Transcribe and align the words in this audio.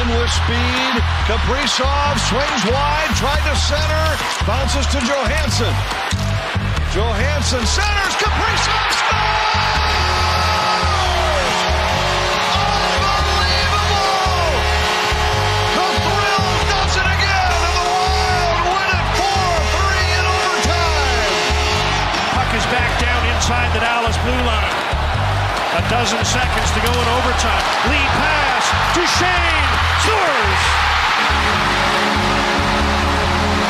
In 0.00 0.08
with 0.16 0.32
speed. 0.32 0.94
Kaprizov 1.28 2.16
swings 2.24 2.64
wide, 2.72 3.12
tried 3.20 3.44
to 3.44 3.52
center, 3.52 4.16
bounces 4.48 4.86
to 4.96 4.98
Johansson. 5.04 5.74
Johansson 6.96 7.60
centers. 7.68 8.14
Kaprizov 8.16 8.90
scores! 8.96 9.20
Unbelievable! 13.12 14.56
The 15.76 15.84
Thrills 16.00 16.62
does 16.72 16.96
it 16.96 17.04
again, 17.04 17.50
and 17.60 17.64
the 17.68 17.76
Wild 17.84 18.72
win 18.72 18.88
it 18.96 19.04
4-3 19.20 20.16
in 20.16 20.24
overtime. 20.32 21.36
Puck 22.40 22.50
is 22.56 22.64
back 22.72 22.88
down 23.04 23.20
inside 23.36 23.68
the 23.76 23.84
Dallas 23.84 24.16
blue 24.24 24.42
line. 24.48 24.80
A 25.76 25.84
dozen 25.92 26.24
seconds 26.24 26.70
to 26.72 26.80
go 26.80 26.88
in 26.88 27.08
overtime. 27.20 27.64
Lead 27.92 28.10
pass 28.16 28.64
to 28.96 29.04
Shane. 29.20 29.69
Scores! 30.10 30.62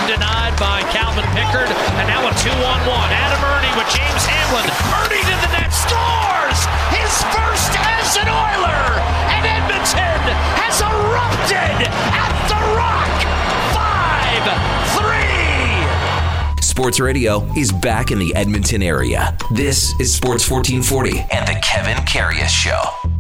Denied 0.09 0.57
by 0.57 0.81
Calvin 0.89 1.29
Pickard. 1.37 1.69
And 2.01 2.09
now 2.09 2.25
a 2.25 2.33
two-on-one. 2.41 3.11
Adam 3.13 3.45
Erne 3.45 3.69
with 3.77 3.89
James 3.93 4.25
Hamblin. 4.25 4.65
Erne 4.89 5.21
to 5.21 5.37
the 5.45 5.51
net. 5.53 5.69
Scores! 5.69 6.65
His 6.97 7.13
first 7.29 7.77
as 7.77 8.17
an 8.17 8.29
Oiler. 8.33 9.05
And 9.37 9.45
Edmonton 9.45 10.21
has 10.65 10.81
erupted 10.81 11.77
at 11.93 12.33
the 12.49 12.57
Rock. 12.73 13.21
Five, 13.77 14.49
three. 14.97 16.65
Sports 16.65 17.01
Radio 17.01 17.45
is 17.55 17.71
back 17.71 18.11
in 18.11 18.19
the 18.19 18.35
Edmonton 18.35 18.83
area. 18.83 19.37
This 19.51 19.93
is 20.01 20.15
Sports 20.15 20.51
1440 20.51 21.27
and 21.31 21.47
the 21.47 21.61
Kevin 21.63 21.99
Karius 22.07 22.49
Show. 22.49 23.20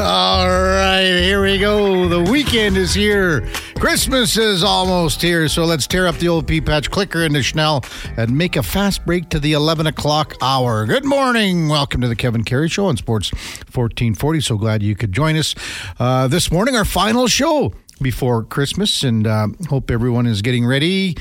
All 0.00 0.48
right, 0.48 1.02
here 1.02 1.42
we 1.42 1.58
go. 1.58 2.06
The 2.06 2.22
weekend 2.30 2.76
is 2.76 2.94
here. 2.94 3.48
Christmas 3.74 4.36
is 4.36 4.62
almost 4.62 5.20
here, 5.20 5.48
so 5.48 5.64
let's 5.64 5.88
tear 5.88 6.06
up 6.06 6.14
the 6.18 6.28
old 6.28 6.46
pea 6.46 6.60
patch 6.60 6.88
clicker 6.88 7.24
into 7.24 7.42
Schnell 7.42 7.84
and 8.16 8.30
make 8.30 8.54
a 8.54 8.62
fast 8.62 9.04
break 9.04 9.28
to 9.30 9.40
the 9.40 9.54
11 9.54 9.88
o'clock 9.88 10.36
hour. 10.40 10.86
Good 10.86 11.04
morning. 11.04 11.68
Welcome 11.68 12.00
to 12.02 12.08
the 12.08 12.14
Kevin 12.14 12.44
Karius 12.44 12.70
Show 12.70 12.86
on 12.86 12.96
Sports 12.96 13.32
1440. 13.32 14.40
So 14.40 14.56
glad 14.56 14.84
you 14.84 14.94
could 14.94 15.12
join 15.12 15.34
us 15.34 15.56
uh, 15.98 16.28
this 16.28 16.52
morning, 16.52 16.76
our 16.76 16.84
final 16.84 17.26
show 17.26 17.72
before 18.00 18.44
Christmas, 18.44 19.02
and 19.02 19.26
uh, 19.26 19.48
hope 19.68 19.90
everyone 19.90 20.28
is 20.28 20.42
getting 20.42 20.64
ready 20.64 21.16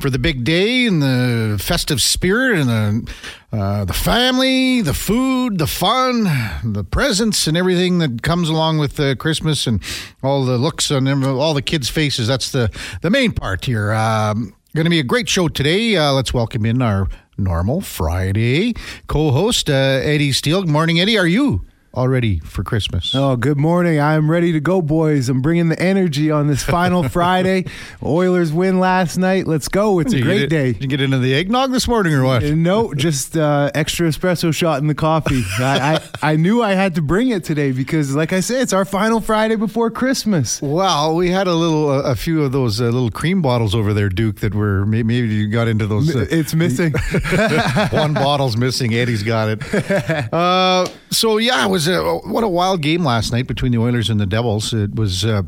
for 0.00 0.10
the 0.10 0.18
big 0.18 0.44
day 0.44 0.86
and 0.86 1.00
the 1.00 1.56
festive 1.60 2.00
spirit 2.00 2.58
and 2.58 2.68
the 2.68 3.14
uh, 3.52 3.84
the 3.84 3.92
family, 3.92 4.80
the 4.80 4.94
food, 4.94 5.58
the 5.58 5.66
fun, 5.66 6.24
the 6.64 6.82
presents, 6.82 7.46
and 7.46 7.56
everything 7.56 7.98
that 7.98 8.22
comes 8.22 8.48
along 8.48 8.78
with 8.78 8.98
uh, 8.98 9.14
Christmas 9.14 9.66
and 9.66 9.80
all 10.22 10.44
the 10.44 10.58
looks 10.58 10.90
on 10.90 11.06
all 11.24 11.54
the 11.54 11.62
kids' 11.62 11.88
faces. 11.88 12.26
That's 12.26 12.50
the 12.50 12.70
the 13.02 13.10
main 13.10 13.32
part 13.32 13.64
here. 13.64 13.92
Um, 13.92 14.54
going 14.74 14.84
to 14.84 14.90
be 14.90 14.98
a 14.98 15.04
great 15.04 15.28
show 15.28 15.46
today. 15.48 15.96
Uh, 15.96 16.12
let's 16.12 16.34
welcome 16.34 16.66
in 16.66 16.82
our 16.82 17.08
normal 17.38 17.80
Friday 17.80 18.74
co-host 19.06 19.70
uh, 19.70 19.72
Eddie 19.72 20.32
Steele. 20.32 20.62
Good 20.62 20.70
morning, 20.70 20.98
Eddie. 20.98 21.16
Are 21.16 21.26
you? 21.26 21.64
All 21.94 22.08
ready 22.08 22.40
for 22.40 22.64
Christmas. 22.64 23.14
Oh, 23.14 23.36
good 23.36 23.56
morning. 23.56 24.00
I'm 24.00 24.28
ready 24.28 24.50
to 24.52 24.58
go, 24.60 24.82
boys. 24.82 25.28
I'm 25.28 25.40
bringing 25.42 25.68
the 25.68 25.80
energy 25.80 26.28
on 26.30 26.48
this 26.48 26.62
final 26.62 27.08
Friday. 27.08 27.66
Oilers 28.02 28.52
win 28.52 28.80
last 28.80 29.16
night. 29.16 29.46
Let's 29.46 29.68
go. 29.68 30.00
It's 30.00 30.12
a 30.12 30.18
you 30.18 30.24
great 30.24 30.50
day. 30.50 30.72
Did 30.72 30.82
you 30.82 30.88
get 30.88 31.00
into 31.00 31.18
the 31.18 31.32
eggnog 31.34 31.70
this 31.70 31.86
morning 31.86 32.12
or 32.12 32.24
what? 32.24 32.42
Uh, 32.42 32.50
No, 32.54 32.92
just 32.94 33.36
uh, 33.36 33.70
extra 33.76 34.08
espresso 34.08 34.52
shot 34.52 34.80
in 34.80 34.88
the 34.88 34.94
coffee. 34.96 35.44
I, 35.60 36.00
I, 36.22 36.32
I 36.32 36.36
knew 36.36 36.62
I 36.62 36.72
had 36.74 36.96
to 36.96 37.02
bring 37.02 37.28
it 37.28 37.44
today 37.44 37.70
because, 37.70 38.12
like 38.14 38.32
I 38.32 38.40
said, 38.40 38.62
it's 38.62 38.72
our 38.72 38.84
final 38.84 39.20
Friday 39.20 39.54
before 39.54 39.88
Christmas. 39.90 40.60
Well, 40.60 41.14
we 41.14 41.30
had 41.30 41.46
a 41.46 41.54
little, 41.54 41.88
uh, 41.90 42.02
a 42.02 42.16
few 42.16 42.42
of 42.42 42.50
those 42.50 42.80
uh, 42.80 42.84
little 42.86 43.10
cream 43.12 43.40
bottles 43.40 43.72
over 43.72 43.94
there, 43.94 44.08
Duke, 44.08 44.40
that 44.40 44.52
were 44.54 44.84
may- 44.84 45.04
maybe 45.04 45.28
you 45.28 45.46
got 45.48 45.68
into 45.68 45.86
those. 45.86 46.14
Uh, 46.14 46.26
It's 46.28 46.54
missing. 46.54 46.92
one 47.90 48.14
bottle's 48.14 48.56
missing. 48.56 48.94
Eddie's 48.94 49.22
got 49.22 49.48
it. 49.48 49.62
So 51.14 51.38
yeah, 51.38 51.64
it 51.64 51.70
was 51.70 51.86
a 51.86 52.02
what 52.02 52.42
a 52.42 52.48
wild 52.48 52.82
game 52.82 53.04
last 53.04 53.32
night 53.32 53.46
between 53.46 53.72
the 53.72 53.78
Oilers 53.78 54.10
and 54.10 54.20
the 54.20 54.26
Devils. 54.26 54.74
It 54.74 54.96
was 54.96 55.24
uh, 55.24 55.42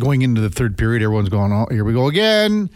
going 0.00 0.22
into 0.22 0.40
the 0.40 0.50
third 0.50 0.76
period. 0.76 1.02
Everyone's 1.02 1.28
going, 1.28 1.52
"Oh, 1.52 1.66
here 1.70 1.84
we 1.84 1.92
go 1.92 2.08
again," 2.08 2.68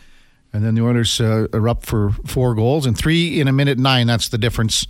and 0.53 0.65
then 0.65 0.75
the 0.75 0.83
Oilers 0.83 1.21
uh, 1.21 1.49
are 1.53 1.69
up 1.69 1.85
for 1.85 2.13
four 2.27 2.55
goals 2.55 2.87
and 2.87 2.97
three 2.97 3.41
in 3.41 3.49
a 3.49 3.53
minute 3.53 3.79
nine. 3.79 4.07
That's 4.07 4.29
the 4.29 4.39
difference 4.39 4.87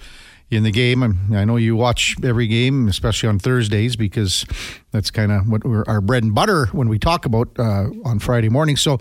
in 0.50 0.64
the 0.64 0.70
game. 0.70 1.02
I 1.32 1.44
know 1.44 1.56
you 1.56 1.76
watch 1.76 2.14
every 2.22 2.46
game, 2.46 2.88
especially 2.88 3.28
on 3.30 3.38
Thursdays, 3.38 3.96
because 3.96 4.44
that's 4.90 5.10
kind 5.10 5.32
of 5.32 5.48
what 5.48 5.64
we're, 5.64 5.84
our 5.86 6.00
bread 6.00 6.22
and 6.24 6.34
butter 6.34 6.66
when 6.66 6.88
we 6.88 6.98
talk 6.98 7.24
about 7.24 7.48
uh, 7.58 7.86
on 8.04 8.18
Friday 8.18 8.48
morning. 8.48 8.76
So. 8.76 9.00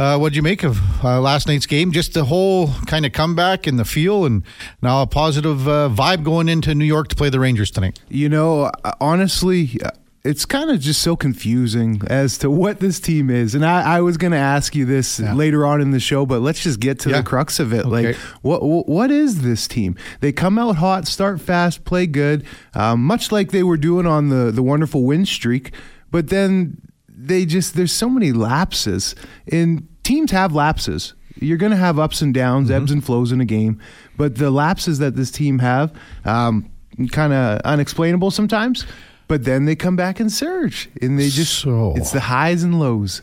Uh, 0.00 0.16
what'd 0.16 0.34
you 0.34 0.42
make 0.42 0.62
of 0.62 0.78
uh, 1.04 1.20
last 1.20 1.46
night's 1.46 1.66
game? 1.66 1.92
Just 1.92 2.14
the 2.14 2.24
whole 2.24 2.68
kind 2.86 3.04
of 3.04 3.12
comeback 3.12 3.66
and 3.66 3.78
the 3.78 3.84
feel, 3.84 4.24
and 4.24 4.42
now 4.80 5.02
a 5.02 5.06
positive 5.06 5.68
uh, 5.68 5.90
vibe 5.92 6.24
going 6.24 6.48
into 6.48 6.74
New 6.74 6.86
York 6.86 7.08
to 7.08 7.14
play 7.16 7.28
the 7.28 7.38
Rangers 7.38 7.70
tonight. 7.70 8.00
You 8.08 8.30
know, 8.30 8.62
uh, 8.82 8.92
honestly, 8.98 9.78
uh, 9.84 9.90
it's 10.24 10.46
kind 10.46 10.70
of 10.70 10.80
just 10.80 11.02
so 11.02 11.16
confusing 11.16 12.00
as 12.06 12.38
to 12.38 12.50
what 12.50 12.80
this 12.80 12.98
team 12.98 13.28
is. 13.28 13.54
And 13.54 13.62
I, 13.62 13.96
I 13.96 14.00
was 14.00 14.16
going 14.16 14.32
to 14.32 14.38
ask 14.38 14.74
you 14.74 14.86
this 14.86 15.20
Yeah. 15.20 15.34
later 15.34 15.66
on 15.66 15.82
in 15.82 15.90
the 15.90 16.00
show, 16.00 16.24
but 16.24 16.40
let's 16.40 16.62
just 16.62 16.80
get 16.80 16.98
to 17.00 17.10
Yeah. 17.10 17.18
the 17.18 17.22
crux 17.22 17.60
of 17.60 17.74
it. 17.74 17.80
Okay. 17.84 18.06
Like, 18.08 18.16
what, 18.40 18.62
what 18.62 18.88
what 18.88 19.10
is 19.10 19.42
this 19.42 19.68
team? 19.68 19.96
They 20.20 20.32
come 20.32 20.58
out 20.58 20.76
hot, 20.76 21.08
start 21.08 21.42
fast, 21.42 21.84
play 21.84 22.06
good, 22.06 22.46
um, 22.72 23.04
much 23.04 23.30
like 23.30 23.50
they 23.50 23.62
were 23.62 23.76
doing 23.76 24.06
on 24.06 24.30
the 24.30 24.50
the 24.50 24.62
wonderful 24.62 25.04
win 25.04 25.26
streak. 25.26 25.74
But 26.10 26.28
then 26.28 26.80
they 27.06 27.44
just 27.44 27.74
there's 27.74 27.92
so 27.92 28.08
many 28.08 28.32
lapses, 28.32 29.14
and 29.52 29.86
teams 30.10 30.30
have 30.32 30.52
lapses. 30.54 31.14
You're 31.40 31.56
going 31.58 31.70
to 31.72 31.76
have 31.78 31.98
ups 31.98 32.20
and 32.22 32.34
downs, 32.34 32.68
Mm-hmm. 32.68 32.76
ebbs 32.82 32.90
and 32.92 33.04
flows 33.04 33.30
in 33.32 33.40
a 33.40 33.44
game, 33.44 33.80
but 34.16 34.34
the 34.36 34.50
lapses 34.50 34.98
that 34.98 35.14
this 35.16 35.30
team 35.30 35.60
have, 35.60 35.92
um, 36.24 36.70
kind 37.12 37.32
of 37.32 37.60
unexplainable 37.64 38.30
sometimes. 38.30 38.84
But 39.28 39.44
then 39.44 39.64
they 39.64 39.76
come 39.76 39.94
back 39.96 40.18
and 40.20 40.30
surge, 40.30 40.88
and 41.00 41.18
they 41.18 41.28
just 41.28 41.60
So- 41.60 41.94
it's 41.96 42.10
the 42.10 42.20
highs 42.20 42.62
and 42.64 42.78
lows. 42.80 43.22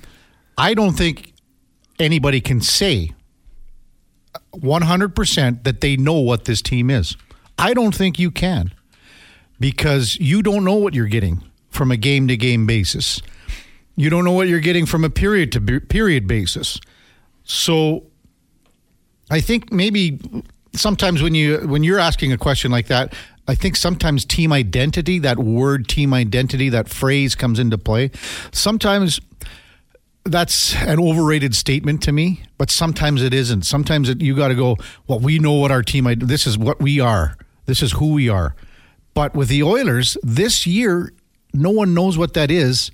I 0.58 0.74
don't 0.74 0.94
think 0.98 1.34
anybody 2.00 2.40
can 2.42 2.62
say 2.62 3.12
100% 4.56 5.64
that 5.64 5.82
they 5.82 5.98
know 5.98 6.14
what 6.20 6.46
this 6.46 6.62
team 6.62 6.90
is. 6.90 7.16
I 7.58 7.74
don't 7.74 7.94
think 7.94 8.18
you 8.20 8.32
can 8.32 8.74
because 9.60 10.18
you 10.20 10.42
don't 10.42 10.64
know 10.64 10.76
what 10.76 10.94
you're 10.94 11.08
getting 11.08 11.44
from 11.70 11.92
a 11.92 11.98
game 11.98 12.28
to 12.30 12.38
game 12.38 12.66
basis. 12.66 13.22
You 13.98 14.10
don't 14.10 14.24
know 14.24 14.32
what 14.32 14.48
you're 14.48 14.62
getting 14.62 14.86
from 14.86 15.04
a 15.04 15.10
period 15.10 15.52
to 15.54 15.62
period 15.82 16.28
basis. 16.28 16.80
So 17.44 18.06
I 19.30 19.42
think 19.42 19.74
maybe 19.74 20.20
sometimes 20.74 21.22
when 21.22 21.36
you 21.36 21.58
when 21.68 21.84
you're 21.84 22.00
asking 22.00 22.32
a 22.32 22.38
question 22.38 22.72
like 22.72 22.88
that, 22.88 23.14
I 23.48 23.56
think 23.56 23.76
sometimes 23.76 24.24
team 24.24 24.54
identity, 24.54 25.20
that 25.20 25.40
word 25.40 25.88
team 25.88 26.14
identity, 26.14 26.70
that 26.70 26.88
phrase 26.88 27.34
comes 27.34 27.60
into 27.60 27.78
play. 27.78 28.12
Sometimes 28.52 29.20
that's 30.26 30.76
an 30.76 31.00
overrated 31.00 31.56
statement 31.56 32.04
to 32.04 32.12
me, 32.12 32.44
but 32.58 32.70
sometimes 32.70 33.24
it 33.24 33.34
isn't. 33.34 33.64
Sometimes 33.64 34.10
it, 34.10 34.22
you 34.22 34.36
got 34.36 34.50
to 34.50 34.56
go, 34.56 34.78
well, 35.08 35.20
we 35.20 35.40
know 35.40 35.54
what 35.54 35.72
our 35.72 35.82
team, 35.82 36.06
this 36.20 36.46
is 36.46 36.58
what 36.58 36.82
we 36.82 37.00
are. 37.00 37.38
This 37.66 37.82
is 37.82 37.94
who 37.94 38.14
we 38.14 38.30
are. 38.30 38.56
But 39.14 39.34
with 39.34 39.48
the 39.48 39.64
Oilers, 39.64 40.18
this 40.22 40.68
year, 40.68 41.14
no 41.54 41.70
one 41.70 41.94
knows 41.94 42.18
what 42.18 42.34
that 42.34 42.52
is 42.52 42.92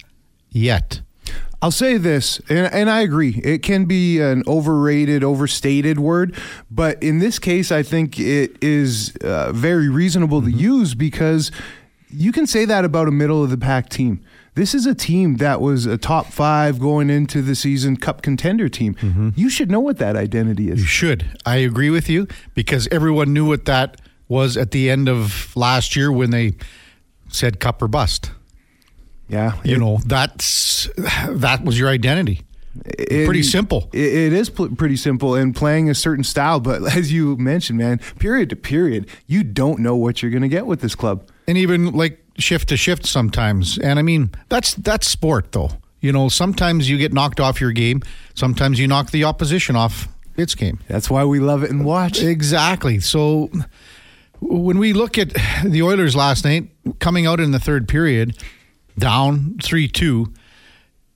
yet. 0.54 1.02
I'll 1.62 1.72
say 1.72 1.98
this, 1.98 2.40
and, 2.50 2.72
and 2.74 2.90
I 2.90 3.02
agree. 3.02 3.40
It 3.42 3.64
can 3.64 3.86
be 3.86 4.20
an 4.20 4.44
overrated, 4.48 5.24
overstated 5.24 5.98
word, 5.98 6.36
but 6.70 7.02
in 7.02 7.20
this 7.20 7.40
case, 7.40 7.72
I 7.72 7.84
think 7.84 8.20
it 8.20 8.62
is 8.62 9.16
uh, 9.22 9.54
very 9.54 9.88
reasonable 9.88 10.42
to 10.42 10.52
use 10.52 10.94
because 10.94 11.52
you 12.10 12.34
can 12.34 12.46
say 12.48 12.66
that 12.66 12.84
about 12.84 13.08
a 13.08 13.12
middle 13.12 13.42
of 13.42 13.50
the 13.50 13.58
pack 13.58 13.88
team. 13.88 14.22
This 14.56 14.76
is 14.76 14.86
a 14.86 14.94
team 14.94 15.38
that 15.38 15.62
was 15.62 15.86
a 15.86 15.98
top 15.98 16.28
five 16.28 16.80
going 16.80 17.10
into 17.10 17.42
the 17.42 17.56
season 17.56 17.96
cup 17.96 18.22
contender 18.22 18.70
team. 18.70 19.34
You 19.36 19.50
should 19.50 19.72
know 19.72 19.80
what 19.80 19.98
that 19.98 20.16
identity 20.16 20.70
is. 20.70 20.82
You 20.82 20.86
should. 20.86 21.40
I 21.46 21.56
agree 21.58 21.90
with 21.90 22.10
you 22.10 22.28
because 22.54 22.88
everyone 22.92 23.34
knew 23.34 23.48
what 23.48 23.66
that 23.66 24.00
was 24.28 24.58
at 24.58 24.72
the 24.72 24.90
end 24.90 25.10
of 25.10 25.56
last 25.56 25.96
year 25.96 26.12
when 26.12 26.32
they 26.32 26.54
said 27.30 27.60
cup 27.60 27.82
or 27.82 27.88
bust. 27.88 28.32
Yeah, 29.30 29.60
You 29.64 29.78
know, 29.78 30.00
that's 30.06 30.90
that 31.30 31.64
was 31.64 31.80
your 31.80 31.90
identity. 31.90 32.42
It- 32.86 33.26
Pretty 33.26 33.44
simple. 33.44 33.90
It, 33.94 34.14
it 34.14 34.34
is 34.34 34.50
pl- 34.50 34.76
pretty 34.76 34.96
simple 34.96 35.36
and 35.36 35.56
playing 35.56 35.90
a 35.90 35.96
certain 35.96 36.24
style. 36.24 36.60
But 36.60 36.84
as 36.96 37.12
you 37.12 37.38
mentioned, 37.38 37.80
man, 37.80 38.00
period 38.20 38.50
to 38.50 38.56
period, 38.56 39.08
you 39.28 39.44
don't 39.44 39.80
know 39.80 39.96
what 39.96 40.22
you're 40.22 40.32
going 40.32 40.42
to 40.44 40.48
get 40.50 40.66
with 40.66 40.82
this 40.82 40.96
club. 40.96 41.28
and 41.48 41.58
even 41.58 41.94
like 41.94 42.20
shift 42.38 42.70
to 42.70 42.78
shift 42.78 43.06
sometimes. 43.06 43.78
And 43.78 44.00
I 44.00 44.02
mean, 44.02 44.32
that's 44.50 44.74
that's 44.76 45.08
sport 45.10 45.52
though. 45.52 45.70
You 46.02 46.12
know, 46.12 46.28
sometimes 46.30 46.90
you 46.90 46.98
get 46.98 47.14
knocked 47.14 47.40
off 47.40 47.62
your 47.62 47.72
game. 47.72 48.02
Sometimes 48.36 48.78
you 48.80 48.88
knock 48.88 49.12
the 49.12 49.24
opposition 49.24 49.76
off 49.76 50.10
its 50.36 50.54
game. 50.56 50.80
That's 50.90 51.10
why 51.10 51.24
we 51.26 51.40
love 51.40 51.64
it 51.64 51.70
and 51.70 51.86
watch. 51.86 52.22
Exactly. 52.22 53.00
So 53.00 53.50
when 54.42 54.80
we 54.80 54.94
look 54.94 55.18
at 55.18 55.34
the 55.64 55.82
Oilers 55.84 56.16
last 56.16 56.44
night 56.44 56.70
coming 57.00 57.26
out 57.26 57.40
in 57.40 57.52
the 57.52 57.60
third 57.60 57.88
period, 57.88 58.36
down 58.98 59.58
3 59.62 59.88
2, 59.88 60.34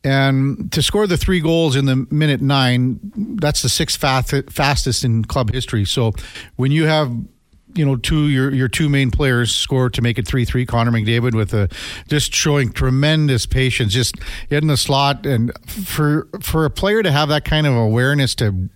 and 0.03 0.71
to 0.71 0.81
score 0.81 1.07
the 1.07 1.17
three 1.17 1.41
goals 1.41 1.75
in 1.75 1.85
the 1.85 2.07
minute 2.09 2.41
nine, 2.41 2.99
that's 3.13 3.61
the 3.61 3.69
sixth 3.69 3.99
fastest 3.99 5.03
in 5.03 5.25
club 5.25 5.51
history. 5.51 5.85
So 5.85 6.13
when 6.55 6.71
you 6.71 6.85
have 6.85 7.11
you 7.77 7.85
know, 7.85 7.95
two 7.95 8.27
your 8.27 8.53
your 8.53 8.67
two 8.67 8.89
main 8.89 9.11
players 9.11 9.53
score 9.53 9.89
to 9.89 10.01
make 10.01 10.17
it 10.17 10.27
three 10.27 10.45
three. 10.45 10.65
Connor 10.65 10.91
McDavid 10.91 11.35
with 11.35 11.53
a 11.53 11.69
just 12.07 12.33
showing 12.33 12.71
tremendous 12.71 13.45
patience, 13.45 13.93
just 13.93 14.15
in 14.49 14.67
the 14.67 14.77
slot, 14.77 15.25
and 15.25 15.51
for 15.67 16.27
for 16.41 16.65
a 16.65 16.69
player 16.69 17.03
to 17.03 17.11
have 17.11 17.29
that 17.29 17.45
kind 17.45 17.67
of 17.67 17.75
awareness 17.75 18.33
to 18.35 18.69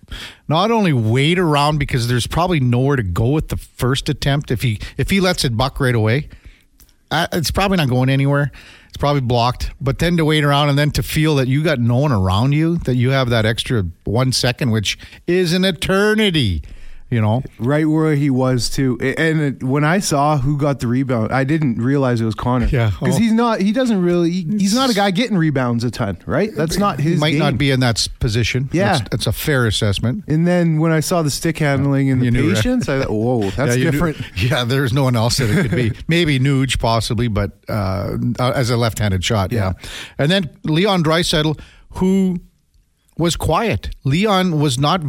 not 0.46 0.70
only 0.70 0.92
wait 0.92 1.38
around 1.38 1.78
because 1.78 2.06
there's 2.06 2.26
probably 2.26 2.60
nowhere 2.60 2.96
to 2.96 3.02
go 3.02 3.30
with 3.30 3.48
the 3.48 3.56
first 3.56 4.08
attempt 4.08 4.50
if 4.50 4.62
he 4.62 4.78
if 4.96 5.10
he 5.10 5.20
lets 5.20 5.44
it 5.44 5.56
buck 5.56 5.80
right 5.80 5.94
away, 5.94 6.28
uh, 7.10 7.26
it's 7.32 7.50
probably 7.50 7.78
not 7.78 7.88
going 7.88 8.08
anywhere. 8.08 8.52
It's 8.92 8.98
probably 8.98 9.22
blocked. 9.22 9.70
But 9.80 10.00
then 10.00 10.18
to 10.18 10.24
wait 10.26 10.44
around 10.44 10.68
and 10.68 10.78
then 10.78 10.90
to 10.90 11.02
feel 11.02 11.36
that 11.36 11.48
you 11.48 11.64
got 11.64 11.80
no 11.80 11.96
one 11.96 12.12
around 12.12 12.52
you, 12.52 12.76
that 12.76 12.94
you 12.94 13.08
have 13.08 13.30
that 13.30 13.46
extra 13.46 13.86
one 14.04 14.32
second, 14.32 14.70
which 14.70 14.98
is 15.26 15.54
an 15.54 15.64
eternity 15.64 16.62
you 17.12 17.20
know, 17.20 17.42
right 17.58 17.84
where 17.84 18.14
he 18.14 18.30
was 18.30 18.70
too. 18.70 18.98
And 19.18 19.62
when 19.62 19.84
I 19.84 19.98
saw 19.98 20.38
who 20.38 20.56
got 20.56 20.80
the 20.80 20.86
rebound, 20.86 21.30
I 21.30 21.44
didn't 21.44 21.76
realize 21.76 22.22
it 22.22 22.24
was 22.24 22.34
Connor. 22.34 22.66
Yeah, 22.66 22.90
because 22.90 23.16
oh. 23.16 23.18
he's 23.18 23.32
not. 23.32 23.60
He 23.60 23.70
doesn't 23.70 24.02
really. 24.02 24.30
He's 24.30 24.74
not 24.74 24.88
a 24.88 24.94
guy 24.94 25.10
getting 25.10 25.36
rebounds 25.36 25.84
a 25.84 25.90
ton, 25.90 26.18
right? 26.24 26.50
That's 26.56 26.78
not 26.78 26.98
his. 26.98 27.14
He 27.14 27.20
might 27.20 27.32
game. 27.32 27.38
not 27.40 27.58
be 27.58 27.70
in 27.70 27.80
that 27.80 28.08
position. 28.18 28.70
Yeah, 28.72 28.92
that's, 28.92 29.08
that's, 29.10 29.26
a 29.26 29.32
fair 29.32 29.66
assessment. 29.66 30.24
And 30.26 30.46
then 30.46 30.78
when 30.78 30.90
I 30.90 31.00
saw 31.00 31.20
the 31.20 31.30
stick 31.30 31.58
handling 31.58 32.10
and 32.10 32.24
you 32.24 32.30
the 32.30 32.38
knew, 32.38 32.54
patience, 32.54 32.88
right? 32.88 33.00
I 33.00 33.02
thought, 33.02 33.12
whoa, 33.12 33.50
that's 33.56 33.76
yeah, 33.76 33.90
different. 33.90 34.18
Knew, 34.18 34.26
yeah, 34.48 34.64
there's 34.64 34.94
no 34.94 35.02
one 35.02 35.14
else 35.14 35.36
that 35.36 35.50
it 35.50 35.68
could 35.68 35.76
be. 35.76 35.92
Maybe 36.08 36.40
Nuge 36.40 36.78
possibly, 36.78 37.28
but 37.28 37.52
uh, 37.68 38.16
as 38.38 38.70
a 38.70 38.78
left-handed 38.78 39.22
shot. 39.22 39.52
Yeah, 39.52 39.74
yeah. 39.78 39.88
and 40.16 40.30
then 40.30 40.50
Leon 40.64 41.04
Draisaitl, 41.04 41.60
who 41.90 42.38
was 43.18 43.36
quiet. 43.36 43.90
Leon 44.04 44.58
was 44.58 44.78
not 44.78 45.02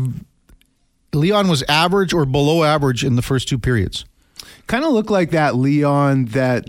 Leon 1.14 1.48
was 1.48 1.64
average 1.64 2.14
or 2.14 2.26
below 2.26 2.64
average 2.64 3.04
in 3.04 3.16
the 3.16 3.22
first 3.22 3.48
two 3.48 3.60
periods. 3.60 4.06
Kind 4.68 4.84
of 4.84 4.92
looked 4.92 5.12
like 5.12 5.32
that 5.32 5.56
Leon 5.56 6.26
that 6.26 6.68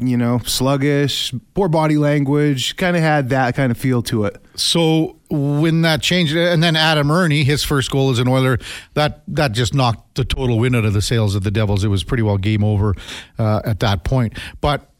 you 0.00 0.16
know, 0.16 0.38
sluggish, 0.44 1.32
poor 1.54 1.68
body 1.68 1.96
language, 1.96 2.76
kind 2.76 2.96
of 2.96 3.02
had 3.02 3.28
that 3.30 3.54
kind 3.54 3.70
of 3.70 3.78
feel 3.78 4.02
to 4.02 4.24
it. 4.24 4.42
So 4.54 5.18
when 5.30 5.82
that 5.82 6.02
changed, 6.02 6.36
and 6.36 6.62
then 6.62 6.76
Adam 6.76 7.10
Erne, 7.10 7.44
his 7.44 7.64
first 7.64 7.90
goal 7.90 8.10
as 8.10 8.18
an 8.18 8.28
Oiler, 8.28 8.58
that 8.94 9.22
that 9.28 9.52
just 9.52 9.74
knocked 9.74 10.16
the 10.16 10.24
total 10.24 10.58
win 10.58 10.74
out 10.74 10.84
of 10.84 10.92
the 10.92 11.02
sails 11.02 11.34
of 11.34 11.42
the 11.42 11.50
Devils. 11.50 11.84
It 11.84 11.88
was 11.88 12.04
pretty 12.04 12.22
well 12.22 12.38
game 12.38 12.64
over 12.64 12.94
uh, 13.38 13.62
at 13.64 13.80
that 13.80 14.04
point. 14.04 14.38
But 14.60 14.90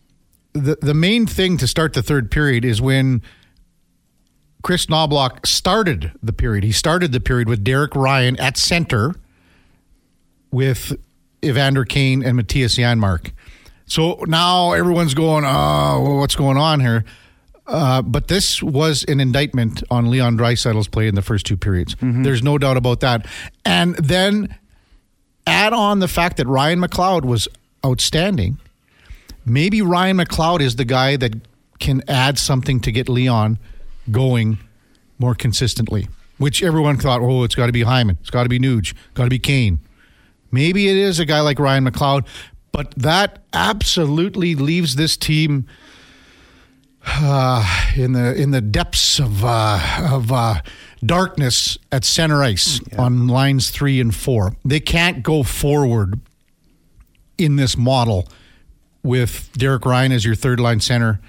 the 0.53 0.77
the 0.81 0.95
main 0.95 1.27
thing 1.27 1.57
to 1.59 1.67
start 1.67 1.95
the 1.95 2.03
third 2.03 2.31
period 2.31 2.65
is 2.65 2.81
when 2.81 3.23
Kris 4.65 4.87
Knoblauch 4.87 5.47
started 5.47 6.13
the 6.23 6.33
period. 6.33 6.65
He 6.65 6.73
started 6.73 7.13
the 7.13 7.21
period 7.21 7.51
with 7.51 7.63
Derek 7.63 7.95
Ryan 7.95 8.41
at 8.41 8.57
center 8.57 9.15
with 10.51 10.97
Evander 11.45 11.85
Kane 11.85 12.25
and 12.25 12.41
Mattias 12.41 12.79
Janmark. 12.79 13.33
So 13.85 14.25
now 14.27 14.73
everyone's 14.73 15.13
going, 15.13 15.45
oh, 15.45 16.03
well, 16.03 16.17
what's 16.17 16.35
going 16.35 16.57
on 16.57 16.81
here? 16.81 17.05
Uh, 17.67 18.01
but 18.01 18.29
this 18.29 18.63
was 18.63 19.05
an 19.05 19.21
indictment 19.21 19.83
on 19.91 20.11
Leon 20.11 20.39
Draisaitl's 20.39 20.89
play 20.89 21.09
in 21.09 21.15
the 21.15 21.23
first 21.23 21.45
two 21.45 21.59
periods. 21.59 21.95
Mm-hmm. 21.97 22.23
There's 22.23 22.43
no 22.43 22.57
doubt 22.57 22.79
about 22.79 23.01
that. 23.01 23.27
And 23.67 23.95
then 23.97 24.57
add 25.47 25.75
on 25.75 25.99
the 25.99 26.09
fact 26.09 26.39
that 26.39 26.47
Ryan 26.47 26.81
McLeod 26.81 27.27
was 27.27 27.49
outstanding. 27.85 28.57
Maybe 29.45 29.83
Ryan 29.83 30.17
McLeod 30.17 30.63
is 30.63 30.77
the 30.77 30.87
guy 30.87 31.17
that 31.17 31.35
can 31.81 32.03
add 32.09 32.39
something 32.39 32.81
to 32.81 32.91
get 32.91 33.11
Leon– 33.11 33.59
going 34.11 34.59
more 35.19 35.35
consistently, 35.35 36.09
which 36.39 36.63
everyone 36.63 36.97
thought, 36.97 37.21
oh, 37.21 37.45
it's 37.45 37.55
got 37.55 37.67
to 37.67 37.73
be 37.73 37.83
Hyman, 37.83 38.19
it's 38.21 38.31
got 38.31 38.43
to 38.45 38.49
be 38.49 38.59
Nuge, 38.59 38.95
got 39.15 39.25
to 39.25 39.31
be 39.31 39.39
Kane. 39.39 39.81
Maybe 40.51 40.89
it 40.89 40.97
is 40.97 41.19
a 41.19 41.25
guy 41.25 41.41
like 41.41 41.59
Ryan 41.59 41.85
McLeod, 41.85 42.27
but 42.73 42.93
that 42.97 43.43
absolutely 43.53 44.55
leaves 44.55 44.97
this 44.97 45.17
team 45.17 45.67
uh, 47.07 47.91
in 47.97 48.13
the 48.13 48.35
in 48.35 48.51
the 48.51 48.61
depths 48.61 49.19
of 49.19 49.45
uh, 49.45 50.09
of 50.11 50.33
uh, 50.33 50.63
darkness 51.05 51.77
at 51.93 52.05
center 52.05 52.43
ice 52.43 52.81
yeah. 52.93 53.03
on 53.03 53.29
lines 53.29 53.71
three 53.71 54.01
and 54.01 54.15
four. 54.15 54.57
They 54.65 54.81
can't 54.81 55.23
go 55.23 55.43
forward 55.43 56.21
in 57.37 57.57
this 57.57 57.77
model 57.77 58.29
with 59.03 59.51
Derek 59.55 59.85
Ryan 59.85 60.13
as 60.13 60.25
your 60.25 60.35
third 60.35 60.61
line 60.61 60.81
center 60.81 61.21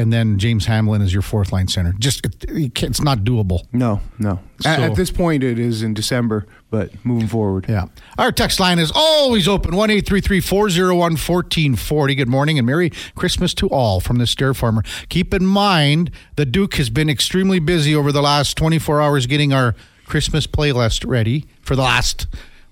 and 0.00 0.12
then 0.12 0.38
James 0.38 0.66
Hamblin 0.66 1.02
is 1.02 1.12
your 1.12 1.22
fourth 1.22 1.52
line 1.52 1.68
center. 1.68 1.94
Just 1.98 2.26
it's 2.48 3.00
not 3.00 3.18
doable. 3.18 3.66
No, 3.72 4.00
no. 4.18 4.40
So, 4.60 4.70
at, 4.70 4.80
at, 4.80 4.96
this 4.96 5.10
point, 5.10 5.42
it 5.42 5.58
is 5.58 5.82
in 5.82 5.94
December, 5.94 6.46
but 6.70 6.92
moving 7.04 7.28
forward, 7.28 7.66
yeah. 7.68 7.86
Our 8.18 8.32
text 8.32 8.58
line 8.58 8.78
is 8.78 8.90
always 8.94 9.46
open 9.46 9.76
one 9.76 9.90
eight 9.90 10.06
three 10.06 10.20
three 10.20 10.40
four 10.40 10.70
zero 10.70 10.96
one 10.96 11.16
fourteen 11.16 11.76
forty. 11.76 12.14
Good 12.14 12.28
morning 12.28 12.58
and 12.58 12.66
Merry 12.66 12.90
Christmas 13.14 13.54
to 13.54 13.68
all 13.68 14.00
from 14.00 14.16
the 14.16 14.26
Stair 14.26 14.54
Farmer. 14.54 14.82
Keep 15.08 15.34
in 15.34 15.46
mind 15.46 16.10
the 16.36 16.46
Duke 16.46 16.74
has 16.74 16.90
been 16.90 17.10
extremely 17.10 17.58
busy 17.58 17.94
over 17.94 18.10
the 18.10 18.22
last 18.22 18.56
twenty 18.56 18.78
four 18.78 19.00
hours 19.00 19.26
getting 19.26 19.52
our 19.52 19.74
Christmas 20.06 20.46
playlist 20.46 21.06
ready 21.06 21.46
for 21.60 21.76
the 21.76 21.82
last 21.82 22.26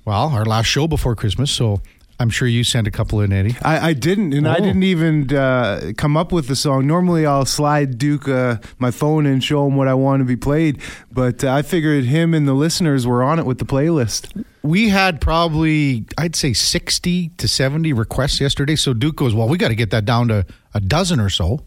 well 0.04 0.30
our 0.30 0.44
last 0.44 0.66
show 0.66 0.88
before 0.88 1.14
Christmas. 1.14 1.50
So 1.50 1.82
I'm 2.20 2.30
sure 2.30 2.48
you 2.48 2.64
sent 2.64 2.88
a 2.88 2.90
couple 2.90 3.20
in, 3.20 3.32
Eddie. 3.32 3.56
I, 3.62 3.90
I 3.90 3.92
didn't, 3.92 4.34
and 4.34 4.46
oh. 4.46 4.50
I 4.50 4.56
didn't 4.56 4.82
even 4.82 5.32
uh, 5.32 5.92
come 5.96 6.16
up 6.16 6.32
with 6.32 6.48
the 6.48 6.56
song. 6.56 6.86
Normally, 6.86 7.24
I'll 7.24 7.46
slide 7.46 7.96
Duke 7.96 8.28
uh, 8.28 8.56
my 8.78 8.90
phone 8.90 9.24
and 9.24 9.42
show 9.42 9.66
him 9.66 9.76
what 9.76 9.86
I 9.86 9.94
want 9.94 10.20
to 10.20 10.24
be 10.24 10.36
played, 10.36 10.80
but 11.12 11.44
uh, 11.44 11.52
I 11.52 11.62
figured 11.62 12.04
him 12.04 12.34
and 12.34 12.48
the 12.48 12.54
listeners 12.54 13.06
were 13.06 13.22
on 13.22 13.38
it 13.38 13.46
with 13.46 13.58
the 13.58 13.64
playlist. 13.64 14.44
We 14.62 14.88
had 14.88 15.20
probably, 15.20 16.06
I'd 16.18 16.34
say, 16.34 16.52
60 16.52 17.28
to 17.28 17.48
70 17.48 17.92
requests 17.92 18.40
yesterday. 18.40 18.74
So 18.74 18.92
Duke 18.92 19.16
goes, 19.16 19.32
Well, 19.32 19.48
we 19.48 19.56
got 19.56 19.68
to 19.68 19.76
get 19.76 19.90
that 19.90 20.04
down 20.04 20.28
to 20.28 20.44
a 20.74 20.80
dozen 20.80 21.20
or 21.20 21.30
so. 21.30 21.60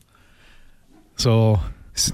So, 1.15 1.59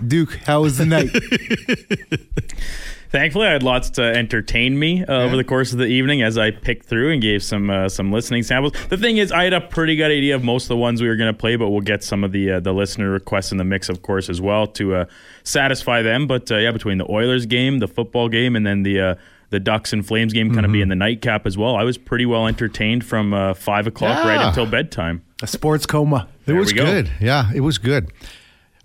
Duke, 0.06 0.36
how 0.46 0.62
was 0.62 0.78
the 0.78 0.86
night? 0.86 1.10
thankfully, 3.10 3.48
I 3.48 3.52
had 3.52 3.64
lots 3.64 3.90
to 3.92 4.02
entertain 4.02 4.78
me 4.78 5.04
uh, 5.04 5.06
yeah. 5.08 5.24
over 5.24 5.36
the 5.36 5.44
course 5.44 5.72
of 5.72 5.80
the 5.80 5.86
evening 5.86 6.22
as 6.22 6.38
I 6.38 6.52
picked 6.52 6.86
through 6.86 7.12
and 7.12 7.22
gave 7.22 7.44
some 7.44 7.70
uh, 7.70 7.90
some 7.90 8.12
listening 8.12 8.44
samples. 8.44 8.74
The 8.90 8.98
thing 8.98 9.18
is, 9.18 9.32
I 9.32 9.44
had 9.44 9.54
a 9.54 9.62
pretty 9.62 9.96
good 9.96 10.12
idea 10.12 10.36
of 10.36 10.44
most 10.44 10.66
of 10.66 10.70
the 10.70 10.78
ones 10.78 11.02
we 11.02 11.08
were 11.08 11.16
going 11.16 11.34
to 11.34 11.38
play, 11.38 11.56
but 11.56 11.70
we'll 11.70 11.82
get 11.82 12.04
some 12.04 12.24
of 12.24 12.32
the 12.32 12.54
uh, 12.54 12.60
the 12.60 12.74
listener 12.74 13.10
requests 13.10 13.52
in 13.52 13.58
the 13.58 13.64
mix, 13.64 13.90
of 13.90 14.02
course, 14.02 14.30
as 14.30 14.42
well 14.42 14.68
to 14.68 14.96
uh, 14.96 15.06
satisfy 15.44 16.02
them. 16.02 16.28
But 16.28 16.52
uh, 16.52 16.58
yeah, 16.58 16.72
between 16.72 16.98
the 16.98 17.10
Oilers 17.10 17.46
game, 17.46 17.80
the 17.80 17.88
football 17.88 18.30
game, 18.30 18.56
and 18.56 18.66
then 18.66 18.84
the 18.84 19.00
uh, 19.00 19.16
the 19.50 19.60
Ducks 19.60 19.94
and 19.94 20.06
Flames 20.06 20.34
game 20.34 20.50
kind 20.50 20.60
of 20.60 20.66
mm-hmm. 20.66 20.74
being 20.74 20.88
the 20.90 20.96
nightcap 20.96 21.46
as 21.46 21.58
well. 21.58 21.76
I 21.76 21.84
was 21.84 21.98
pretty 21.98 22.26
well 22.26 22.48
entertained 22.48 23.06
from 23.06 23.34
uh, 23.34 23.54
five 23.54 23.88
o'clock 23.88 24.24
yeah. 24.24 24.30
right 24.30 24.48
until 24.48 24.66
bedtime. 24.66 25.24
A 25.42 25.48
sports 25.48 25.86
coma. 25.86 26.28
It 26.42 26.48
there 26.48 26.56
was 26.56 26.74
good. 26.74 27.10
Yeah, 27.20 27.52
it 27.54 27.62
was 27.62 27.78
good. 27.78 28.12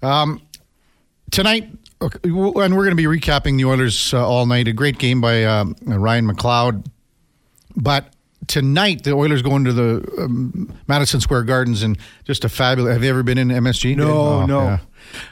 Um, 0.03 0.43
tonight, 1.31 1.71
Okay, 2.03 2.19
and 2.25 2.35
we're 2.35 2.85
going 2.85 2.91
to 2.91 2.95
be 2.97 3.05
recapping 3.05 3.57
the 3.57 3.65
Oilers 3.65 4.13
uh, 4.13 4.27
all 4.27 4.45
night. 4.47 4.67
A 4.67 4.73
great 4.73 4.99
game 4.99 5.21
by 5.21 5.45
um, 5.45 5.77
Ryan 5.87 6.29
McLeod. 6.29 6.87
But 7.77 8.13
tonight, 8.49 9.05
the 9.05 9.13
Oilers 9.13 9.41
go 9.41 9.55
into 9.55 9.73
the 9.73 10.05
um, 10.19 10.73
Madison 10.89 11.21
Square 11.21 11.45
Gardens 11.45 11.83
and 11.83 11.97
just 12.25 12.45
a 12.45 12.49
fabulous. 12.49 12.95
Have 12.95 13.05
you 13.05 13.11
ever 13.11 13.23
been 13.23 13.39
in 13.39 13.49
MSG? 13.49 13.97
No, 13.97 14.11
oh, 14.11 14.47
no. 14.47 14.61
Yeah. 14.61 14.79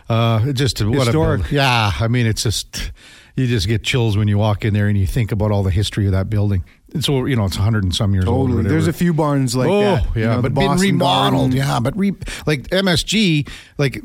Uh, 0.09 0.53
just 0.53 0.79
Historic. 0.79 1.41
what 1.41 1.51
a 1.51 1.55
yeah. 1.55 1.93
I 1.99 2.07
mean, 2.07 2.27
it's 2.27 2.45
just 2.45 2.93
you 3.37 3.47
just 3.47 3.67
get 3.67 3.83
chills 3.83 4.17
when 4.17 4.29
you 4.29 4.39
walk 4.39 4.65
in 4.65 4.75
there 4.75 4.89
and 4.89 4.97
you 4.97 5.07
think 5.07 5.33
about 5.33 5.51
all 5.51 5.63
the 5.63 5.71
history 5.71 6.07
of 6.07 6.13
that 6.13 6.31
building. 6.31 6.65
It's 6.93 7.09
you 7.09 7.37
know 7.37 7.45
it's 7.45 7.57
hundred 7.57 7.85
and 7.85 7.95
some 7.95 8.15
years 8.15 8.25
totally. 8.25 8.59
old. 8.59 8.67
There's 8.67 8.87
a 8.87 8.93
few 8.93 9.13
barns 9.13 9.55
like 9.55 9.69
oh, 9.69 9.81
that. 9.81 10.07
yeah, 10.15 10.21
you 10.21 10.27
know, 10.27 10.43
but 10.43 10.55
been 10.55 10.79
remodeled. 10.79 11.53
Garden. 11.53 11.57
Yeah, 11.57 11.81
but 11.81 11.97
re, 11.97 12.13
like 12.47 12.69
MSG, 12.69 13.49
like 13.79 14.01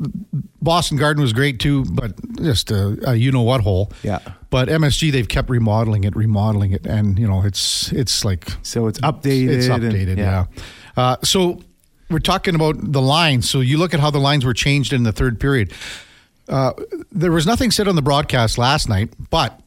Boston 0.62 0.96
Garden 0.96 1.22
was 1.22 1.32
great 1.32 1.58
too, 1.60 1.84
but 1.84 2.14
just 2.36 2.70
a, 2.70 3.10
a 3.10 3.14
you 3.14 3.32
know 3.32 3.42
what 3.42 3.60
hole. 3.62 3.92
Yeah. 4.02 4.20
But 4.50 4.68
MSG, 4.68 5.12
they've 5.12 5.28
kept 5.28 5.50
remodeling 5.50 6.04
it, 6.04 6.14
remodeling 6.14 6.72
it, 6.72 6.86
and 6.86 7.18
you 7.18 7.26
know 7.26 7.42
it's 7.42 7.92
it's 7.92 8.24
like 8.24 8.48
so 8.62 8.86
it's 8.86 9.00
updated. 9.00 9.48
It's 9.48 9.68
updated. 9.68 10.08
And, 10.10 10.18
yeah. 10.18 10.46
yeah. 10.56 10.62
Uh, 10.96 11.16
so 11.22 11.60
we're 12.10 12.18
talking 12.18 12.54
about 12.54 12.76
the 12.92 13.02
lines. 13.02 13.50
So 13.50 13.60
you 13.60 13.78
look 13.78 13.94
at 13.94 14.00
how 14.00 14.10
the 14.10 14.20
lines 14.20 14.44
were 14.44 14.54
changed 14.54 14.92
in 14.92 15.02
the 15.02 15.12
third 15.12 15.40
period. 15.40 15.72
Uh, 16.48 16.72
there 17.10 17.32
was 17.32 17.46
nothing 17.46 17.70
said 17.70 17.88
on 17.88 17.96
the 17.96 18.02
broadcast 18.02 18.56
last 18.58 18.88
night, 18.88 19.12
but 19.30 19.60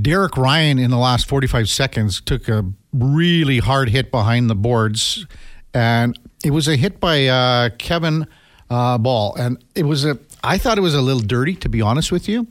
Derek 0.00 0.36
Ryan 0.36 0.78
in 0.78 0.90
the 0.90 0.98
last 0.98 1.28
45 1.28 1.68
seconds 1.68 2.20
took 2.20 2.48
a 2.48 2.64
really 2.92 3.58
hard 3.58 3.88
hit 3.88 4.10
behind 4.10 4.50
the 4.50 4.54
boards, 4.54 5.26
and 5.72 6.18
it 6.44 6.50
was 6.50 6.68
a 6.68 6.76
hit 6.76 7.00
by 7.00 7.26
uh, 7.26 7.70
Kevin 7.78 8.26
uh, 8.70 8.98
Bahl, 8.98 9.34
and 9.36 9.62
it 9.74 9.84
was 9.84 10.04
a 10.04 10.18
I 10.44 10.58
thought 10.58 10.76
it 10.76 10.82
was 10.82 10.94
a 10.94 11.00
little 11.00 11.22
dirty, 11.22 11.54
to 11.56 11.68
be 11.68 11.80
honest 11.80 12.12
with 12.12 12.28
you. 12.28 12.46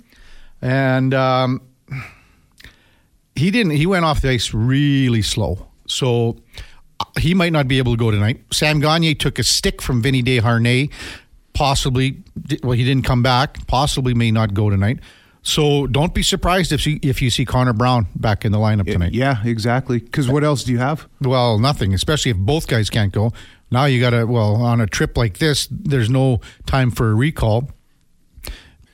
And 0.62 1.14
um, 1.14 1.62
he 3.36 3.52
didn't. 3.52 3.74
He 3.74 3.86
went 3.86 4.04
off 4.04 4.22
the 4.22 4.30
ice 4.30 4.54
really 4.54 5.22
slow, 5.22 5.68
so 5.88 6.38
he 7.20 7.34
might 7.34 7.54
not 7.54 7.68
be 7.68 7.78
able 7.78 7.94
to 7.94 7.98
go 7.98 8.10
tonight. 8.10 8.42
Sam 8.52 8.80
Gagner 8.80 9.14
took 9.14 9.38
a 9.38 9.44
stick 9.44 9.82
from 9.82 10.02
Vinny 10.02 10.24
Desharnais. 10.24 10.92
Possibly, 11.54 12.24
well, 12.64 12.72
he 12.72 12.84
didn't 12.84 13.06
come 13.06 13.22
back. 13.22 13.68
Possibly 13.68 14.16
may 14.16 14.32
not 14.32 14.56
go 14.56 14.72
tonight. 14.72 15.00
So 15.44 15.88
don't 15.88 16.14
be 16.14 16.24
surprised 16.24 16.72
if 16.72 16.88
you, 16.88 17.00
if 17.02 17.22
you 17.22 17.30
see 17.30 17.44
Connor 17.44 17.74
Brown 17.74 18.08
back 18.16 18.46
in 18.46 18.54
the 18.54 18.58
lineup 18.58 18.86
tonight. 18.86 19.14
Yeah, 19.14 19.46
exactly. 19.46 20.00
Because 20.00 20.30
what 20.30 20.44
else 20.44 20.64
do 20.64 20.72
you 20.72 20.78
have? 20.78 21.08
Well, 21.22 21.60
nothing. 21.60 21.94
Especially 21.94 22.32
if 22.32 22.38
both 22.38 22.68
guys 22.68 22.90
can't 22.90 23.12
go. 23.12 23.34
Now 23.70 23.86
you 23.86 24.00
got 24.00 24.12
to. 24.12 24.26
Well, 24.26 24.56
on 24.56 24.80
a 24.80 24.88
trip 24.88 25.18
like 25.18 25.40
this, 25.40 25.68
there's 25.70 26.10
no 26.10 26.40
time 26.66 26.92
for 26.92 27.12
a 27.12 27.14
recall. 27.14 27.70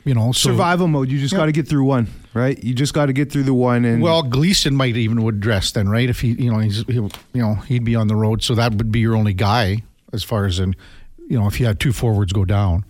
You 0.05 0.15
know, 0.15 0.31
so, 0.31 0.49
survival 0.49 0.87
mode. 0.87 1.09
You 1.09 1.19
just 1.19 1.35
got 1.35 1.45
to 1.45 1.51
get 1.51 1.67
through 1.67 1.83
one, 1.83 2.07
right? 2.33 2.61
You 2.63 2.73
just 2.73 2.93
got 2.93 3.07
to 3.07 3.13
get 3.13 3.31
through 3.31 3.43
the 3.43 3.53
one. 3.53 3.85
And 3.85 4.01
Well, 4.01 4.23
Gleason 4.23 4.73
might 4.75 4.95
even 4.97 5.21
would 5.23 5.39
dress 5.39 5.71
then, 5.71 5.87
right? 5.87 6.09
If 6.09 6.21
he, 6.21 6.29
you 6.29 6.51
know, 6.51 6.59
he's, 6.59 6.83
he'll, 6.87 7.11
you 7.33 7.41
know, 7.43 7.55
he'd 7.55 7.83
be 7.83 7.95
on 7.95 8.07
the 8.07 8.15
road, 8.15 8.41
so 8.41 8.55
that 8.55 8.73
would 8.73 8.91
be 8.91 9.01
your 9.01 9.15
only 9.15 9.33
guy 9.33 9.83
as 10.13 10.23
far 10.23 10.45
as 10.45 10.59
in, 10.59 10.75
you 11.27 11.37
know, 11.37 11.45
if 11.47 11.59
you 11.59 11.67
had 11.67 11.79
two 11.79 11.91
forwards 11.93 12.33
go 12.33 12.43
down. 12.43 12.85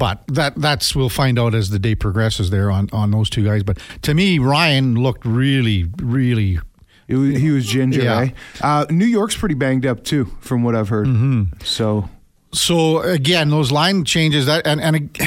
But 0.00 0.26
that 0.28 0.54
that's 0.56 0.96
we'll 0.96 1.10
find 1.10 1.38
out 1.38 1.54
as 1.54 1.68
the 1.68 1.78
day 1.78 1.94
progresses 1.94 2.48
there 2.48 2.70
on 2.70 2.88
on 2.90 3.10
those 3.10 3.28
two 3.28 3.44
guys. 3.44 3.62
But 3.62 3.78
to 4.00 4.14
me, 4.14 4.38
Ryan 4.38 4.94
looked 4.94 5.26
really, 5.26 5.90
really. 5.98 6.58
was, 7.06 7.36
he 7.36 7.50
was 7.50 7.66
ginger. 7.66 8.02
Yeah. 8.02 8.20
Eh? 8.20 8.30
Uh, 8.62 8.86
New 8.88 9.04
York's 9.04 9.36
pretty 9.36 9.54
banged 9.54 9.84
up 9.84 10.02
too, 10.02 10.24
from 10.40 10.62
what 10.62 10.74
I've 10.74 10.88
heard. 10.88 11.06
Mm-hmm. 11.06 11.62
So 11.64 12.08
So 12.50 13.00
again, 13.00 13.50
those 13.50 13.70
line 13.70 14.06
changes 14.06 14.46
that 14.46 14.66
and 14.66 14.80
and 14.80 15.18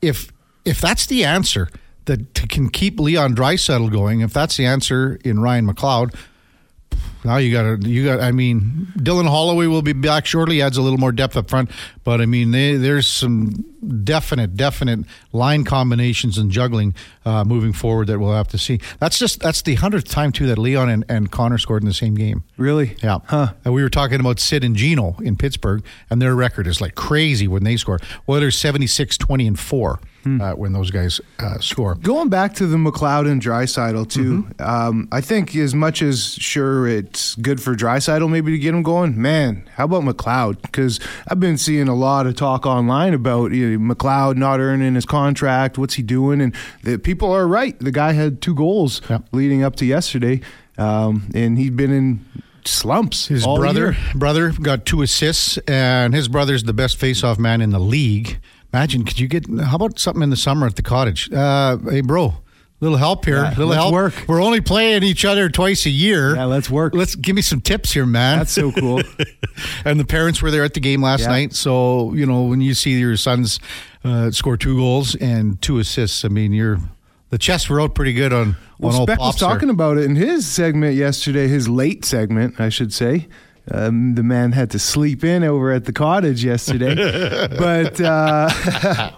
if 0.00 0.32
if 0.64 0.80
that's 0.80 1.04
the 1.04 1.22
answer 1.22 1.68
that 2.06 2.48
can 2.48 2.70
keep 2.70 2.98
Leon 2.98 3.34
Draisaitl 3.34 3.92
going, 3.92 4.20
if 4.20 4.32
that's 4.32 4.56
the 4.56 4.64
answer 4.64 5.18
in 5.24 5.40
Ryan 5.40 5.66
McLeod, 5.66 6.14
now 7.24 7.36
you 7.38 7.52
got 7.52 7.82
to 7.82 7.88
you 7.88 8.04
got. 8.04 8.20
I 8.20 8.30
mean, 8.30 8.92
Dylan 8.96 9.28
Holloway 9.28 9.66
will 9.66 9.82
be 9.82 9.92
back 9.92 10.26
shortly. 10.26 10.62
Adds 10.62 10.76
a 10.76 10.82
little 10.82 10.98
more 10.98 11.12
depth 11.12 11.36
up 11.36 11.50
front, 11.50 11.70
but 12.04 12.20
I 12.20 12.26
mean, 12.26 12.52
they, 12.52 12.76
there's 12.76 13.06
some 13.08 13.64
definite, 14.04 14.56
definite 14.56 15.00
line 15.32 15.64
combinations 15.64 16.38
and 16.38 16.50
juggling 16.50 16.94
uh, 17.24 17.44
moving 17.44 17.72
forward 17.72 18.06
that 18.08 18.18
we'll 18.18 18.32
have 18.32 18.48
to 18.48 18.58
see. 18.58 18.80
That's 19.00 19.18
just 19.18 19.40
that's 19.40 19.62
the 19.62 19.74
hundredth 19.76 20.08
time 20.08 20.32
too 20.32 20.46
that 20.46 20.58
Leon 20.58 20.88
and, 20.88 21.04
and 21.08 21.30
Connor 21.30 21.58
scored 21.58 21.82
in 21.82 21.88
the 21.88 21.94
same 21.94 22.14
game. 22.14 22.44
really, 22.56 22.96
Yeah. 23.02 23.18
huh? 23.26 23.52
And 23.64 23.74
we 23.74 23.82
were 23.82 23.90
talking 23.90 24.20
about 24.20 24.38
Sid 24.40 24.64
and 24.64 24.76
Gino 24.76 25.16
in 25.22 25.36
Pittsburgh, 25.36 25.84
and 26.10 26.20
their 26.22 26.34
record 26.34 26.66
is 26.66 26.80
like 26.80 26.94
crazy 26.94 27.48
when 27.48 27.64
they 27.64 27.76
score. 27.76 27.98
Well, 28.26 28.40
they're 28.40 28.50
76, 28.50 29.16
20, 29.18 29.46
and 29.46 29.58
4 29.58 30.00
uh, 30.40 30.52
when 30.54 30.72
those 30.72 30.90
guys 30.90 31.20
uh, 31.38 31.56
score. 31.60 31.94
Going 31.94 32.28
back 32.28 32.52
to 32.54 32.66
the 32.66 32.76
McLeod 32.76 33.30
and 33.30 33.40
Draisaitl 33.40 34.10
too, 34.10 34.42
Mm-hmm. 34.42 34.60
um, 34.62 35.08
I 35.12 35.20
think 35.20 35.54
as 35.54 35.72
much 35.72 36.02
as 36.02 36.32
sure 36.34 36.88
it's 36.88 37.36
good 37.36 37.62
for 37.62 37.76
Draisaitl 37.76 38.28
maybe 38.28 38.50
to 38.50 38.58
get 38.58 38.74
him 38.74 38.82
going, 38.82 39.20
man, 39.22 39.68
how 39.76 39.84
about 39.84 40.02
McLeod? 40.02 40.62
Because 40.62 40.98
I've 41.28 41.38
been 41.38 41.56
seeing 41.56 41.86
a 41.86 41.94
lot 41.94 42.26
of 42.26 42.34
talk 42.34 42.66
online 42.66 43.14
about 43.14 43.52
you 43.52 43.70
know, 43.70 43.75
McLeod 43.76 44.36
not 44.36 44.60
earning 44.60 44.94
his 44.94 45.06
contract. 45.06 45.78
What's 45.78 45.94
he 45.94 46.02
doing? 46.02 46.40
And 46.40 46.54
the 46.82 46.98
people 46.98 47.32
are 47.32 47.46
right. 47.46 47.78
The 47.78 47.92
guy 47.92 48.12
had 48.12 48.40
two 48.40 48.54
goals 48.54 49.00
leading 49.32 49.62
up 49.62 49.76
to 49.76 49.86
yesterday, 49.86 50.40
um, 50.78 51.28
and 51.34 51.58
he'd 51.58 51.76
been 51.76 51.92
in 51.92 52.24
slumps. 52.64 53.28
His 53.28 53.44
brother 53.44 53.92
year. 53.92 53.96
brother 54.14 54.52
got 54.52 54.86
two 54.86 55.02
assists, 55.02 55.58
and 55.68 56.14
his 56.14 56.28
brother's 56.28 56.64
the 56.64 56.74
best 56.74 56.98
face-off 56.98 57.38
man 57.38 57.60
in 57.60 57.70
the 57.70 57.78
league. 57.80 58.38
Imagine, 58.72 59.04
could 59.04 59.18
you 59.18 59.28
get? 59.28 59.46
How 59.60 59.76
about 59.76 59.98
something 59.98 60.22
in 60.22 60.30
the 60.30 60.36
summer 60.36 60.66
at 60.66 60.76
the 60.76 60.82
cottage? 60.82 61.32
Uh, 61.32 61.78
hey, 61.78 62.00
bro, 62.00 62.34
little 62.80 62.98
help 62.98 63.24
here. 63.24 63.36
Yeah, 63.42 63.54
little 63.56 63.72
help. 63.72 63.92
work. 63.92 64.14
We're 64.28 64.42
only 64.42 64.60
playing 64.60 65.02
each 65.02 65.24
other 65.24 65.48
twice 65.48 65.86
a 65.86 65.90
year. 65.90 66.34
Yeah, 66.36 66.44
let's 66.44 66.68
work. 66.70 66.94
Let's 66.94 67.14
give 67.14 67.34
me 67.36 67.42
some 67.42 67.60
tips 67.60 67.92
here, 67.92 68.06
man. 68.06 68.38
That's 68.38 68.52
so 68.52 68.70
cool. 68.72 69.00
and 69.84 69.98
the 69.98 70.04
parents 70.04 70.42
were 70.42 70.50
there 70.50 70.64
at 70.64 70.74
the 70.74 70.80
game 70.80 71.02
last 71.02 71.22
Yeah. 71.22 71.28
night. 71.28 71.54
So 71.54 72.12
you 72.14 72.26
know 72.26 72.42
when 72.44 72.60
you 72.60 72.74
see 72.74 72.98
your 72.98 73.16
sons 73.16 73.58
uh, 74.04 74.30
score 74.30 74.56
two 74.56 74.76
goals 74.76 75.14
and 75.16 75.60
two 75.62 75.78
assists, 75.78 76.24
I 76.24 76.28
mean 76.28 76.52
you're 76.52 76.78
the 77.30 77.38
chests 77.38 77.68
were 77.68 77.80
out 77.80 77.94
pretty 77.94 78.12
good 78.12 78.32
on 78.32 78.56
Well, 78.78 79.00
on 79.00 79.06
Speck 79.06 79.18
was 79.18 79.36
there. 79.38 79.48
talking 79.48 79.68
about 79.70 79.98
it 79.98 80.04
in 80.04 80.14
his 80.16 80.46
segment 80.46 80.94
yesterday, 80.94 81.48
his 81.48 81.68
late 81.68 82.04
segment, 82.04 82.60
I 82.60 82.68
should 82.68 82.92
say. 82.92 83.26
Um, 83.68 84.14
the 84.14 84.22
man 84.22 84.52
had 84.52 84.70
to 84.70 84.78
sleep 84.78 85.24
in 85.24 85.42
over 85.42 85.72
at 85.72 85.86
the 85.86 85.92
cottage 85.92 86.44
yesterday, 86.44 86.94
but 87.58 88.00
uh, 88.00 88.48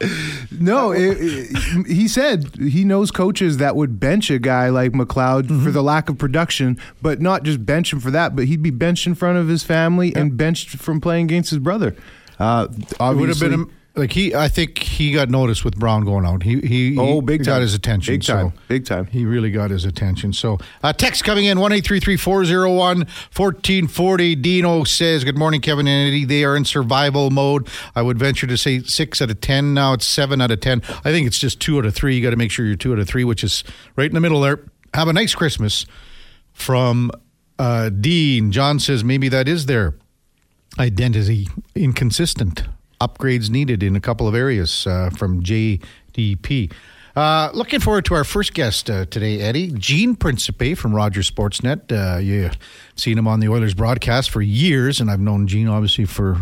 no, 0.58 0.92
it, 0.92 1.16
it- 1.20 1.86
he 1.86 2.08
said 2.08 2.56
he 2.56 2.84
knows 2.84 3.10
coaches 3.10 3.58
that 3.58 3.76
would 3.76 4.00
bench 4.00 4.30
a 4.30 4.38
guy 4.38 4.68
like 4.70 4.92
McLeod 4.92 5.38
Mm-hmm. 5.48 5.64
for 5.64 5.70
the 5.70 5.82
lack 5.82 6.08
of 6.08 6.16
production, 6.18 6.78
but 7.02 7.20
not 7.20 7.42
just 7.42 7.64
bench 7.66 7.92
him 7.92 8.00
for 8.00 8.10
that, 8.10 8.34
but 8.34 8.46
he'd 8.46 8.62
be 8.62 8.70
benched 8.70 9.06
in 9.06 9.14
front 9.14 9.36
of 9.38 9.48
his 9.48 9.62
family 9.62 10.14
and 10.16 10.36
benched 10.36 10.70
from 10.70 11.00
playing 11.00 11.24
against 11.26 11.50
his 11.50 11.58
brother. 11.58 11.94
Uh, 12.38 12.68
It 12.70 12.76
would 12.78 12.88
have 12.88 13.00
obviously, 13.00 13.48
been 13.50 13.70
like 13.98 14.12
he. 14.12 14.34
I 14.34 14.48
think 14.48 14.78
he 14.78 15.12
got 15.12 15.28
noticed 15.28 15.64
with 15.64 15.76
Brown 15.76 16.04
going 16.04 16.24
out. 16.24 16.42
He 16.44 16.60
he, 16.60 16.96
Oh, 16.98 17.16
he 17.16 17.20
big 17.20 17.44
got 17.44 17.54
time. 17.54 17.62
his 17.62 17.74
attention. 17.74 18.14
Big 18.14 18.22
time. 18.22 18.50
So 18.50 18.58
Big 18.68 18.86
time. 18.86 19.06
He 19.06 19.24
really 19.26 19.50
got 19.50 19.70
his 19.70 19.84
attention. 19.84 20.32
So 20.32 20.58
uh, 20.82 20.92
text 20.92 21.24
coming 21.24 21.44
in 21.44 21.58
one 21.60 21.72
eight 21.72 21.84
three 21.84 22.00
three 22.00 22.16
four 22.16 22.44
zero 22.44 22.72
one 22.74 23.06
fourteen 23.30 23.86
forty. 23.88 24.34
Dino 24.34 24.84
says, 24.84 25.24
"Good 25.24 25.36
morning, 25.36 25.60
Kevin 25.60 25.86
and 25.86 26.08
Eddie. 26.08 26.24
They 26.24 26.44
are 26.44 26.56
in 26.56 26.64
survival 26.64 27.30
mode. 27.30 27.68
I 27.94 28.02
would 28.02 28.18
venture 28.18 28.46
to 28.46 28.56
say 28.56 28.80
six 28.80 29.20
out 29.20 29.30
of 29.30 29.40
ten. 29.40 29.74
Now 29.74 29.92
it's 29.92 30.06
seven 30.06 30.40
out 30.40 30.50
of 30.50 30.60
ten. 30.60 30.80
I 31.04 31.10
think 31.12 31.26
it's 31.26 31.38
just 31.38 31.60
two 31.60 31.76
out 31.78 31.84
of 31.84 31.94
three. 31.94 32.16
You 32.16 32.22
got 32.22 32.30
to 32.30 32.36
make 32.36 32.50
sure 32.50 32.64
you're 32.64 32.76
two 32.76 32.92
out 32.92 32.98
of 32.98 33.08
three, 33.08 33.24
which 33.24 33.42
is 33.44 33.64
right 33.96 34.08
in 34.08 34.14
the 34.14 34.20
middle 34.20 34.40
there. 34.40 34.60
Have 34.94 35.08
a 35.08 35.12
nice 35.12 35.34
Christmas." 35.34 35.84
From 36.52 37.12
uh, 37.58 37.88
Dean, 37.90 38.50
John 38.50 38.80
says 38.80 39.04
maybe 39.04 39.28
that 39.28 39.46
is 39.46 39.66
their 39.66 39.94
identity 40.78 41.46
inconsistent. 41.74 42.64
Upgrades 43.00 43.50
needed 43.50 43.82
in 43.82 43.96
a 43.96 44.00
couple 44.00 44.26
of 44.28 44.34
areas 44.34 44.86
uh, 44.86 45.10
from 45.10 45.42
JDP. 45.42 46.72
Uh, 47.16 47.50
looking 47.52 47.80
forward 47.80 48.04
to 48.04 48.14
our 48.14 48.22
first 48.22 48.54
guest 48.54 48.88
uh, 48.88 49.04
today, 49.06 49.40
Eddie. 49.40 49.72
Gene 49.72 50.14
Principe 50.14 50.76
from 50.76 50.94
Rogers 50.94 51.28
Sportsnet. 51.28 51.90
Uh, 51.90 52.18
you've 52.18 52.56
seen 52.94 53.18
him 53.18 53.26
on 53.26 53.40
the 53.40 53.48
Oilers 53.48 53.74
broadcast 53.74 54.30
for 54.30 54.40
years, 54.40 55.00
and 55.00 55.10
I've 55.10 55.18
known 55.18 55.48
Gene 55.48 55.66
obviously 55.66 56.04
for 56.04 56.40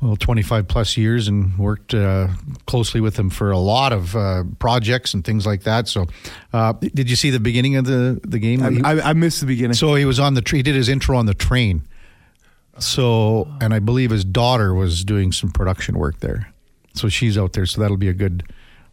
well, 0.00 0.16
25 0.16 0.68
plus 0.68 0.96
years 0.96 1.28
and 1.28 1.58
worked 1.58 1.92
uh, 1.92 2.28
closely 2.66 3.00
with 3.00 3.18
him 3.18 3.30
for 3.30 3.50
a 3.50 3.58
lot 3.58 3.92
of 3.92 4.14
uh, 4.14 4.44
projects 4.58 5.12
and 5.12 5.24
things 5.24 5.44
like 5.44 5.64
that. 5.64 5.88
So, 5.88 6.06
uh, 6.52 6.72
did 6.72 7.10
you 7.10 7.16
see 7.16 7.30
the 7.30 7.40
beginning 7.40 7.76
of 7.76 7.84
the, 7.84 8.20
the 8.24 8.38
game? 8.38 8.62
I, 8.62 8.92
I, 8.92 9.10
I 9.10 9.12
missed 9.12 9.40
the 9.40 9.46
beginning. 9.46 9.74
so 9.74 9.94
he 9.94 10.04
was 10.04 10.20
on 10.20 10.34
the. 10.34 10.42
He 10.48 10.62
did 10.62 10.74
his 10.74 10.88
intro 10.88 11.16
on 11.16 11.26
the 11.26 11.34
train. 11.34 11.82
So, 12.82 13.48
and 13.60 13.74
I 13.74 13.78
believe 13.78 14.10
his 14.10 14.24
daughter 14.24 14.74
was 14.74 15.04
doing 15.04 15.32
some 15.32 15.50
production 15.50 15.98
work 15.98 16.20
there. 16.20 16.52
So 16.94 17.08
she's 17.08 17.38
out 17.38 17.52
there. 17.52 17.66
So 17.66 17.80
that'll 17.80 17.96
be 17.96 18.08
a 18.08 18.14
good. 18.14 18.44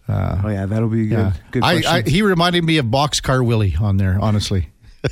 Uh, 0.07 0.41
oh 0.45 0.49
yeah, 0.49 0.65
that'll 0.65 0.89
be 0.89 1.03
a 1.03 1.07
good. 1.07 1.17
yeah. 1.17 1.33
Good 1.51 1.63
I. 1.63 1.97
I, 1.97 2.01
he 2.01 2.21
reminded 2.21 2.63
me 2.63 2.77
of 2.77 2.85
Boxcar 2.87 3.45
Willie 3.45 3.75
on 3.79 3.97
there. 3.97 4.17
Honestly. 4.21 4.69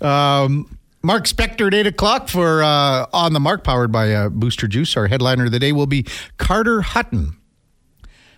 um, 0.00 0.78
Mark 1.02 1.24
Spector 1.24 1.68
at 1.68 1.74
eight 1.74 1.86
o'clock 1.86 2.28
for 2.28 2.62
uh, 2.62 3.06
on 3.12 3.32
the 3.32 3.40
mark, 3.40 3.64
powered 3.64 3.90
by 3.90 4.12
uh, 4.12 4.28
Booster 4.28 4.68
Juice. 4.68 4.96
Our 4.96 5.06
headliner 5.06 5.46
of 5.46 5.52
the 5.52 5.58
day 5.58 5.72
will 5.72 5.86
be 5.86 6.04
Carter 6.36 6.82
Hutton 6.82 7.36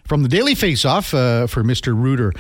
from 0.05 0.23
the 0.23 0.29
Daily 0.29 0.55
Face 0.55 0.85
Off 0.85 1.13
uh, 1.13 1.47
for 1.47 1.65
Mr. 1.65 1.95
Reuter. 2.01 2.33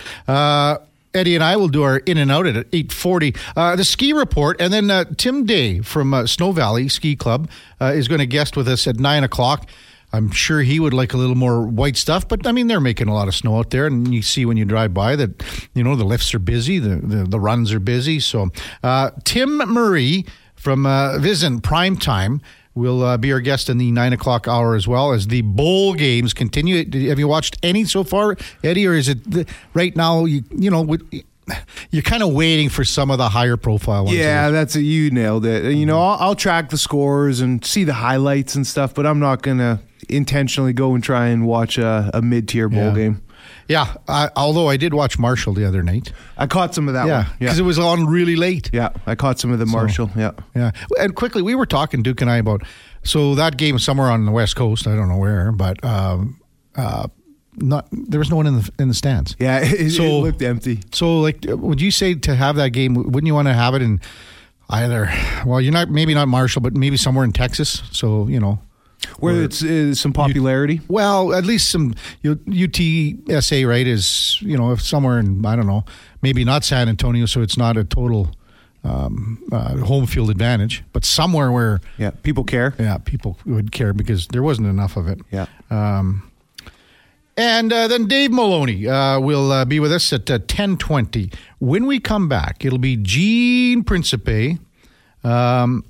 Eddie 1.14 1.35
and 1.35 1.45
I 1.45 1.57
will 1.57 1.69
do 1.69 1.83
our 1.83 1.99
in 1.99 2.19
and 2.19 2.31
out 2.31 2.47
at 2.47 2.71
8:40. 2.71 3.37
Uh, 3.57 3.76
the 3.76 3.85
ski 3.85 4.12
report, 4.12 4.61
and 4.61 4.73
then 4.73 4.90
uh, 4.90 5.04
Tim 5.16 5.45
Day 5.45 5.81
from 5.81 6.14
uh, 6.14 6.26
Snow 6.26 6.52
Valley 6.52 6.88
Ski 6.88 7.16
Club 7.16 7.49
uh, 7.81 7.92
is 7.95 8.09
going 8.09 8.21
to 8.21 8.26
guest 8.26 8.57
with 8.57 8.69
us 8.69 8.87
at 8.87 8.99
nine 8.99 9.25
o'clock. 9.25 9.69
I'm 10.14 10.31
sure 10.31 10.61
he 10.61 10.78
would 10.78 10.92
like 10.92 11.14
a 11.14 11.16
little 11.16 11.35
more 11.35 11.62
white 11.62 11.97
stuff, 11.97 12.28
but 12.28 12.47
I 12.47 12.52
mean 12.52 12.66
they're 12.66 12.81
making 12.81 13.09
a 13.09 13.14
lot 13.14 13.28
of 13.28 13.35
snow 13.35 13.59
out 13.59 13.71
there, 13.71 13.87
and 13.87 14.12
you 14.12 14.23
see 14.23 14.45
when 14.45 14.57
you 14.57 14.64
drive 14.64 14.92
by 14.92 15.16
that 15.16 15.42
you 15.75 15.83
know 15.83 15.97
the 15.97 16.04
lifts 16.04 16.35
are 16.35 16.38
busy, 16.38 16.78
the 16.78 16.97
the, 16.97 17.25
the 17.25 17.40
runs 17.40 17.73
are 17.73 17.81
busy. 17.81 18.21
So 18.21 18.50
uh, 18.83 19.11
Tim 19.25 19.57
Murray 19.59 20.26
from 20.54 20.87
uh, 20.87 21.19
Vision 21.19 21.61
Prime 21.61 21.97
Time 21.97 22.40
will 22.75 23.02
uh, 23.02 23.17
be 23.19 23.33
our 23.33 23.41
guest 23.41 23.69
in 23.69 23.79
the 23.79 23.91
nine 23.91 24.12
o'clock 24.12 24.49
hour 24.49 24.75
as 24.75 24.88
well 24.88 25.12
as 25.12 25.26
the 25.26 25.43
bowl 25.43 25.95
games 25.95 26.33
continue. 26.33 26.79
Have 27.09 27.19
you 27.19 27.29
watched 27.29 27.57
any 27.62 27.85
so 27.85 28.02
far, 28.05 28.37
Eddie, 28.64 28.87
or 28.87 28.95
is 28.95 29.09
it 29.09 29.31
the, 29.31 29.47
right 29.75 29.95
now? 29.97 30.25
You 30.25 30.43
you 30.57 30.71
know. 30.71 30.83
With, 30.83 31.02
you're 31.91 32.02
kind 32.02 32.23
of 32.23 32.33
waiting 32.33 32.69
for 32.69 32.85
some 32.85 33.11
of 33.11 33.19
the 33.19 33.29
higher 33.29 33.57
profile 33.57 34.05
ones. 34.05 34.17
Yeah, 34.17 34.50
that's 34.50 34.76
it. 34.76 34.83
You 34.83 35.11
nailed 35.11 35.45
it. 35.45 35.75
You 35.75 35.85
know, 35.85 36.00
I'll, 36.00 36.17
I'll 36.29 36.35
track 36.37 36.71
the 36.71 36.79
scores 36.79 37.41
and 37.41 37.62
see 37.64 37.83
the 37.83 37.95
highlights 37.95 38.55
and 38.55 38.64
stuff, 38.64 38.95
but 38.95 39.07
I'm 39.07 39.19
not 39.19 39.43
gonna 39.43 39.81
intentionally 40.09 40.73
go 40.73 40.95
and 40.95 41.02
try 41.02 41.26
and 41.26 41.45
watch 41.45 41.79
a, 41.79 42.11
a 42.14 42.23
mid-tier 42.23 42.69
bowl 42.69 42.79
Yeah. 42.91 42.95
game. 42.95 43.23
Yeah. 43.69 43.95
I, 44.09 44.31
although 44.37 44.69
I 44.69 44.76
did 44.76 44.95
watch 44.95 45.19
Marshall 45.19 45.54
the 45.54 45.64
other 45.66 45.83
night. 45.83 46.12
I 46.37 46.47
caught 46.47 46.75
some 46.75 46.88
of 46.88 46.95
that 46.95 47.07
Yeah, 47.07 47.28
because 47.38 47.59
Yeah, 47.59 47.64
it 47.64 47.66
was 47.66 47.78
on 47.78 48.07
really 48.07 48.37
late. 48.37 48.71
yeah, 48.73 48.90
I 49.07 49.14
caught 49.14 49.38
some 49.38 49.52
of 49.52 49.59
the 49.59 49.66
Marshall. 49.66 50.11
Yeah, 50.16 50.33
Yeah. 50.54 50.71
And 50.99 51.14
quickly, 51.14 51.42
we 51.42 51.54
were 51.54 51.66
talking, 51.66 52.02
Duke 52.02 52.21
and 52.21 52.31
I, 52.31 52.37
about 52.38 52.62
So 53.04 53.35
that 53.37 53.57
game 53.57 53.78
somewhere 53.78 54.11
on 54.11 54.25
the 54.26 54.33
west 54.33 54.57
coast. 54.57 54.87
I 54.87 54.95
don't 54.95 55.09
know 55.09 55.19
where, 55.19 55.52
but 55.52 55.83
um, 55.85 56.40
uh, 56.76 57.09
not 57.57 57.87
there 57.92 58.19
was 58.19 58.31
no 58.31 58.37
one 58.37 58.47
in 58.47 58.57
the 58.61 58.71
in 58.78 58.88
the 58.88 58.95
stands. 58.95 59.37
Yeah, 59.38 59.59
it, 59.62 59.90
So- 59.90 60.04
it 60.04 60.23
looked 60.23 60.42
empty. 60.42 60.81
So, 60.92 61.21
like, 61.21 61.38
would 61.47 61.81
you 61.81 61.90
say 61.90 62.14
to 62.14 62.35
have 62.35 62.57
that 62.57 62.71
game? 62.71 62.95
Wouldn't 62.95 63.26
you 63.26 63.35
want 63.35 63.49
to 63.49 63.54
have 63.54 63.75
it 63.75 63.83
in 63.83 64.00
either? 64.71 65.11
Well, 65.45 65.61
you're 65.61 65.73
not 65.73 65.90
maybe 65.90 66.14
not 66.14 66.28
Marshall, 66.28 66.62
but 66.62 66.75
maybe 66.75 66.97
somewhere 66.97 67.25
in 67.25 67.33
Texas. 67.33 67.83
So 67.92 68.26
you 68.28 68.40
know, 68.40 68.59
Where 69.18 69.35
Or- 69.37 69.44
it's 69.44 69.62
uh, 69.62 69.94
some 69.94 70.12
popularity. 70.12 70.80
well, 70.88 71.32
at 71.35 71.44
least 71.44 71.71
some 71.71 71.94
you 72.23 72.30
know, 72.35 72.40
UTSA 72.66 73.66
right 73.66 73.87
is 73.87 74.38
you 74.40 74.56
know 74.56 74.76
somewhere 74.76 75.18
in 75.18 75.44
I 75.47 75.56
don't 75.56 75.66
know 75.66 75.85
maybe 76.23 76.44
not 76.44 76.64
San 76.64 76.88
Antonio, 76.88 77.26
so 77.26 77.42
it's 77.42 77.56
not 77.56 77.76
a 77.76 77.85
total 77.85 78.30
um, 78.85 79.38
uh, 79.52 79.76
home 79.78 80.06
field 80.06 80.30
advantage, 80.30 80.82
but 80.92 81.04
somewhere 81.04 81.50
where 81.52 81.80
Yeah, 81.99 82.11
people 82.23 82.44
care. 82.44 82.75
yeah 82.78 82.99
people 82.99 83.37
would 83.47 83.71
care 83.73 83.92
because 83.92 84.26
there 84.28 84.42
wasn't 84.42 84.66
enough 84.68 84.97
of 84.97 85.06
it. 85.09 85.21
Yeah. 85.30 85.47
Um, 85.71 86.23
and 87.37 87.73
uh, 87.73 87.88
then 87.88 88.06
Dave 88.09 88.30
Maloney 88.30 88.87
uh, 88.87 89.18
will 89.21 89.50
uh, 89.52 89.64
be 89.64 89.80
with 89.80 89.92
us 89.92 90.12
at 90.12 90.30
uh, 90.30 90.35
1020. 90.35 91.30
When 91.61 91.87
we 91.87 91.99
come 91.99 92.28
back, 92.28 92.64
it'll 92.64 92.78
be 92.78 92.97
Gene 92.97 93.85
Principe, 93.85 94.59
um, 95.25 95.82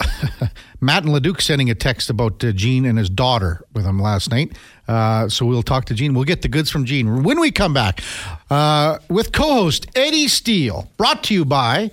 Matt 0.80 1.04
and 1.04 1.12
Leduc 1.12 1.40
sending 1.40 1.70
a 1.70 1.74
text 1.74 2.10
about 2.10 2.42
uh, 2.44 2.52
Gene 2.52 2.84
and 2.84 2.98
his 2.98 3.10
daughter 3.10 3.64
with 3.74 3.84
him 3.84 4.00
last 4.00 4.30
night. 4.30 4.56
Uh, 4.86 5.28
so 5.28 5.44
we'll 5.44 5.62
talk 5.62 5.86
to 5.86 5.94
Gene. 5.94 6.14
We'll 6.14 6.24
get 6.24 6.42
the 6.42 6.48
goods 6.48 6.70
from 6.70 6.84
Gene 6.84 7.22
when 7.22 7.40
we 7.40 7.50
come 7.50 7.74
back 7.74 8.00
uh, 8.50 8.98
with 9.08 9.32
co-host 9.32 9.86
Eddie 9.94 10.28
Steele. 10.28 10.90
Brought 10.96 11.24
to 11.24 11.34
you 11.34 11.44
by 11.44 11.90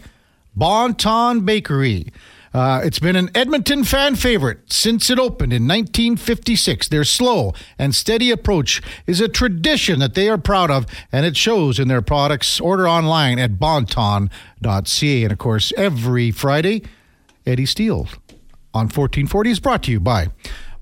Bonton 0.55 1.45
Bakery. 1.45 2.12
Uh, 2.55 2.79
it's 2.85 3.00
been 3.00 3.17
an 3.17 3.29
Edmonton 3.35 3.83
fan 3.83 4.15
favorite 4.15 4.71
since 4.71 5.09
it 5.09 5.19
opened 5.19 5.51
in 5.51 5.63
1956. 5.63 6.88
Their 6.88 7.03
slow 7.03 7.53
and 7.77 7.93
steady 7.93 8.31
approach 8.31 8.81
is 9.05 9.19
a 9.19 9.27
tradition 9.27 10.00
that 10.00 10.13
they 10.13 10.29
are 10.29 10.38
proud 10.38 10.71
of, 10.71 10.85
and 11.12 11.25
it 11.25 11.35
shows 11.35 11.79
in 11.79 11.89
their 11.89 12.01
products. 12.01 12.62
Order 12.62 12.88
online 12.88 13.39
at 13.39 13.59
bonton.ca. 13.59 15.24
And 15.24 15.33
of 15.33 15.38
course, 15.38 15.74
every 15.75 16.31
Friday, 16.31 16.83
Eddie 17.45 17.65
Steele 17.65 18.07
on 18.73 18.85
1440 18.85 19.49
is 19.49 19.59
brought 19.59 19.83
to 19.83 19.91
you 19.91 19.99
by 19.99 20.27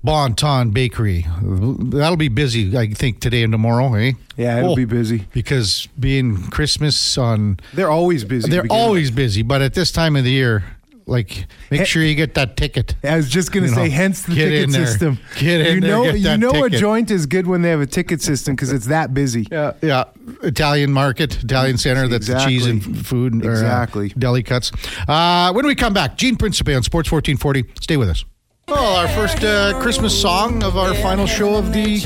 Bonton 0.02 0.70
Bakery. 0.70 1.26
That'll 1.42 2.16
be 2.16 2.28
busy, 2.28 2.76
I 2.76 2.88
think, 2.88 3.20
today 3.20 3.42
and 3.42 3.52
tomorrow, 3.52 3.94
eh? 3.94 4.12
Yeah, 4.36 4.58
it'll 4.58 4.72
Oh, 4.72 4.76
be 4.76 4.84
busy. 4.84 5.26
Because 5.32 5.88
being 5.98 6.36
Christmas 6.48 7.16
on 7.16 7.58
They're 7.72 7.90
always 7.90 8.24
busy. 8.24 8.50
they're 8.50 8.62
with. 8.62 8.70
always 8.70 9.10
busy, 9.10 9.42
but 9.42 9.62
at 9.62 9.74
this 9.74 9.92
time 9.92 10.16
of 10.16 10.24
the 10.24 10.30
year, 10.30 10.64
like 11.06 11.46
make 11.70 11.80
He- 11.80 11.86
sure 11.86 12.02
you 12.02 12.14
get 12.14 12.34
that 12.34 12.56
ticket. 12.56 12.94
I 13.04 13.16
was 13.16 13.28
just 13.28 13.52
going 13.52 13.64
to 13.64 13.68
You 13.70 13.74
say, 13.74 13.84
know, 13.88 13.94
hence 13.94 14.22
the 14.22 14.34
get 14.34 14.44
ticket 14.46 14.62
in 14.64 14.70
there. 14.70 14.86
system. 14.86 15.18
Get 15.38 15.60
in 15.60 15.74
you 15.76 15.80
there, 15.82 15.90
know, 15.90 16.04
get 16.04 16.14
you 16.16 16.22
that 16.24 16.38
know 16.40 16.64
a 16.64 16.70
joint 16.70 17.10
is 17.10 17.26
good 17.26 17.46
when 17.46 17.62
they 17.62 17.70
have 17.70 17.80
a 17.80 17.86
ticket 17.86 18.22
system 18.22 18.54
because 18.54 18.72
it's 18.72 18.86
that 18.86 19.12
busy. 19.14 19.46
Yeah, 19.50 19.72
yeah. 19.82 20.04
Italian 20.42 20.92
market, 20.92 21.42
Italian 21.44 21.76
center. 21.78 22.08
That's 22.08 22.26
the 22.26 22.38
cheese 22.38 22.66
and 22.66 23.06
food. 23.06 23.44
Or, 23.44 23.50
uh, 23.50 23.52
Exactly. 23.52 24.08
deli 24.18 24.42
cuts. 24.42 24.72
Uh, 25.06 25.52
when 25.52 25.66
we 25.66 25.74
come 25.74 25.92
back, 25.92 26.16
Gene 26.16 26.36
Principe 26.36 26.74
on 26.74 26.82
Sports 26.82 27.10
1440. 27.12 27.64
Stay 27.82 27.96
with 27.96 28.08
us. 28.08 28.24
Oh, 28.68 28.96
our 28.96 29.08
first 29.08 29.44
uh, 29.44 29.78
Christmas 29.82 30.18
song 30.18 30.62
of 30.62 30.78
our 30.78 30.94
final 30.94 31.26
show 31.26 31.56
of 31.56 31.74
the 31.74 31.98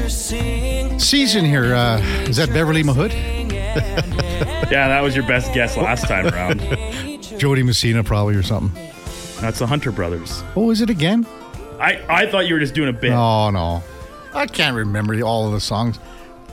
season 0.98 1.44
here. 1.44 1.72
Uh, 1.72 1.98
is 2.28 2.36
that 2.38 2.48
Beverly 2.52 2.82
Mahood? 2.82 3.14
Yeah, 4.70 4.88
that 4.88 5.00
was 5.02 5.16
your 5.16 5.26
best 5.26 5.54
guess 5.54 5.76
last 5.76 6.06
time 6.08 6.26
around. 6.26 6.60
Jo 7.38 7.54
Dee 7.54 7.62
Messina, 7.62 8.04
probably, 8.04 8.34
or 8.34 8.42
something. 8.42 8.70
That's 9.40 9.58
the 9.60 9.66
Hunter 9.66 9.92
brothers. 9.92 10.42
Oh, 10.56 10.70
is 10.70 10.80
it 10.80 10.90
again? 10.90 11.26
I, 11.78 12.02
I 12.08 12.26
thought 12.26 12.48
you 12.48 12.54
were 12.54 12.60
just 12.60 12.74
doing 12.74 12.88
a 12.88 12.92
bit. 12.92 13.12
Oh, 13.12 13.50
no. 13.50 13.82
I 14.34 14.46
can't 14.46 14.76
remember 14.76 15.20
all 15.22 15.46
of 15.46 15.52
the 15.52 15.60
songs. 15.60 15.98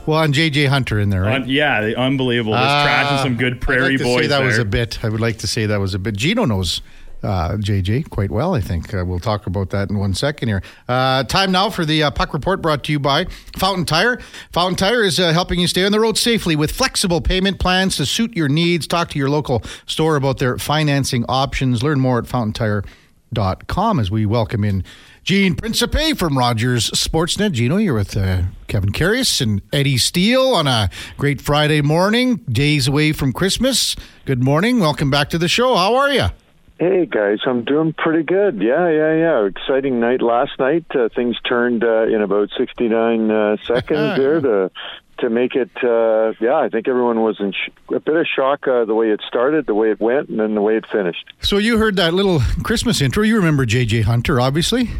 Well, 0.06 0.22
and 0.22 0.32
J.J. 0.32 0.66
Hunter 0.66 1.00
in 1.00 1.10
there, 1.10 1.22
right? 1.22 1.42
Un- 1.42 1.48
yeah, 1.48 1.80
the 1.82 1.96
unbelievable. 1.98 2.52
Just 2.52 2.64
trashing 2.64 3.22
some 3.24 3.36
good 3.36 3.60
Prairie 3.60 3.80
Ah, 3.80 3.86
I'd 3.86 3.90
like 3.90 3.98
to 3.98 4.04
boys. 4.04 4.20
Say 4.22 4.26
that 4.28 4.42
was 4.44 4.58
a 4.58 4.64
bit. 4.64 5.04
I 5.04 5.08
would 5.08 5.20
like 5.20 5.38
to 5.38 5.48
say 5.48 5.66
that 5.66 5.80
was 5.80 5.94
a 5.94 5.98
bit. 5.98 6.14
Gino 6.16 6.44
knows 6.44 6.80
uh, 7.26 7.56
JJ 7.56 8.08
quite 8.10 8.30
well. 8.30 8.54
I 8.54 8.60
think 8.60 8.94
uh, 8.94 9.04
we'll 9.04 9.18
talk 9.18 9.46
about 9.46 9.70
that 9.70 9.90
in 9.90 9.98
one 9.98 10.14
second 10.14 10.48
here. 10.48 10.62
Uh, 10.88 11.24
time 11.24 11.50
now 11.50 11.68
for 11.68 11.84
the 11.84 12.04
uh, 12.04 12.10
puck 12.10 12.32
report 12.32 12.62
brought 12.62 12.84
to 12.84 12.92
you 12.92 13.00
by 13.00 13.26
Fountain 13.56 13.84
Tire. 13.84 14.20
Fountain 14.52 14.76
Tire 14.76 15.02
is 15.02 15.18
uh, 15.18 15.32
helping 15.32 15.58
you 15.58 15.66
stay 15.66 15.84
on 15.84 15.92
the 15.92 16.00
road 16.00 16.16
safely 16.16 16.54
with 16.54 16.70
flexible 16.70 17.20
payment 17.20 17.58
plans 17.58 17.96
to 17.96 18.06
suit 18.06 18.36
your 18.36 18.48
needs. 18.48 18.86
Talk 18.86 19.10
to 19.10 19.18
your 19.18 19.28
local 19.28 19.62
store 19.86 20.16
about 20.16 20.38
their 20.38 20.56
financing 20.56 21.24
options. 21.28 21.82
Learn 21.82 21.98
more 21.98 22.18
at 22.18 22.28
fountaintire.com 22.28 23.98
as 23.98 24.10
we 24.10 24.24
welcome 24.24 24.62
in. 24.62 24.84
Gene 25.24 25.56
Principe 25.56 26.16
from 26.16 26.38
Rogers 26.38 26.88
Sportsnet. 26.92 27.50
Gino, 27.50 27.78
you're 27.78 27.94
with 27.94 28.16
uh, 28.16 28.42
Kevin 28.68 28.92
Karius 28.92 29.40
and 29.40 29.60
Eddie 29.72 29.98
Steele 29.98 30.54
on 30.54 30.68
a 30.68 30.88
great 31.18 31.40
Friday 31.40 31.82
morning, 31.82 32.36
days 32.48 32.86
away 32.86 33.10
from 33.10 33.32
Christmas. 33.32 33.96
Good 34.24 34.44
morning. 34.44 34.78
Welcome 34.78 35.10
back 35.10 35.28
to 35.30 35.38
the 35.38 35.48
show. 35.48 35.74
How 35.74 35.96
are 35.96 36.12
you? 36.12 36.28
Hey 36.78 37.06
guys, 37.06 37.38
I'm 37.46 37.64
doing 37.64 37.94
pretty 37.94 38.22
good. 38.22 38.60
Yeah, 38.60 38.90
yeah, 38.90 39.14
yeah. 39.14 39.46
Exciting 39.46 39.98
night 39.98 40.20
last 40.20 40.58
night. 40.58 40.84
Uh, 40.94 41.08
things 41.14 41.40
turned 41.40 41.82
uh, 41.82 42.02
in 42.02 42.20
about 42.20 42.50
69 42.56 43.30
uh, 43.30 43.56
seconds 43.66 44.16
there 44.18 44.40
to 44.42 44.70
to 45.20 45.30
make 45.30 45.54
it. 45.54 45.70
Uh, 45.82 46.34
yeah, 46.38 46.56
I 46.56 46.68
think 46.68 46.86
everyone 46.86 47.22
was 47.22 47.40
in 47.40 47.52
sh- 47.52 47.70
a 47.94 48.00
bit 48.00 48.16
of 48.16 48.26
shock 48.26 48.68
uh, 48.68 48.84
the 48.84 48.94
way 48.94 49.10
it 49.10 49.22
started, 49.26 49.64
the 49.66 49.74
way 49.74 49.90
it 49.90 50.00
went, 50.00 50.28
and 50.28 50.38
then 50.38 50.54
the 50.54 50.60
way 50.60 50.76
it 50.76 50.84
finished. 50.86 51.24
So 51.40 51.56
you 51.56 51.78
heard 51.78 51.96
that 51.96 52.12
little 52.12 52.40
Christmas 52.62 53.00
intro. 53.00 53.22
You 53.22 53.36
remember 53.36 53.64
JJ 53.64 54.02
Hunter, 54.02 54.38
obviously. 54.38 54.90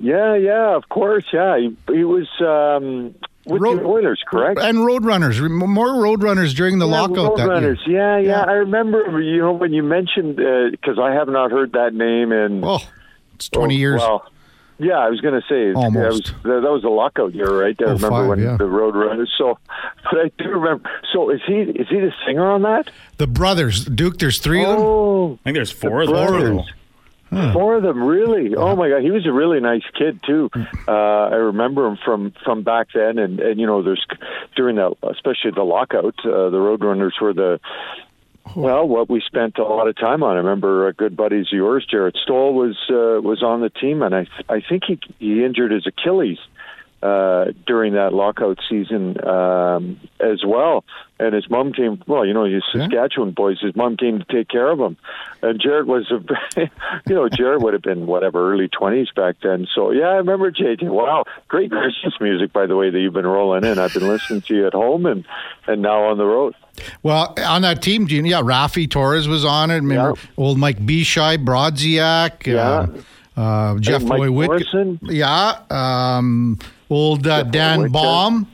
Yeah, 0.00 0.36
yeah, 0.36 0.74
of 0.74 0.88
course. 0.88 1.26
Yeah, 1.32 1.58
he, 1.58 1.76
he 1.92 2.04
was 2.04 2.28
um, 2.40 3.14
with 3.46 3.62
Road- 3.62 3.80
the 3.80 3.84
Oilers, 3.86 4.22
correct? 4.26 4.60
And 4.60 4.78
Roadrunners. 4.78 5.40
More 5.48 5.88
Roadrunners 5.88 6.54
during 6.54 6.78
the 6.78 6.86
Yeah, 6.88 7.00
lockout 7.00 7.36
that. 7.36 7.46
Roadrunners. 7.48 7.78
Yeah, 7.86 8.18
yeah, 8.18 8.28
Yeah. 8.28 8.40
I 8.42 8.52
remember. 8.52 9.20
You 9.20 9.38
know 9.38 9.52
when 9.52 9.72
you 9.72 9.82
mentioned 9.82 10.38
uh, 10.40 10.70
because 10.70 10.98
I 10.98 11.12
have 11.12 11.28
not 11.28 11.50
heard 11.50 11.72
that 11.72 11.94
name 11.94 12.32
in 12.32 12.62
Oh, 12.64 12.80
it's 13.34 13.48
20 13.48 13.74
Oh, 13.74 13.78
years. 13.78 14.00
Well, 14.00 14.26
yeah, 14.78 14.98
I 14.98 15.08
was 15.08 15.20
going 15.22 15.40
to 15.40 15.46
say 15.48 15.72
Almost. 15.72 15.94
That 15.94 16.12
was, 16.12 16.42
that, 16.42 16.60
that 16.62 16.70
was 16.72 16.84
a 16.84 16.88
lockout 16.88 17.34
year, 17.34 17.48
right? 17.50 17.74
I 17.80 17.84
Oh, 17.84 17.86
remember 17.94 18.08
five, 18.10 18.28
when 18.28 18.38
yeah. 18.42 18.56
the 18.58 18.64
Roadrunners. 18.64 19.28
So, 19.38 19.58
but 20.10 20.20
I 20.20 20.30
do 20.38 20.48
remember. 20.50 20.90
So 21.12 21.30
is 21.30 21.40
he 21.46 21.54
is 21.54 21.88
he 21.88 22.00
the 22.00 22.12
singer 22.26 22.50
on 22.50 22.62
that? 22.62 22.90
The 23.16 23.26
brothers, 23.26 23.84
Duke, 23.86 24.18
there's 24.18 24.38
three 24.38 24.62
of 24.62 24.68
them. 24.76 24.80
Oh, 24.80 25.32
I 25.32 25.44
think 25.44 25.54
there's 25.56 25.72
the 25.72 25.88
four 25.88 26.02
of 26.02 26.08
them. 26.10 26.60
Brothers. 27.30 27.52
Four 27.52 27.76
of 27.76 27.82
them, 27.82 28.02
really. 28.02 28.54
Oh 28.54 28.76
my 28.76 28.88
God, 28.88 29.02
he 29.02 29.10
was 29.10 29.26
a 29.26 29.32
really 29.32 29.60
nice 29.60 29.82
kid 29.98 30.20
too. 30.24 30.50
Uh, 30.88 30.92
I 30.92 31.34
remember 31.34 31.86
him 31.86 31.98
from 32.04 32.32
from 32.44 32.62
back 32.62 32.88
then, 32.94 33.18
and 33.18 33.40
and 33.40 33.60
you 33.60 33.66
know, 33.66 33.82
there's 33.82 34.04
during 34.54 34.76
that, 34.76 34.94
especially 35.02 35.50
the 35.54 35.64
lockout, 35.64 36.14
uh, 36.24 36.50
the 36.50 36.58
Roadrunners 36.58 37.20
were 37.20 37.34
the 37.34 37.60
well, 38.54 38.86
what 38.86 39.10
we 39.10 39.20
spent 39.26 39.58
a 39.58 39.64
lot 39.64 39.88
of 39.88 39.96
time 39.96 40.22
on. 40.22 40.36
I 40.36 40.38
remember 40.38 40.86
a 40.86 40.92
good 40.92 41.16
buddies 41.16 41.46
of 41.48 41.52
yours, 41.52 41.86
Jarret 41.92 42.16
Stoll 42.16 42.54
was 42.54 42.76
uh, 42.88 43.20
was 43.20 43.42
on 43.42 43.60
the 43.60 43.70
team, 43.70 44.02
and 44.02 44.14
I 44.14 44.26
I 44.48 44.60
think 44.60 44.84
he 44.84 45.00
he 45.18 45.44
injured 45.44 45.72
his 45.72 45.86
Achilles 45.86 46.38
uh, 47.06 47.52
during 47.66 47.92
that 47.94 48.12
lockout 48.12 48.58
season 48.68 49.16
um, 49.26 50.00
as 50.20 50.42
well. 50.46 50.84
And 51.18 51.34
his 51.34 51.48
mom 51.48 51.72
came. 51.72 52.02
Well, 52.06 52.26
you 52.26 52.34
know, 52.34 52.44
Yeah. 52.44 52.60
Saskatchewan 52.72 53.30
boys. 53.30 53.58
His 53.60 53.74
mom 53.74 53.96
came 53.96 54.18
to 54.18 54.24
take 54.26 54.48
care 54.48 54.70
of 54.70 54.78
him, 54.78 54.96
and 55.42 55.58
Jared 55.58 55.86
was 55.86 56.10
a, 56.10 56.20
you 57.08 57.14
know, 57.14 57.28
Jared 57.30 57.62
would 57.62 57.72
have 57.72 57.82
been 57.82 58.06
whatever 58.06 58.52
early 58.52 58.68
twenties 58.68 59.08
back 59.16 59.36
then. 59.42 59.66
So 59.74 59.92
yeah, 59.92 60.08
I 60.08 60.16
remember 60.16 60.50
JJ. 60.52 60.82
Wow, 60.90 61.24
great 61.48 61.70
Christmas 61.70 62.12
music, 62.20 62.52
by 62.52 62.66
the 62.66 62.76
way, 62.76 62.90
that 62.90 62.98
you've 62.98 63.14
been 63.14 63.26
rolling 63.26 63.64
in. 63.64 63.78
I've 63.78 63.94
been 63.94 64.06
listening 64.08 64.42
to 64.42 64.54
you 64.54 64.66
at 64.66 64.74
home 64.74 65.06
and 65.06 65.24
and 65.66 65.80
now 65.80 66.04
on 66.04 66.18
the 66.18 66.26
road. 66.26 66.54
Well, 67.02 67.32
on 67.42 67.62
that 67.62 67.80
team, 67.80 68.06
Gene, 68.06 68.26
yeah, 68.26 68.42
Raffi 68.42 68.90
Torres 68.90 69.26
was 69.26 69.44
on 69.46 69.70
it. 69.70 69.76
Remember 69.76 70.18
Yeah. 70.18 70.30
old 70.36 70.58
Mike 70.58 70.84
Bishai, 70.84 71.38
Brodziak, 71.42 72.46
Yeah. 72.46 72.60
uh, 72.60 72.86
uh, 73.36 73.78
Jeff 73.78 74.02
Mike 74.02 74.18
Boy 74.18 74.30
Whit- 74.30 74.46
Morrison. 74.48 74.98
Yeah. 75.02 75.58
Um, 75.70 76.58
old 76.90 77.26
uh, 77.26 77.42
Dan 77.44 77.90
Baum, 77.90 78.48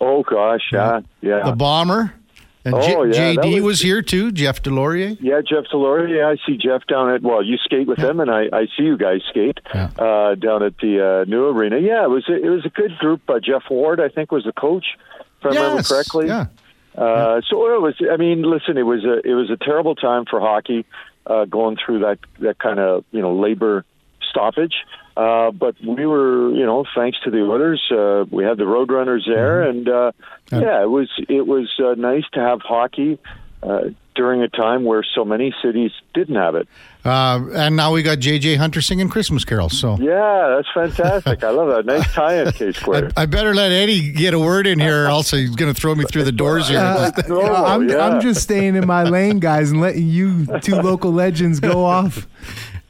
Oh 0.00 0.22
gosh, 0.22 0.62
yeah, 0.72 1.00
yeah. 1.20 1.42
the 1.44 1.56
bomber. 1.56 2.12
And 2.64 2.74
Oh, 2.74 2.80
J- 3.12 3.34
yeah, 3.36 3.40
JD 3.40 3.54
was, 3.56 3.62
was- 3.62 3.80
here 3.80 4.02
too, 4.02 4.32
Jeff 4.32 4.60
Deslauriers. 4.62 5.18
Yeah, 5.20 5.40
Jeff 5.40 5.64
Delory. 5.72 6.16
Yeah, 6.16 6.28
I 6.28 6.36
see 6.44 6.56
Jeff 6.58 6.84
down 6.88 7.10
at. 7.10 7.22
Well, 7.22 7.40
you 7.42 7.56
skate 7.58 7.86
with 7.86 7.98
him, 7.98 8.18
and 8.18 8.28
I, 8.30 8.48
I 8.52 8.66
see 8.76 8.82
you 8.82 8.96
guys 8.98 9.20
skate 9.28 9.60
Yeah. 9.72 9.90
uh, 9.98 10.34
down 10.34 10.64
at 10.64 10.76
the 10.78 11.22
uh, 11.22 11.24
new 11.30 11.46
arena. 11.46 11.78
Yeah, 11.78 12.02
it 12.04 12.10
was 12.10 12.28
a, 12.28 12.34
it 12.34 12.48
was 12.48 12.66
a 12.66 12.68
good 12.70 12.98
group. 12.98 13.22
Uh, 13.28 13.38
Geoff 13.38 13.62
Ward, 13.70 14.00
I 14.00 14.08
think, 14.08 14.32
was 14.32 14.42
the 14.44 14.52
coach, 14.52 14.84
if 15.38 15.46
I 15.46 15.48
remember 15.50 15.82
correctly. 15.84 16.26
Yeah. 16.26 16.46
Uh, 16.96 17.40
so 17.48 17.72
it 17.74 17.80
was. 17.80 17.94
I 18.12 18.16
mean, 18.16 18.42
listen, 18.42 18.76
it 18.76 18.82
was 18.82 19.04
a 19.04 19.20
it 19.24 19.34
was 19.34 19.48
a 19.50 19.56
terrible 19.56 19.94
time 19.94 20.24
for 20.28 20.40
hockey, 20.40 20.84
uh, 21.26 21.44
going 21.44 21.76
through 21.76 22.00
that 22.00 22.18
that 22.40 22.58
kind 22.58 22.80
of 22.80 23.04
you 23.12 23.20
know 23.22 23.36
labor 23.36 23.84
stoppage. 24.36 24.74
Uh, 25.16 25.50
but 25.50 25.74
we 25.82 26.04
were, 26.04 26.50
you 26.50 26.66
know, 26.66 26.84
thanks 26.94 27.18
to 27.24 27.30
the 27.30 27.38
Oilers, 27.38 27.82
uh, 27.90 28.26
we 28.30 28.44
had 28.44 28.58
the 28.58 28.64
Roadrunners 28.64 29.26
there, 29.26 29.62
and 29.62 29.88
uh, 29.88 30.12
Yeah. 30.52 30.60
yeah, 30.60 30.82
it 30.82 30.90
was 30.90 31.08
it 31.28 31.46
was 31.46 31.72
uh, 31.82 31.94
nice 31.96 32.24
to 32.34 32.40
have 32.40 32.60
hockey. 32.60 33.18
Uh, 33.62 33.88
during 34.16 34.42
a 34.42 34.48
time 34.48 34.84
where 34.84 35.04
so 35.14 35.24
many 35.24 35.54
cities 35.62 35.92
didn't 36.14 36.34
have 36.34 36.56
it. 36.56 36.66
Uh, 37.04 37.40
and 37.54 37.76
now 37.76 37.92
we 37.92 38.02
got 38.02 38.18
JJ 38.18 38.56
Hunter 38.56 38.80
singing 38.80 39.08
Christmas 39.08 39.44
carols. 39.44 39.78
So 39.78 39.96
yeah, 40.00 40.56
that's 40.56 40.68
fantastic. 40.74 41.44
I 41.44 41.50
love 41.50 41.68
that. 41.68 41.86
Nice 41.86 42.12
tie-in, 42.14 42.50
K 42.52 42.72
Square. 42.72 43.12
I, 43.16 43.22
I, 43.22 43.26
better 43.26 43.54
let 43.54 43.70
Eddie 43.70 44.10
get 44.10 44.34
a 44.34 44.40
word 44.40 44.66
in 44.66 44.80
here, 44.80 45.04
or 45.04 45.06
else 45.06 45.30
he's 45.30 45.54
going 45.54 45.72
to 45.72 45.80
throw 45.80 45.94
me 45.94 46.04
through 46.04 46.24
the 46.24 46.32
doors 46.32 46.68
here. 46.68 46.78
Uh, 46.86 47.10
I'm, 47.66 47.88
yeah. 47.88 47.98
I'm 47.98 48.20
just 48.20 48.42
staying 48.42 48.76
in 48.76 48.86
my 48.86 49.04
lane, 49.04 49.38
guys, 49.38 49.70
and 49.70 49.80
letting 49.80 50.06
you 50.06 50.46
two 50.60 50.74
local 50.76 51.12
legends 51.12 51.60
go 51.60 51.84
off. 51.84 52.26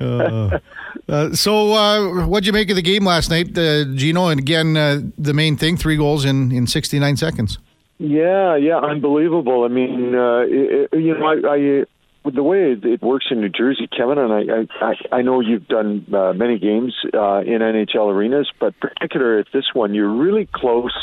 Uh, 0.01 0.59
uh, 1.09 1.33
so, 1.33 1.73
uh, 1.73 2.27
what'd 2.27 2.47
you 2.47 2.53
make 2.53 2.71
of 2.71 2.77
the 2.77 2.83
game 2.83 3.05
last 3.05 3.31
night, 3.31 3.57
uh, 3.57 3.85
Gino? 3.95 4.29
And 4.29 4.41
again, 4.41 4.77
uh, 4.77 5.01
the 5.19 5.35
main 5.35 5.57
thing: 5.57 5.77
three 5.77 5.97
goals 5.97 6.25
in 6.25 6.53
in 6.53 6.67
69 6.67 7.17
seconds. 7.17 7.59
Yeah, 7.99 8.57
yeah, 8.57 8.77
unbelievable. 8.77 9.65
I 9.65 9.69
mean, 9.69 10.15
uh, 10.15 10.41
it, 10.41 10.89
you 10.93 11.17
know, 11.17 11.27
I, 11.27 11.55
I 11.55 11.85
the 12.31 12.43
way 12.43 12.77
it, 12.83 13.03
works 13.03 13.27
in 13.31 13.41
New 13.41 13.49
Jersey, 13.49 13.89
Kevin, 13.89 14.19
and 14.19 14.33
I, 14.33 14.85
I, 14.85 15.17
I 15.19 15.23
know 15.23 15.41
you've 15.41 15.69
done 15.69 16.07
uh, 16.13 16.33
many 16.33 16.59
games 16.59 16.95
uh, 17.15 17.39
in 17.39 17.61
NHL 17.61 18.13
arenas, 18.13 18.51
but 18.59 18.79
particular 18.81 19.39
at 19.39 19.47
this 19.53 19.67
one, 19.73 19.95
you're 19.95 20.13
really 20.13 20.49
close 20.53 20.97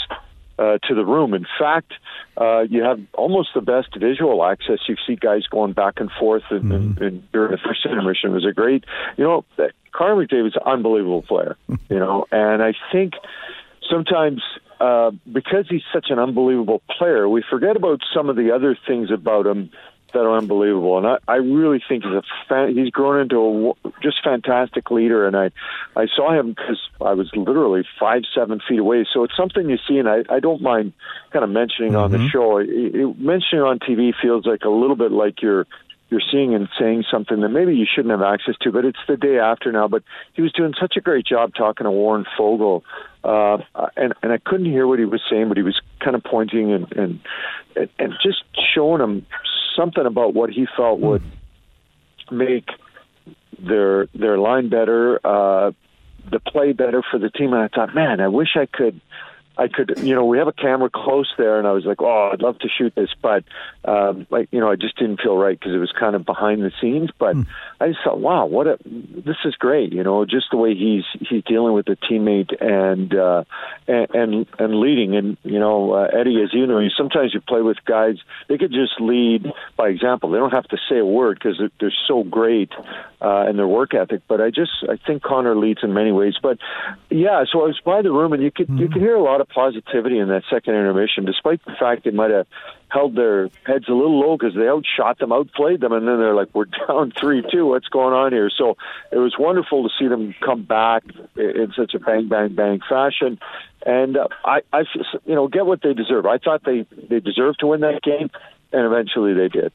uh, 0.59 0.77
to 0.83 0.95
the 0.95 1.05
room. 1.05 1.33
In 1.33 1.45
fact, 1.59 1.93
uh, 2.37 2.61
you 2.61 2.83
have 2.83 2.99
almost 3.13 3.49
the 3.55 3.61
best 3.61 3.89
visual 3.97 4.43
access. 4.45 4.79
You 4.87 4.95
see 5.05 5.15
guys 5.15 5.47
going 5.47 5.73
back 5.73 5.95
and 5.97 6.11
forth, 6.19 6.43
and, 6.49 6.63
mm. 6.63 6.75
and, 6.75 7.01
and 7.01 7.31
during 7.31 7.51
the 7.51 7.57
first 7.57 7.85
intermission 7.85 8.31
it 8.31 8.33
was 8.33 8.45
a 8.45 8.53
great, 8.53 8.83
you 9.17 9.23
know, 9.23 9.45
Connor 9.91 10.25
McDavid's 10.25 10.55
an 10.55 10.63
unbelievable 10.65 11.21
player, 11.21 11.55
you 11.89 11.99
know, 11.99 12.25
and 12.31 12.61
I 12.61 12.73
think 12.91 13.13
sometimes 13.89 14.41
uh, 14.79 15.11
because 15.31 15.65
he's 15.69 15.83
such 15.93 16.07
an 16.09 16.19
unbelievable 16.19 16.81
player, 16.97 17.29
we 17.29 17.43
forget 17.49 17.75
about 17.75 18.01
some 18.13 18.29
of 18.29 18.35
the 18.35 18.51
other 18.51 18.77
things 18.87 19.11
about 19.11 19.45
him 19.45 19.71
that 20.13 20.19
are 20.19 20.38
unbelievable. 20.38 20.97
And 20.97 21.08
I, 21.08 21.17
I 21.28 21.36
really 21.36 21.82
think 21.88 22.04
he's 22.04 22.13
a 22.13 22.23
fan, 22.47 22.76
he's 22.76 22.89
grown 22.89 23.21
into 23.21 23.76
a 23.84 23.91
just 24.02 24.23
fantastic 24.23 24.89
leader. 24.91 25.28
And 25.28 25.36
I, 25.36 25.52
I 25.95 26.08
saw 26.15 26.38
him 26.38 26.49
because 26.49 26.80
I 27.02 27.13
was 27.13 27.30
literally 27.36 27.84
five, 27.99 28.23
seven 28.34 28.62
feet 28.67 28.80
away. 28.80 29.06
So 29.13 29.23
it's 29.23 29.36
something 29.36 29.69
you 29.69 29.78
see, 29.88 29.97
and 29.97 30.08
I, 30.08 30.23
I 30.30 30.39
don't 30.39 30.62
mind 30.62 30.93
kind 31.32 31.43
of 31.43 31.49
mentioning 31.49 31.91
mm-hmm. 31.91 32.02
on 32.02 32.12
the 32.12 32.17
mm-hmm. 32.19 32.28
show. 32.28 32.58
It, 32.58 32.69
it, 32.69 33.19
mentioning 33.19 33.63
on 33.63 33.80
TV 33.80 34.13
feels 34.21 34.45
like 34.45 34.63
a 34.63 34.69
little 34.69 34.95
bit 34.95 35.12
like 35.12 35.41
you're 35.41 35.67
you're 36.13 36.21
seeing 36.32 36.54
and 36.54 36.69
saying 36.80 37.04
something 37.10 37.41
that 37.41 37.49
maybe 37.49 37.76
you 37.76 37.88
shouldn't 37.91 38.12
have 38.12 38.21
access 38.21 38.54
to, 38.62 38.71
but 38.71 38.86
it's 38.86 38.99
the 39.08 39.17
day 39.17 39.39
after 39.39 39.71
now. 39.71 39.88
But 39.88 40.04
he 40.34 40.43
was 40.43 40.52
doing 40.54 40.76
such 40.80 40.95
a 40.95 41.02
great 41.02 41.26
job 41.26 41.56
talking 41.56 41.86
to 41.86 41.91
Warren 41.91 42.26
Foegele, 42.38 42.84
uh, 43.23 43.58
and 43.97 44.13
and 44.21 44.32
I 44.32 44.38
couldn't 44.38 44.67
hear 44.67 44.86
what 44.86 44.99
he 44.99 45.06
was 45.06 45.21
saying, 45.28 45.47
but 45.47 45.58
he 45.58 45.63
was 45.63 45.82
kind 45.99 46.15
of 46.15 46.23
pointing 46.23 46.71
and 46.71 46.91
and 46.91 47.19
and 47.97 48.13
just 48.21 48.43
showing 48.76 49.02
him 49.02 49.26
something 49.75 50.05
about 50.05 50.33
what 50.33 50.49
he 50.49 50.67
felt 50.77 50.99
would 50.99 51.23
make 52.31 52.67
their 53.59 54.07
their 54.13 54.38
line 54.38 54.69
better, 54.69 55.19
uh, 55.25 55.71
the 56.29 56.39
play 56.39 56.73
better 56.73 57.03
for 57.09 57.19
the 57.19 57.29
team. 57.29 57.53
And 57.53 57.62
I 57.62 57.67
thought, 57.67 57.93
man, 57.93 58.19
I 58.19 58.27
wish 58.27 58.55
I 58.55 58.65
could 58.65 58.99
I 59.57 59.67
could, 59.67 59.99
you 59.99 60.15
know, 60.15 60.25
we 60.25 60.39
have 60.39 60.47
a 60.47 60.53
camera 60.53 60.89
close 60.89 61.31
there, 61.37 61.59
and 61.59 61.67
I 61.67 61.73
was 61.73 61.85
like, 61.85 62.01
oh, 62.01 62.31
I'd 62.33 62.41
love 62.41 62.57
to 62.59 62.67
shoot 62.67 62.95
this, 62.95 63.09
but 63.21 63.43
um, 63.85 64.25
like, 64.31 64.47
you 64.51 64.59
know, 64.59 64.71
I 64.71 64.75
just 64.75 64.97
didn't 64.97 65.21
feel 65.21 65.37
right 65.37 65.59
because 65.59 65.75
it 65.75 65.77
was 65.77 65.91
kind 65.97 66.15
of 66.15 66.25
behind 66.25 66.63
the 66.63 66.71
scenes. 66.81 67.11
But 67.19 67.35
mm. 67.35 67.45
I 67.79 67.89
just 67.89 67.99
thought, 68.03 68.19
wow, 68.19 68.47
what 68.47 68.65
a, 68.65 68.79
this 68.83 69.37
is 69.45 69.53
great, 69.55 69.93
you 69.93 70.03
know, 70.03 70.25
just 70.25 70.47
the 70.51 70.57
way 70.57 70.73
he's 70.73 71.03
he's 71.29 71.43
dealing 71.43 71.73
with 71.73 71.85
the 71.85 71.97
teammate 71.97 72.51
and 72.59 73.13
uh, 73.13 73.43
and, 73.87 74.07
and 74.15 74.45
and 74.57 74.79
leading. 74.79 75.15
And 75.15 75.37
you 75.43 75.59
know, 75.59 75.93
uh, 75.93 76.07
Eddie, 76.19 76.41
as 76.41 76.51
you 76.51 76.65
know, 76.65 76.79
you 76.79 76.89
sometimes 76.89 77.33
you 77.33 77.41
play 77.41 77.61
with 77.61 77.77
guys, 77.85 78.15
they 78.49 78.57
could 78.57 78.71
just 78.71 78.99
lead 78.99 79.45
by 79.77 79.89
example. 79.89 80.31
They 80.31 80.39
don't 80.39 80.53
have 80.53 80.67
to 80.69 80.77
say 80.89 80.97
a 80.97 81.05
word 81.05 81.37
because 81.39 81.59
they're, 81.59 81.71
they're 81.79 81.97
so 82.07 82.23
great 82.23 82.71
uh, 83.21 83.45
in 83.49 83.57
their 83.57 83.67
work 83.67 83.93
ethic. 83.93 84.21
But 84.27 84.41
I 84.41 84.49
just 84.49 84.71
I 84.89 84.97
think 85.05 85.21
Connor 85.21 85.55
leads 85.55 85.81
in 85.83 85.93
many 85.93 86.11
ways. 86.11 86.33
But 86.41 86.57
yeah, 87.11 87.43
so 87.51 87.61
I 87.61 87.67
was 87.67 87.79
by 87.85 88.01
the 88.01 88.11
room, 88.11 88.33
and 88.33 88.41
you 88.41 88.49
could 88.49 88.67
mm. 88.67 88.79
you 88.79 88.89
could 88.89 89.01
hear 89.01 89.15
a 89.15 89.21
lot 89.21 89.42
of 89.43 89.49
positivity 89.49 90.17
in 90.17 90.27
that 90.29 90.43
second 90.49 90.75
intermission, 90.75 91.25
despite 91.25 91.63
the 91.65 91.73
fact 91.79 92.03
they 92.03 92.12
might 92.12 92.32
have 92.32 92.47
held 92.89 93.15
their 93.15 93.49
heads 93.65 93.86
a 93.88 93.93
little 93.93 94.19
low 94.19 94.38
because 94.38 94.56
they 94.56 94.67
outshot 94.67 95.19
them, 95.19 95.32
outplayed 95.32 95.82
them, 95.82 95.93
and 95.93 96.08
then 96.08 96.17
they're 96.17 96.36
like, 96.36 96.49
"We're 96.53 96.65
down 96.88 97.12
three-two. 97.12 97.65
What's 97.65 97.88
going 97.88 98.13
on 98.13 98.32
here?" 98.32 98.49
So 98.56 98.77
it 99.12 99.17
was 99.17 99.36
wonderful 99.38 99.84
to 99.84 99.89
see 99.99 100.08
them 100.08 100.34
come 100.43 100.63
back 100.63 101.03
in 101.36 101.71
such 101.75 101.93
a 101.93 101.99
bang, 101.99 102.27
bang, 102.27 102.56
bang 102.56 102.79
fashion, 102.88 103.39
and 103.86 104.17
uh, 104.17 104.27
I, 104.45 104.62
I, 104.71 104.84
you 105.25 105.36
know, 105.36 105.47
get 105.47 105.65
what 105.65 105.82
they 105.82 105.93
deserve. 105.93 106.25
I 106.25 106.38
thought 106.38 106.63
they 106.63 106.86
they 107.10 107.19
deserved 107.19 107.60
to 107.60 107.67
win 107.67 107.82
that 107.82 108.01
game, 108.01 108.29
and 108.73 108.86
eventually 108.86 109.33
they 109.33 109.47
did. 109.47 109.71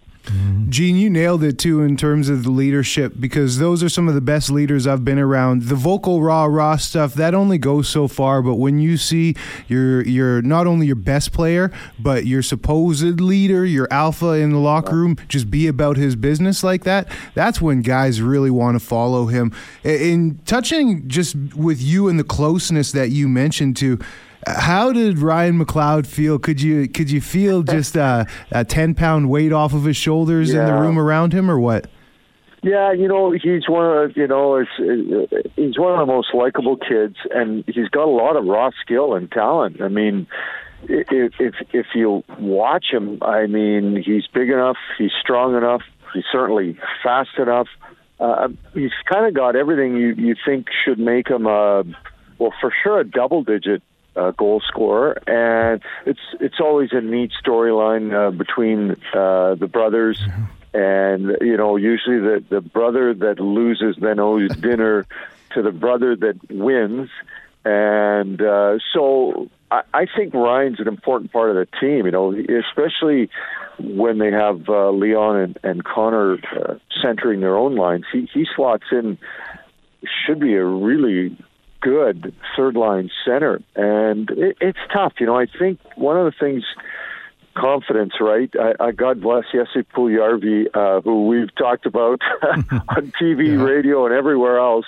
Gene, 0.69 0.97
you 0.97 1.09
nailed 1.09 1.43
it 1.43 1.59
too 1.59 1.81
in 1.81 1.97
terms 1.97 2.29
of 2.29 2.43
the 2.45 2.51
leadership 2.51 3.15
because 3.19 3.57
those 3.59 3.83
are 3.83 3.89
some 3.89 4.09
of 4.09 4.15
the 4.15 4.21
best 4.21 4.51
leaders 4.51 4.87
I've 4.87 5.05
been 5.05 5.19
around. 5.19 5.63
The 5.63 5.75
vocal 5.75 6.21
rah 6.21 6.45
rah 6.45 6.77
stuff 6.77 7.15
that 7.15 7.35
only 7.35 7.57
goes 7.57 7.89
so 7.89 8.07
far, 8.07 8.43
but 8.43 8.57
when 8.57 8.79
you 8.79 8.99
see 8.99 9.35
your 9.69 10.03
your 10.03 10.43
not 10.43 10.67
only 10.67 10.87
your 10.87 10.97
best 10.97 11.33
player 11.33 11.73
but 11.99 12.27
your 12.27 12.43
supposed 12.43 13.21
leader, 13.21 13.65
your 13.65 13.89
alpha 13.91 14.33
in 14.33 14.51
the 14.51 14.59
locker 14.59 14.97
room, 14.97 15.17
just 15.29 15.51
be 15.51 15.67
about 15.67 15.97
his 15.97 16.17
business 16.17 16.63
like 16.63 16.85
that, 16.85 17.11
that's 17.35 17.63
when 17.63 17.81
guys 17.81 18.21
really 18.21 18.51
want 18.51 18.79
to 18.79 18.85
follow 18.85 19.27
him. 19.27 19.53
In 19.85 20.39
touching 20.45 21.09
just 21.09 21.35
with 21.55 21.81
you 21.81 22.09
and 22.09 22.19
the 22.19 22.25
closeness 22.25 22.93
that 22.93 23.09
you 23.09 23.29
mentioned 23.29 23.79
to 23.79 23.99
how 24.47 24.93
did 24.93 25.19
Ryan 25.19 25.59
McLeod 25.65 26.07
feel? 26.07 26.39
Could 26.39 26.61
you 26.61 26.89
could 26.89 27.11
you 27.11 27.21
feel 27.21 27.63
just 27.77 27.97
a, 27.97 28.27
a 28.53 28.65
ten 28.65 28.95
pound 28.95 29.31
weight 29.31 29.53
off 29.53 29.73
of 29.75 29.85
his 29.85 29.97
shoulders 29.97 30.53
yeah. 30.53 30.61
in 30.61 30.67
the 30.67 30.81
room 30.81 30.99
around 30.99 31.33
him, 31.33 31.51
or 31.51 31.59
what? 31.59 31.89
Yeah, 32.63 32.93
you 32.93 33.07
know 33.07 33.31
he's 33.31 33.69
one 33.69 33.85
of 33.85 34.17
you 34.17 34.27
know 34.27 34.65
he's 35.57 35.79
one 35.79 35.93
of 35.93 36.07
the 36.07 36.13
most 36.13 36.35
likable 36.35 36.77
kids, 36.77 37.17
and 37.31 37.65
he's 37.67 37.89
got 37.89 38.05
a 38.05 38.11
lot 38.11 38.37
of 38.37 38.45
raw 38.45 38.71
skill 38.83 39.15
and 39.15 39.31
talent. 39.31 39.81
I 39.81 39.89
mean, 39.89 40.27
if 40.83 41.35
if 41.39 41.55
if 41.73 41.87
you 41.95 42.25
watch 42.39 42.87
him, 42.91 43.19
I 43.23 43.47
mean, 43.47 44.03
he's 44.05 44.27
big 44.27 44.51
enough, 44.51 44.77
he's 44.97 45.13
strong 45.21 45.57
enough, 45.57 45.83
he's 46.15 46.25
certainly 46.33 46.79
fast 47.03 47.31
enough. 47.39 47.69
Uh, 48.19 48.49
he's 48.75 48.91
kind 49.09 49.27
of 49.27 49.35
got 49.35 49.55
everything 49.55 49.97
you 49.97 50.15
you 50.15 50.35
think 50.45 50.67
should 50.85 50.99
make 50.99 51.29
him 51.29 51.47
a 51.47 51.85
well, 52.39 52.53
for 52.61 52.73
sure, 52.83 53.01
a 53.01 53.05
double 53.05 53.45
digit 53.45 53.83
uh, 54.19 54.31
goal 54.33 54.61
scorer, 54.67 55.21
and 55.27 55.83
it's 56.07 56.21
it's 56.41 56.61
always 56.61 56.91
a 56.93 57.01
neat 57.01 57.31
storyline 57.45 58.13
uh, 58.13 58.31
between 58.31 58.93
uh, 59.15 59.55
the 59.55 59.69
brothers. 59.71 60.19
Mm-hmm. 60.19 60.45
And 60.75 61.37
you 61.41 61.57
know, 61.57 61.77
usually 61.77 62.19
the 62.19 62.45
the 62.49 62.61
brother 62.61 63.15
that 63.15 63.41
loses 63.41 63.97
then 64.01 64.21
owes 64.21 64.55
dinner 64.57 65.07
to 65.55 65.63
the 65.63 65.73
brother 65.73 66.15
that 66.17 66.39
wins, 66.51 67.09
and 67.65 68.41
uh, 68.43 68.79
so 68.93 69.49
I, 69.71 69.83
I 69.95 70.07
think 70.15 70.35
Ryan's 70.35 70.81
an 70.81 70.89
important 70.89 71.33
part 71.33 71.51
of 71.51 71.57
the 71.57 71.67
team. 71.81 72.05
You 72.05 72.13
know, 72.13 72.33
especially 72.33 73.31
when 73.79 74.19
they 74.19 74.31
have 74.31 74.69
uh, 74.69 74.91
Leon 74.91 75.37
and, 75.37 75.59
and 75.63 75.85
Connor 75.85 76.35
uh, 76.35 76.75
centering 77.03 77.41
their 77.41 77.57
own 77.57 77.77
lines. 77.77 78.05
He 78.13 78.29
he 78.33 78.47
slots 78.55 78.85
in 78.93 79.19
should 80.27 80.41
be 80.41 80.55
a 80.55 80.65
really 80.65 81.37
good 81.81 82.35
third 82.57 82.77
line 82.77 83.11
center, 83.25 83.61
and 83.77 84.31
it, 84.31 84.57
it's 84.61 84.79
tough. 84.93 85.15
You 85.21 85.27
know, 85.27 85.37
I 85.37 85.47
think 85.47 85.81
one 85.97 86.17
of 86.17 86.25
the 86.25 86.39
things 86.39 86.65
confidence, 87.59 88.15
right? 88.21 88.51
I, 88.59 88.85
I 88.85 88.93
God 88.93 89.21
bless 89.21 89.45
Jesse 89.53 89.87
Puljujarvi, 89.95 90.67
uh, 90.75 91.01
who 91.01 91.27
we've 91.27 91.55
talked 91.57 91.87
about 91.87 92.21
on 92.43 93.13
TV, 93.21 93.49
yeah. 93.49 93.63
radio, 93.63 94.07
and 94.07 94.15
everywhere 94.15 94.59
else. 94.59 94.87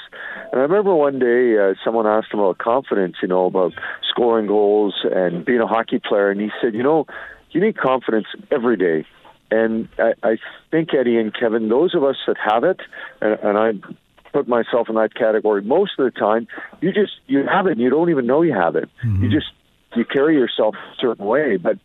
And 0.53 0.61
I 0.61 0.63
remember 0.63 0.95
one 0.95 1.19
day 1.19 1.59
uh, 1.59 1.75
someone 1.85 2.07
asked 2.07 2.33
him 2.33 2.41
about 2.41 2.59
confidence, 2.59 3.17
you 3.23 3.29
know, 3.29 3.47
about 3.47 3.73
scoring 4.09 4.47
goals 4.47 4.95
and 5.05 5.45
being 5.45 5.61
a 5.61 5.67
hockey 5.67 5.99
player, 5.99 6.31
and 6.31 6.41
he 6.41 6.51
said, 6.61 6.75
you 6.75 6.83
know, 6.83 7.07
you 7.51 7.61
need 7.61 7.77
confidence 7.77 8.27
every 8.51 8.77
day. 8.77 9.07
And 9.51 9.89
I, 9.99 10.13
I 10.23 10.37
think 10.71 10.95
Eddie 10.95 11.19
and 11.19 11.35
Kevin, 11.35 11.69
those 11.69 11.95
of 11.95 12.05
us 12.05 12.17
that 12.29 12.37
have 12.39 12.63
it, 12.63 12.81
and, 13.21 13.39
and 13.41 13.59
I 13.59 13.73
put 14.33 14.49
myself 14.49 14.89
in 14.89 14.95
that 14.97 15.15
category. 15.15 15.63
Most 15.63 15.93
of 15.99 16.13
the 16.13 16.19
time, 16.19 16.47
you 16.81 16.93
just 16.93 17.13
you 17.27 17.45
have 17.47 17.67
it, 17.67 17.73
and 17.73 17.81
you 17.81 17.91
don't 17.91 18.11
even 18.11 18.27
know 18.27 18.43
you 18.43 18.55
have 18.55 18.77
it. 18.77 18.89
Mm-hmm. 19.05 19.25
You 19.25 19.31
just 19.31 19.53
you 19.97 20.05
carry 20.05 20.35
yourself 20.35 20.75
a 20.75 20.97
certain 21.01 21.25
way, 21.25 21.57
but 21.57 21.79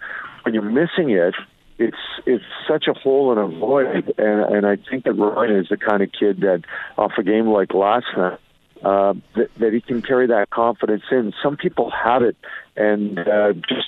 when 0.43 0.53
you're 0.53 0.63
missing 0.63 1.09
it, 1.09 1.33
it's 1.77 1.97
it's 2.25 2.43
such 2.67 2.87
a 2.87 2.93
hole 2.93 3.31
in 3.31 3.37
a 3.37 3.47
void. 3.47 4.13
And 4.17 4.55
and 4.55 4.65
I 4.65 4.77
think 4.77 5.05
that 5.05 5.13
Ryan 5.13 5.57
is 5.57 5.69
the 5.69 5.77
kind 5.77 6.01
of 6.01 6.09
kid 6.11 6.41
that 6.41 6.63
off 6.97 7.13
a 7.17 7.23
game 7.23 7.47
like 7.47 7.73
last 7.73 8.07
night. 8.17 8.39
Uh, 8.83 9.13
that, 9.35 9.51
that 9.55 9.73
he 9.73 9.81
can 9.81 10.01
carry 10.01 10.27
that 10.27 10.49
confidence 10.51 11.01
in. 11.09 11.33
Some 11.41 11.57
people 11.57 11.89
have 11.89 12.21
it, 12.21 12.35
and 12.75 13.17
uh, 13.17 13.53
just 13.53 13.87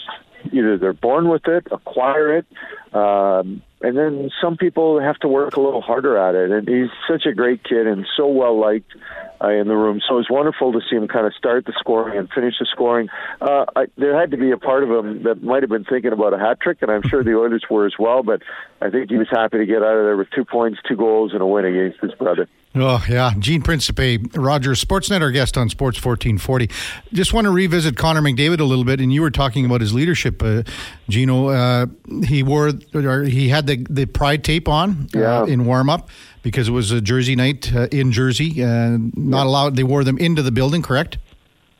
either 0.52 0.78
they're 0.78 0.93
born 0.93 1.28
with 1.30 1.48
it, 1.48 1.67
acquire 1.72 2.38
it, 2.38 2.46
um, 2.96 3.62
and 3.82 3.98
then 3.98 4.32
some 4.42 4.58
people 4.58 5.00
have 5.00 5.18
to 5.20 5.28
work 5.28 5.56
a 5.56 5.62
little 5.62 5.82
harder 5.82 6.18
at 6.18 6.36
it. 6.36 6.52
And 6.52 6.68
he's 6.68 6.90
such 7.08 7.26
a 7.26 7.34
great 7.34 7.63
kid 7.63 7.86
and 7.86 8.08
so 8.16 8.28
well 8.28 8.60
liked 8.60 8.92
uh, 9.44 9.50
in 9.50 9.68
the 9.68 9.76
room. 9.76 10.02
So 10.08 10.16
it 10.16 10.18
was 10.18 10.28
wonderful 10.30 10.74
to 10.74 10.80
see 10.90 10.96
him 10.96 11.08
kind 11.08 11.28
of 11.28 11.34
start 11.36 11.66
the 11.66 11.74
scoring 11.80 12.18
and 12.18 12.30
finish 12.30 12.56
the 12.60 12.66
scoring. 12.66 13.10
Uh, 13.40 13.66
I, 13.76 13.86
there 13.98 14.20
had 14.20 14.32
to 14.32 14.38
be 14.38 14.52
a 14.52 14.58
part 14.58 14.84
of 14.84 14.90
him 14.90 15.24
that 15.24 15.44
might 15.44 15.63
have 15.63 15.70
been 15.70 15.86
thinking 15.86 16.12
about 16.12 16.34
a 16.34 16.40
hat 16.40 16.60
trick, 16.60 16.80
and 16.82 16.90
I'm 16.90 17.04
sure 17.08 17.24
the 17.24 17.38
Oilers 17.38 17.66
were 17.70 17.86
as 17.86 17.94
well. 18.00 18.24
But 18.24 18.42
I 18.82 18.90
think 18.90 19.10
he 19.10 19.18
was 19.18 19.28
happy 19.30 19.58
to 19.60 19.66
get 19.66 19.84
out 19.84 19.98
of 19.98 20.06
there 20.06 20.18
with 20.18 20.30
two 20.32 20.46
points, 20.46 20.80
two 20.88 20.96
goals, 20.96 21.34
and 21.34 21.42
a 21.42 21.46
win 21.46 21.66
against 21.66 22.00
his 22.02 22.13
brother. 22.13 22.48
Oh, 22.76 23.04
yeah. 23.10 23.34
Gene 23.40 23.62
Principe, 23.62 24.20
Rogers 24.36 24.84
Sportsnet, 24.84 25.22
our 25.22 25.32
guest 25.32 25.58
on 25.58 25.70
Sports 25.70 26.04
1440. 26.04 26.70
Just 27.13 27.34
want 27.34 27.46
to 27.46 27.52
revisit 27.52 27.98
Connor 27.98 28.22
McDavid 28.22 28.60
a 28.60 28.63
little 28.63 28.84
bit. 28.84 29.00
And 29.00 29.12
you 29.12 29.22
were 29.22 29.32
talking 29.32 29.66
about 29.66 29.82
his 29.82 29.94
leadership, 29.94 30.44
uh, 30.44 30.63
Gino. 31.10 31.48
Uh, 31.48 31.88
he 32.26 32.44
wore, 32.44 32.74
or 32.94 33.24
he 33.24 33.50
had 33.50 33.66
the, 33.67 33.86
the 33.89 34.06
pride 34.06 34.43
tape 34.43 34.67
on 34.67 35.10
uh, 35.15 35.45
in 35.45 35.65
warm 35.65 35.89
up 35.89 36.10
because 36.41 36.67
it 36.67 36.71
was 36.71 36.91
a 36.91 37.01
Jersey 37.01 37.36
night 37.36 37.73
uh, 37.73 37.88
in 37.91 38.12
Jersey. 38.12 38.63
Uh, 38.63 38.97
not 39.15 39.45
allowed, 39.47 39.75
they 39.75 39.84
wore 39.84 40.03
them 40.03 40.17
into 40.17 40.41
the 40.41 40.51
building, 40.51 40.82
correct? 40.82 41.17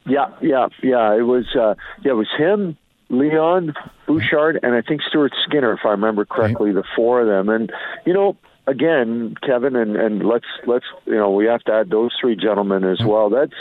Yeah, 0.06 0.28
yeah, 0.42 0.68
yeah. 0.84 1.16
It 1.16 1.24
was 1.24 1.46
uh, 1.56 1.76
yeah, 2.04 2.12
it 2.12 2.16
was 2.16 2.30
him, 2.38 2.78
Leon 3.10 3.74
Bouchard, 4.06 4.60
and 4.64 4.74
I 4.76 4.82
think 4.82 5.02
Stuart 5.02 5.34
Skinner, 5.46 5.74
if 5.74 5.80
I 5.86 5.90
remember 5.90 6.26
correctly, 6.26 6.72
the 6.72 6.84
four 6.96 7.22
of 7.22 7.28
them. 7.28 7.50
And 7.50 7.72
you 8.06 8.14
know, 8.14 8.38
again, 8.68 9.36
Kevin, 9.46 9.76
and 9.76 9.96
and 9.96 10.24
let's 10.26 10.46
let's 10.66 10.86
you 11.06 11.16
know 11.16 11.32
we 11.32 11.46
have 11.46 11.64
to 11.64 11.74
add 11.74 11.90
those 11.90 12.12
three 12.20 12.36
gentlemen 12.36 12.84
as 12.84 13.00
well. 13.04 13.30
That's 13.30 13.54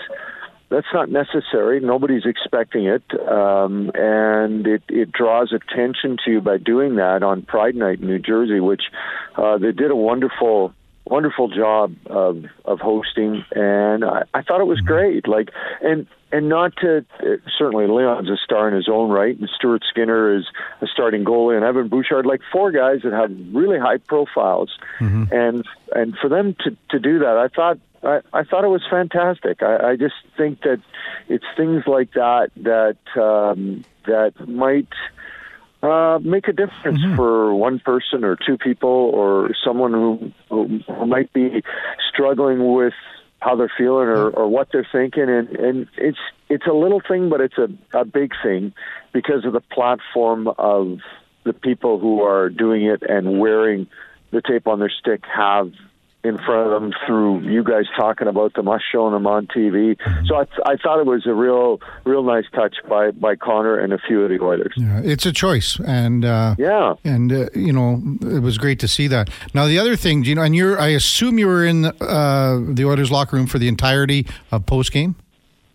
that's 0.69 0.87
not 0.93 1.11
necessary. 1.11 1.81
Nobody's 1.81 2.27
expecting 2.27 2.87
it, 2.87 3.05
um, 3.29 3.91
and 3.95 4.67
it, 4.67 4.83
it 4.89 5.13
draws 5.13 5.53
attention 5.53 6.17
to 6.25 6.31
you 6.31 6.41
by 6.41 6.57
doing 6.59 6.97
that 6.97 7.23
on 7.23 7.43
Pride 7.43 7.77
Night 7.77 8.01
in 8.01 8.07
New 8.07 8.19
Jersey, 8.19 8.61
which 8.61 8.83
uh, 9.37 9.59
they 9.59 9.73
did 9.73 9.91
a 9.91 9.97
wonderful 9.97 10.75
wonderful 11.09 11.49
job 11.49 11.95
of 12.07 12.45
of 12.65 12.81
hosting, 12.81 13.45
and 13.53 14.05
I, 14.05 14.25
I 14.35 14.43
thought 14.43 14.61
it 14.61 14.67
was 14.67 14.81
great. 14.81 15.29
Like, 15.29 15.51
and 15.81 16.07
and 16.33 16.49
not 16.49 16.77
to 16.79 17.07
certainly 17.57 17.87
Leon's 17.87 18.29
a 18.29 18.37
star 18.37 18.69
in 18.69 18.75
his 18.75 18.89
own 18.89 19.11
right, 19.11 19.39
and 19.39 19.49
Stuart 19.57 19.85
Skinner 19.89 20.37
is 20.37 20.45
a 20.81 20.87
starting 20.89 21.25
goalie, 21.25 21.57
and 21.57 21.65
Evan 21.65 21.89
Bouchard, 21.89 22.27
like 22.27 22.41
four 22.53 22.73
guys 22.73 23.03
that 23.05 23.13
have 23.13 23.31
really 23.55 23.79
high 23.79 23.99
profiles, 23.99 24.77
and 25.31 25.65
and 25.95 26.17
for 26.19 26.29
them 26.29 26.57
to 26.65 26.77
to 26.91 26.99
do 26.99 27.21
that, 27.21 27.37
I 27.37 27.49
thought. 27.49 27.79
I, 28.03 28.21
I 28.33 28.45
thought 28.45 28.65
it 28.65 28.69
was 28.69 28.83
fantastic. 28.89 29.63
I, 29.63 29.91
I 29.91 29.97
just 29.97 30.15
think 30.37 30.63
that 30.63 30.81
it's 31.29 31.45
things 31.57 31.85
like 31.87 32.13
that 32.13 32.51
that 32.57 32.99
um, 33.21 33.85
that 34.07 34.33
might 34.49 34.89
uh, 35.83 36.19
make 36.23 36.49
a 36.49 36.53
difference 36.53 37.01
for 37.17 37.55
one 37.55 37.79
person 37.81 38.25
or 38.25 38.37
two 38.37 38.59
people 38.59 38.89
or 38.91 39.51
someone 39.65 39.93
who, 39.93 40.33
who 40.49 40.81
who 40.87 41.07
might 41.07 41.33
be 41.33 41.63
struggling 42.13 42.73
with 42.73 42.95
how 43.41 43.55
they're 43.55 43.73
feeling 43.77 44.09
or, 44.09 44.31
or 44.31 44.49
what 44.49 44.69
they're 44.73 44.89
thinking 44.91 45.29
and, 45.29 45.49
and 45.51 45.87
it's 45.99 46.19
it's 46.49 46.67
a 46.67 46.73
little 46.73 47.03
thing 47.07 47.29
but 47.29 47.41
it's 47.41 47.59
a, 47.59 47.69
a 47.97 48.05
big 48.05 48.33
thing 48.43 48.73
because 49.13 49.45
of 49.45 49.53
the 49.53 49.61
platform 49.61 50.49
of 50.59 50.99
the 51.45 51.53
people 51.53 51.99
who 52.01 52.23
are 52.23 52.49
doing 52.49 52.85
it 52.85 53.03
and 53.09 53.39
wearing 53.39 53.87
the 54.31 54.41
tape 54.41 54.67
on 54.67 54.79
their 54.81 54.91
stick 54.91 55.23
have 55.33 55.71
in 56.27 56.37
front 56.39 56.71
of 56.73 56.81
them 56.83 56.93
through 57.07 57.41
you 57.41 57.63
guys 57.63 57.85
talking 57.97 58.29
about 58.29 58.55
them, 58.55 58.69
us 58.69 58.81
showing 58.93 59.13
them 59.13 59.27
on 59.27 59.47
TV. 59.47 59.97
So 60.27 60.37
I, 60.37 60.47
I 60.65 60.77
thought 60.77 61.01
it 61.01 61.07
was 61.07 61.27
a 61.27 61.33
real, 61.35 61.81
real 62.05 62.23
nice 62.23 62.45
touch 62.55 62.77
by, 62.89 63.11
by 63.13 63.37
Connor 63.37 63.79
and 63.79 63.93
a 63.93 63.99
few 63.99 64.23
of 64.23 64.31
the 64.31 64.41
Oilers. 64.43 64.75
Yeah, 64.77 65.01
it's 65.05 65.25
a 65.27 65.33
choice, 65.33 65.79
and 65.87 66.25
uh, 66.25 66.55
Yeah. 66.59 66.95
and 67.05 67.33
uh, 67.33 67.49
you 67.55 67.73
know 67.73 68.03
it 68.23 68.41
was 68.43 68.59
great 68.59 68.79
to 68.81 68.89
see 68.89 69.07
that. 69.09 69.31
Now 69.55 69.67
the 69.67 69.79
other 69.79 69.97
thing, 69.97 70.25
you 70.25 70.35
know, 70.35 70.43
and 70.43 70.55
you're, 70.57 70.79
I 70.81 70.89
assume 70.89 71.39
you 71.39 71.47
were 71.47 71.65
in 71.65 71.87
uh, 71.87 72.61
the 72.69 72.85
Oilers 72.85 73.11
locker 73.11 73.37
room 73.37 73.47
for 73.47 73.59
the 73.59 73.69
entirety 73.69 74.27
of 74.53 74.67
post 74.67 74.93
game. 74.93 75.15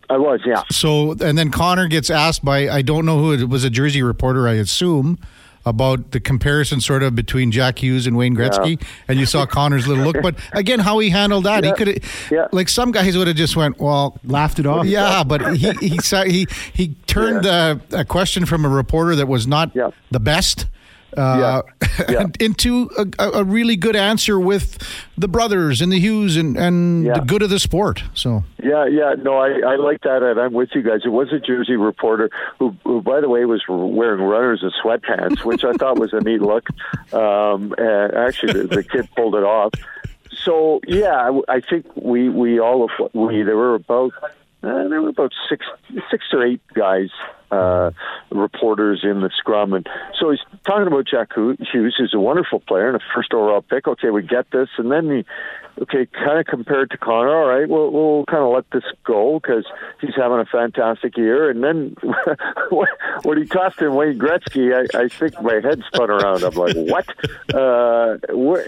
I 0.10 0.18
was, 0.18 0.42
yeah. 0.46 0.64
So 0.72 1.12
and 1.22 1.38
then 1.38 1.52
Connor 1.52 1.88
gets 1.88 2.10
asked 2.10 2.44
by 2.44 2.68
I 2.70 2.82
don't 2.82 3.06
know 3.06 3.18
who 3.20 3.32
it 3.34 3.48
was 3.48 3.64
a 3.64 3.70
Jersey 3.70 4.04
reporter, 4.04 4.48
I 4.48 4.54
assume. 4.56 5.18
About 5.64 6.10
the 6.12 6.20
comparison, 6.20 6.82
sort 6.82 7.04
of 7.04 7.14
between 7.16 7.52
Jack 7.52 7.84
Hughes 7.84 8.08
and 8.08 8.18
Wayne 8.18 8.36
Gretzky, 8.36 8.82
and 9.08 9.20
you 9.20 9.28
saw 9.28 9.46
Connor's 9.46 9.88
little 9.88 10.04
look. 10.04 10.18
But 10.22 10.36
again, 10.54 10.80
how 10.80 10.98
he 10.98 11.12
handled 11.12 11.44
that, 11.44 11.64
he 11.64 11.72
could 11.74 11.88
have, 11.88 11.98
Yeah. 12.32 12.48
like 12.52 12.68
some 12.68 12.92
guys 12.92 13.16
would 13.16 13.28
have 13.28 13.36
just 13.36 13.56
went, 13.56 13.80
"Well, 13.80 14.18
Laughed 14.24 14.58
it 14.58 14.66
off. 14.66 14.88
yeah, 14.88 15.24
but 15.24 15.56
he 15.56 15.72
he 15.80 16.00
he 16.28 16.48
he 16.74 16.88
turned 17.06 17.46
uh, 17.46 17.76
a 17.92 18.04
question 18.04 18.46
from 18.48 18.66
a 18.66 18.70
reporter 18.70 19.16
that 19.16 19.28
was 19.28 19.46
not 19.46 19.70
Yeah. 19.76 19.92
the 20.10 20.20
best 20.20 20.66
uh, 21.18 21.62
Yeah. 22.10 22.28
into 22.40 22.90
a, 22.98 23.06
a 23.20 23.30
a 23.42 23.44
really 23.44 23.76
good 23.76 23.96
answer 23.96 24.40
with 24.40 24.78
the 25.18 25.28
brothers 25.28 25.82
and 25.82 25.92
the 25.92 26.00
Hughes 26.00 26.38
and 26.38 26.58
and 26.58 27.04
Yeah. 27.06 27.16
the 27.16 27.22
good 27.22 27.42
of 27.42 27.50
the 27.50 27.60
sport. 27.60 28.04
So 28.14 28.44
Yeah, 28.64 28.86
yeah, 28.86 29.16
no, 29.22 29.38
I, 29.38 29.60
I 29.74 29.76
like 29.76 30.02
that, 30.02 30.24
and 30.24 30.40
I'm 30.40 30.54
with 30.54 30.70
you 30.74 30.82
guys. 30.82 31.02
It 31.06 31.10
was 31.10 31.32
a 31.34 31.40
Jersey 31.40 31.76
reporter 31.76 32.30
who, 32.60 32.76
who, 32.84 33.02
by 33.02 33.20
the 33.22 33.30
way, 33.30 33.46
was 33.46 33.62
wearing 33.68 34.22
runners 34.22 34.64
and 34.64 34.72
sweatpants, 34.84 35.44
which 35.44 35.64
I 35.64 35.74
thought 35.74 35.98
was 36.00 36.14
a 36.14 36.22
neat 36.22 36.42
look. 36.42 36.68
Um, 37.14 37.74
and 37.78 38.14
actually, 38.14 38.54
the, 38.54 38.68
the 38.78 38.84
kid 38.84 39.10
pulled 39.16 39.36
it 39.36 39.44
off. 39.44 39.72
So 40.44 40.80
yeah, 40.88 41.30
I, 41.30 41.56
I 41.58 41.60
think 41.60 41.86
we 41.96 42.30
we 42.30 42.60
all 42.60 42.90
we 43.14 43.44
there 43.44 43.58
were 43.58 43.76
about 43.76 44.14
uh, 44.64 44.88
there 44.90 45.02
were 45.02 45.10
about 45.10 45.34
six 45.50 45.66
six 46.10 46.26
or 46.34 46.46
eight 46.46 46.62
guys 46.74 47.10
uh, 47.52 47.92
reporters 48.30 49.02
in 49.04 49.22
the 49.22 49.30
scrum, 49.36 49.74
and 49.74 49.88
so 50.20 50.30
he's 50.30 50.40
talking 50.66 50.88
about 50.88 51.08
Jack 51.08 51.34
Hughes, 51.34 51.58
who's 51.72 52.14
a 52.14 52.20
wonderful 52.20 52.60
player 52.60 52.88
and 52.88 52.96
a 52.96 53.00
first 53.14 53.34
overall 53.34 53.62
pick. 53.62 53.88
Okay, 53.88 54.10
we 54.10 54.22
get 54.22 54.52
this, 54.52 54.70
and 54.78 54.92
then 54.92 55.10
he 55.10 55.26
okay, 55.82 56.08
kind 56.08 56.40
of 56.40 56.46
compared 56.46 56.92
to 56.92 56.98
Connor. 56.98 57.36
All 57.36 57.48
right, 57.48 57.68
we'll 57.68 57.92
we'll 57.92 58.26
kind 58.26 58.44
of 58.44 58.54
let 58.54 58.70
this 58.72 58.84
go 59.04 59.40
because 59.40 59.66
he's 60.00 60.16
having 60.16 60.40
a 60.40 60.46
fantastic 60.46 61.18
year. 61.18 61.50
And 61.50 61.64
then 61.64 61.96
when 63.24 63.38
he 63.38 63.46
tossed 63.46 63.82
in 63.82 63.94
Wayne 63.94 64.20
Gretzky, 64.20 64.74
I, 64.74 65.04
I 65.04 65.08
think 65.08 65.42
my 65.42 65.56
head 65.56 65.84
spun 65.94 66.10
around. 66.10 66.44
I'm 66.44 66.54
like, 66.56 66.76
what? 66.76 67.08
Uh, 67.54 68.18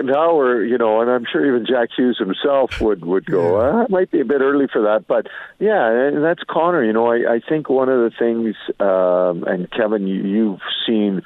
now 0.04 0.36
we're 0.36 0.66
you 0.66 0.78
know, 0.78 1.02
and 1.02 1.10
I'm 1.10 1.26
sure 1.32 1.46
even 1.46 1.66
Jack 1.66 1.90
Hughes 1.96 2.18
himself 2.18 2.82
would 2.82 3.06
would 3.06 3.26
go. 3.26 3.60
Uh, 3.60 3.84
it 3.84 3.90
might 3.90 4.12
be 4.12 4.20
a 4.20 4.26
bit 4.26 4.42
early 4.42 4.68
for 4.72 4.82
that, 4.84 5.08
but 5.08 5.28
yeah, 5.60 5.90
and 5.90 6.24
that's 6.24 6.44
Connor. 6.50 6.84
You 6.84 6.94
know, 6.94 7.12
I, 7.12 7.36
I 7.36 7.40
think 7.48 7.70
one 7.70 7.90
of 7.90 8.00
the 8.00 8.12
things, 8.18 8.56
um, 8.80 9.44
and 9.46 9.70
Kevin, 9.72 10.08
you, 10.08 10.24
you've 10.24 10.62
seen. 10.88 11.22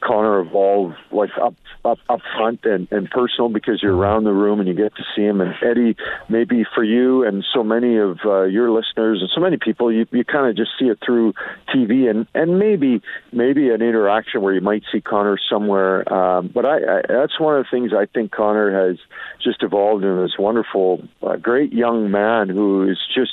Connor 0.00 0.40
evolve 0.40 0.94
like 1.10 1.30
up 1.40 1.54
up 1.84 1.98
up 2.08 2.20
front 2.36 2.60
and, 2.64 2.88
and 2.90 3.10
personal 3.10 3.48
because 3.48 3.82
you're 3.82 3.94
around 3.94 4.24
the 4.24 4.32
room 4.32 4.60
and 4.60 4.68
you 4.68 4.74
get 4.74 4.94
to 4.96 5.02
see 5.14 5.22
him. 5.22 5.40
And 5.40 5.54
Eddie 5.62 5.96
maybe 6.28 6.64
for 6.74 6.84
you 6.84 7.24
and 7.24 7.44
so 7.54 7.62
many 7.62 7.96
of 7.96 8.18
uh, 8.24 8.42
your 8.42 8.70
listeners 8.70 9.20
and 9.20 9.30
so 9.34 9.40
many 9.40 9.56
people 9.56 9.92
you, 9.92 10.06
you 10.10 10.24
kind 10.24 10.48
of 10.48 10.56
just 10.56 10.70
see 10.78 10.86
it 10.86 10.98
through 11.04 11.34
TV 11.74 12.10
and 12.10 12.26
and 12.34 12.58
maybe 12.58 13.02
maybe 13.32 13.70
an 13.70 13.82
interaction 13.82 14.42
where 14.42 14.54
you 14.54 14.60
might 14.60 14.82
see 14.92 15.00
Connor 15.00 15.38
somewhere. 15.50 16.10
Um, 16.12 16.50
but 16.52 16.64
I, 16.64 16.76
I 16.76 17.02
that's 17.08 17.38
one 17.38 17.58
of 17.58 17.64
the 17.64 17.70
things 17.70 17.92
I 17.92 18.06
think 18.06 18.32
Connor 18.32 18.88
has 18.88 18.98
just 19.42 19.62
evolved 19.62 20.04
into 20.04 20.22
this 20.22 20.38
wonderful. 20.38 21.02
Uh, 21.22 21.36
great 21.36 21.72
young 21.72 22.10
man 22.10 22.48
who 22.48 22.88
is 22.88 22.98
just 23.14 23.32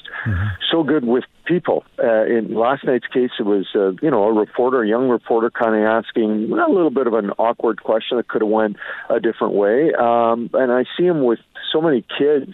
so 0.71 0.83
good 0.83 1.05
with 1.05 1.23
people. 1.47 1.83
Uh, 2.01 2.25
in 2.25 2.53
last 2.53 2.83
night's 2.83 3.07
case, 3.07 3.31
it 3.39 3.45
was 3.45 3.65
uh, 3.75 3.91
you 4.01 4.11
know 4.11 4.23
a 4.23 4.33
reporter, 4.33 4.83
a 4.83 4.87
young 4.87 5.09
reporter, 5.09 5.49
kind 5.49 5.75
of 5.75 5.81
asking 5.83 6.51
a 6.51 6.69
little 6.69 6.91
bit 6.91 7.07
of 7.07 7.13
an 7.13 7.31
awkward 7.37 7.81
question 7.81 8.17
that 8.17 8.27
could 8.27 8.41
have 8.41 8.49
went 8.49 8.77
a 9.09 9.19
different 9.19 9.53
way. 9.53 9.93
Um, 9.93 10.49
and 10.53 10.71
I 10.71 10.83
see 10.97 11.05
him 11.05 11.23
with 11.23 11.39
so 11.71 11.81
many 11.81 12.05
kids, 12.17 12.53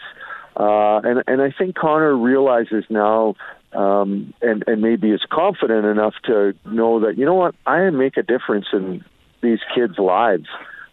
uh, 0.56 1.02
and 1.04 1.24
and 1.28 1.42
I 1.42 1.52
think 1.52 1.76
Connor 1.76 2.16
realizes 2.16 2.86
now. 2.90 3.36
Um, 3.74 4.36
and 4.40 4.64
and 4.68 4.84
maybe 4.84 5.10
is 5.10 5.26
confident 5.32 5.84
enough 5.84 6.14
to 6.26 6.54
know 6.64 7.00
that 7.00 7.18
you 7.18 7.26
know 7.26 7.34
what 7.34 7.56
I 7.66 7.90
make 7.90 8.18
a 8.18 8.22
difference 8.22 8.68
in 8.72 9.04
these 9.42 9.58
kids' 9.74 9.98
lives. 9.98 10.46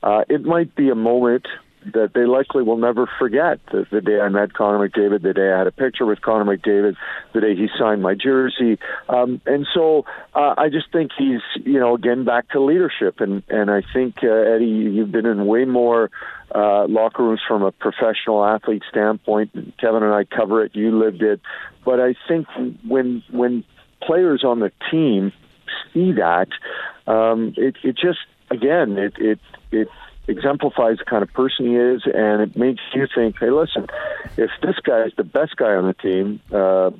Uh, 0.02 0.24
it 0.30 0.44
might 0.44 0.74
be 0.74 0.88
a 0.88 0.94
moment 0.94 1.46
that 1.92 2.12
they 2.14 2.26
likely 2.26 2.62
will 2.62 2.76
never 2.76 3.08
forget. 3.18 3.58
The, 3.72 3.86
the 3.90 4.00
day 4.00 4.20
I 4.20 4.28
met 4.28 4.52
Connor 4.52 4.88
McDavid, 4.88 5.22
the 5.22 5.32
day 5.32 5.52
I 5.52 5.58
had 5.58 5.66
a 5.66 5.72
picture 5.72 6.06
with 6.06 6.20
Connor 6.20 6.44
McDavid, 6.56 6.96
the 7.32 7.40
day 7.40 7.54
he 7.54 7.68
signed 7.78 8.02
my 8.02 8.14
jersey, 8.14 8.78
um, 9.08 9.40
and 9.46 9.66
so 9.72 10.04
uh, 10.34 10.54
I 10.56 10.68
just 10.68 10.92
think 10.92 11.10
he's, 11.16 11.40
you 11.64 11.80
know, 11.80 11.94
again 11.94 12.24
back 12.24 12.48
to 12.50 12.60
leadership, 12.60 13.20
and 13.20 13.42
and 13.48 13.70
I 13.70 13.82
think 13.92 14.16
uh, 14.22 14.28
Eddie, 14.28 14.66
you've 14.66 15.12
been 15.12 15.26
in 15.26 15.46
way 15.46 15.64
more 15.64 16.10
uh, 16.54 16.86
locker 16.86 17.22
rooms 17.22 17.40
from 17.46 17.62
a 17.62 17.72
professional 17.72 18.44
athlete 18.44 18.82
standpoint. 18.88 19.52
Kevin 19.78 20.02
and 20.02 20.14
I 20.14 20.24
cover 20.24 20.64
it. 20.64 20.74
You 20.74 20.98
lived 20.98 21.22
it, 21.22 21.40
but 21.84 22.00
I 22.00 22.14
think 22.28 22.46
when 22.86 23.22
when 23.30 23.64
players 24.02 24.44
on 24.44 24.60
the 24.60 24.72
team 24.90 25.32
see 25.92 26.12
that, 26.12 26.48
um, 27.06 27.54
it 27.56 27.76
it 27.82 27.96
just 27.96 28.18
again 28.50 28.98
it 28.98 29.14
it 29.18 29.38
it 29.70 29.88
exemplifies 30.30 30.98
the 30.98 31.04
kind 31.04 31.22
of 31.22 31.32
person 31.32 31.66
he 31.66 31.76
is, 31.76 32.02
and 32.06 32.40
it 32.42 32.56
makes 32.56 32.82
you 32.94 33.06
think, 33.14 33.36
hey, 33.38 33.50
listen, 33.50 33.86
if 34.36 34.50
this 34.62 34.76
guy 34.82 35.02
is 35.02 35.12
the 35.16 35.24
best 35.24 35.56
guy 35.56 35.74
on 35.74 35.86
the 35.86 35.94
team, 35.94 36.40
uh, 36.52 36.90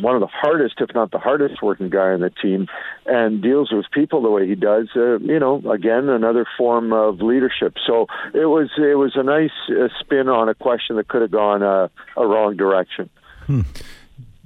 one 0.00 0.14
of 0.14 0.20
the 0.20 0.26
hardest, 0.26 0.76
if 0.78 0.94
not 0.94 1.10
the 1.10 1.18
hardest 1.18 1.62
working 1.62 1.90
guy 1.90 2.12
on 2.12 2.20
the 2.20 2.30
team, 2.30 2.66
and 3.06 3.42
deals 3.42 3.70
with 3.72 3.84
people 3.92 4.22
the 4.22 4.30
way 4.30 4.46
he 4.46 4.54
does, 4.54 4.88
uh, 4.96 5.18
you 5.18 5.38
know, 5.38 5.62
again, 5.70 6.08
another 6.08 6.46
form 6.56 6.92
of 6.92 7.20
leadership. 7.20 7.74
So 7.86 8.06
it 8.32 8.46
was 8.46 8.70
it 8.78 8.96
was 8.96 9.12
a 9.16 9.22
nice 9.22 9.50
uh, 9.68 9.88
spin 10.00 10.28
on 10.28 10.48
a 10.48 10.54
question 10.54 10.96
that 10.96 11.08
could 11.08 11.22
have 11.22 11.30
gone 11.30 11.62
uh, 11.62 11.88
a 12.16 12.26
wrong 12.26 12.56
direction. 12.56 13.10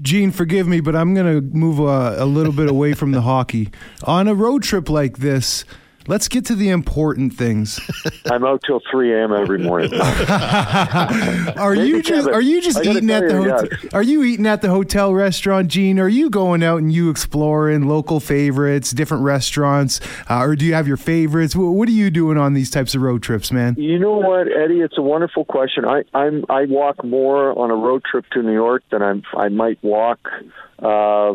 Gene, 0.03 0.31
forgive 0.31 0.69
me, 0.69 0.81
but 0.81 0.95
I'm 0.95 1.15
going 1.15 1.35
to 1.35 1.57
move 1.57 1.79
a, 1.79 2.17
a 2.19 2.27
little 2.27 2.53
bit 2.53 2.69
away 2.69 2.93
from 2.93 3.13
the 3.13 3.23
hockey. 3.23 3.71
On 4.05 4.29
a 4.29 4.35
road 4.35 4.63
trip 4.63 4.91
like 4.91 5.19
this, 5.19 5.65
let's 6.09 6.29
get 6.29 6.45
to 6.47 6.55
the 6.55 6.69
important 6.71 7.35
things. 7.35 7.81
I'm 8.31 8.45
out 8.45 8.63
till 8.67 8.81
3 8.91 9.13
a.m. 9.15 9.33
every 9.33 9.59
morning. 9.59 9.93
are 10.01 11.75
Maybe 11.75 11.89
you 11.89 12.03
just 12.03 12.29
are 12.29 12.41
you 12.41 12.61
just 12.61 12.85
eating 12.85 13.11
at 13.11 13.29
the 13.29 13.37
hotel? 13.37 13.67
yes. 13.71 13.95
Are 13.95 14.03
you 14.03 14.23
eating 14.25 14.47
at 14.47 14.63
the 14.63 14.69
hotel 14.69 15.13
restaurant, 15.15 15.69
Gene? 15.69 15.99
Are 15.99 16.09
you 16.09 16.31
going 16.31 16.63
out 16.63 16.79
and 16.79 16.93
you 16.93 17.11
exploring 17.11 17.89
local 17.89 18.21
favorites, 18.21 18.91
different 18.93 19.25
restaurants, 19.25 20.01
uh, 20.31 20.41
or 20.41 20.57
do 20.57 20.65
you 20.65 20.75
have 20.75 20.87
your 20.89 20.97
favorites? 20.97 21.55
Wh- 21.55 21.73
What 21.75 21.89
are 21.89 21.93
you 21.93 22.11
doing 22.11 22.39
on 22.39 22.55
these 22.55 22.71
types 22.71 22.95
of 22.95 23.03
road 23.03 23.23
trips, 23.23 23.51
man? 23.53 23.75
You 23.79 23.99
know 23.99 24.17
what, 24.17 24.47
Eddie? 24.51 24.81
It's 24.81 24.99
a 24.99 25.03
wonderful 25.03 25.45
question. 25.45 25.85
I 25.85 26.03
I'm 26.15 26.45
I 26.49 26.67
walk 26.67 27.05
more 27.05 27.57
on 27.59 27.71
a 27.71 27.75
road 27.77 28.03
trip 28.11 28.25
to 28.33 28.43
New 28.43 28.53
York 28.53 28.83
than 28.91 29.03
I'm 29.03 29.23
I 29.37 29.49
might 29.49 29.83
walk. 29.83 30.19
Uh, 30.79 31.35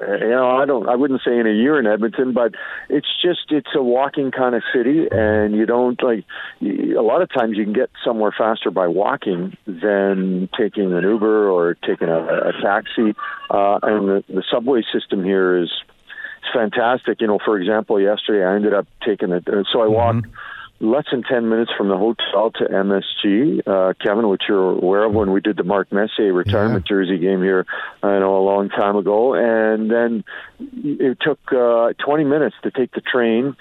you 0.00 0.28
know, 0.28 0.50
I 0.56 0.64
don't. 0.64 0.88
I 0.88 0.96
wouldn't 0.96 1.20
say 1.24 1.38
in 1.38 1.46
a 1.46 1.52
year 1.52 1.78
in 1.78 1.86
Edmonton, 1.86 2.32
but 2.32 2.54
it's 2.88 3.06
just 3.22 3.50
it's 3.50 3.68
a 3.74 3.82
walking 3.82 4.32
kind 4.32 4.54
of 4.54 4.62
city, 4.74 5.06
and 5.10 5.54
you 5.54 5.66
don't 5.66 6.02
like. 6.02 6.24
A 6.60 7.00
lot 7.00 7.22
of 7.22 7.32
times, 7.32 7.56
you 7.56 7.64
can 7.64 7.72
get 7.72 7.90
somewhere 8.04 8.34
faster 8.36 8.70
by 8.70 8.88
walking 8.88 9.56
than 9.66 10.48
taking 10.58 10.92
an 10.92 11.04
Uber 11.04 11.48
or 11.48 11.74
taking 11.74 12.08
a, 12.08 12.18
a 12.18 12.52
taxi. 12.62 13.14
Uh, 13.50 13.78
and 13.82 14.08
the, 14.08 14.24
the 14.28 14.42
subway 14.50 14.82
system 14.92 15.22
here 15.22 15.56
is 15.56 15.70
fantastic. 16.52 17.20
You 17.20 17.28
know, 17.28 17.38
for 17.44 17.58
example, 17.58 18.00
yesterday 18.00 18.44
I 18.44 18.56
ended 18.56 18.74
up 18.74 18.86
taking 19.06 19.30
it. 19.30 19.46
uh, 19.48 19.62
So 19.72 19.80
I 19.80 19.86
walked 19.86 20.26
less 20.80 21.04
than 21.10 21.22
10 21.22 21.48
minutes 21.48 21.70
from 21.76 21.88
the 21.88 21.96
hotel 21.96 22.50
to 22.50 22.64
MSG, 22.64 23.66
uh, 23.66 23.94
Kevin, 24.02 24.28
which 24.28 24.42
you're 24.48 24.72
aware 24.72 25.04
of 25.04 25.14
when 25.14 25.30
we 25.32 25.40
did 25.40 25.56
the 25.56 25.64
Mark 25.64 25.92
Messier 25.92 26.32
retirement 26.32 26.86
jersey 26.86 27.18
game 27.18 27.42
here, 27.42 27.64
I 28.02 28.18
know, 28.18 28.36
a 28.36 28.44
long 28.44 28.68
time 28.68 28.96
ago. 28.96 29.34
And 29.34 29.90
then 29.90 30.24
it 30.58 31.18
took 31.20 31.38
uh, 31.52 31.92
20 32.04 32.24
minutes 32.24 32.56
to 32.64 32.70
take 32.70 32.92
the 32.92 33.00
train 33.00 33.56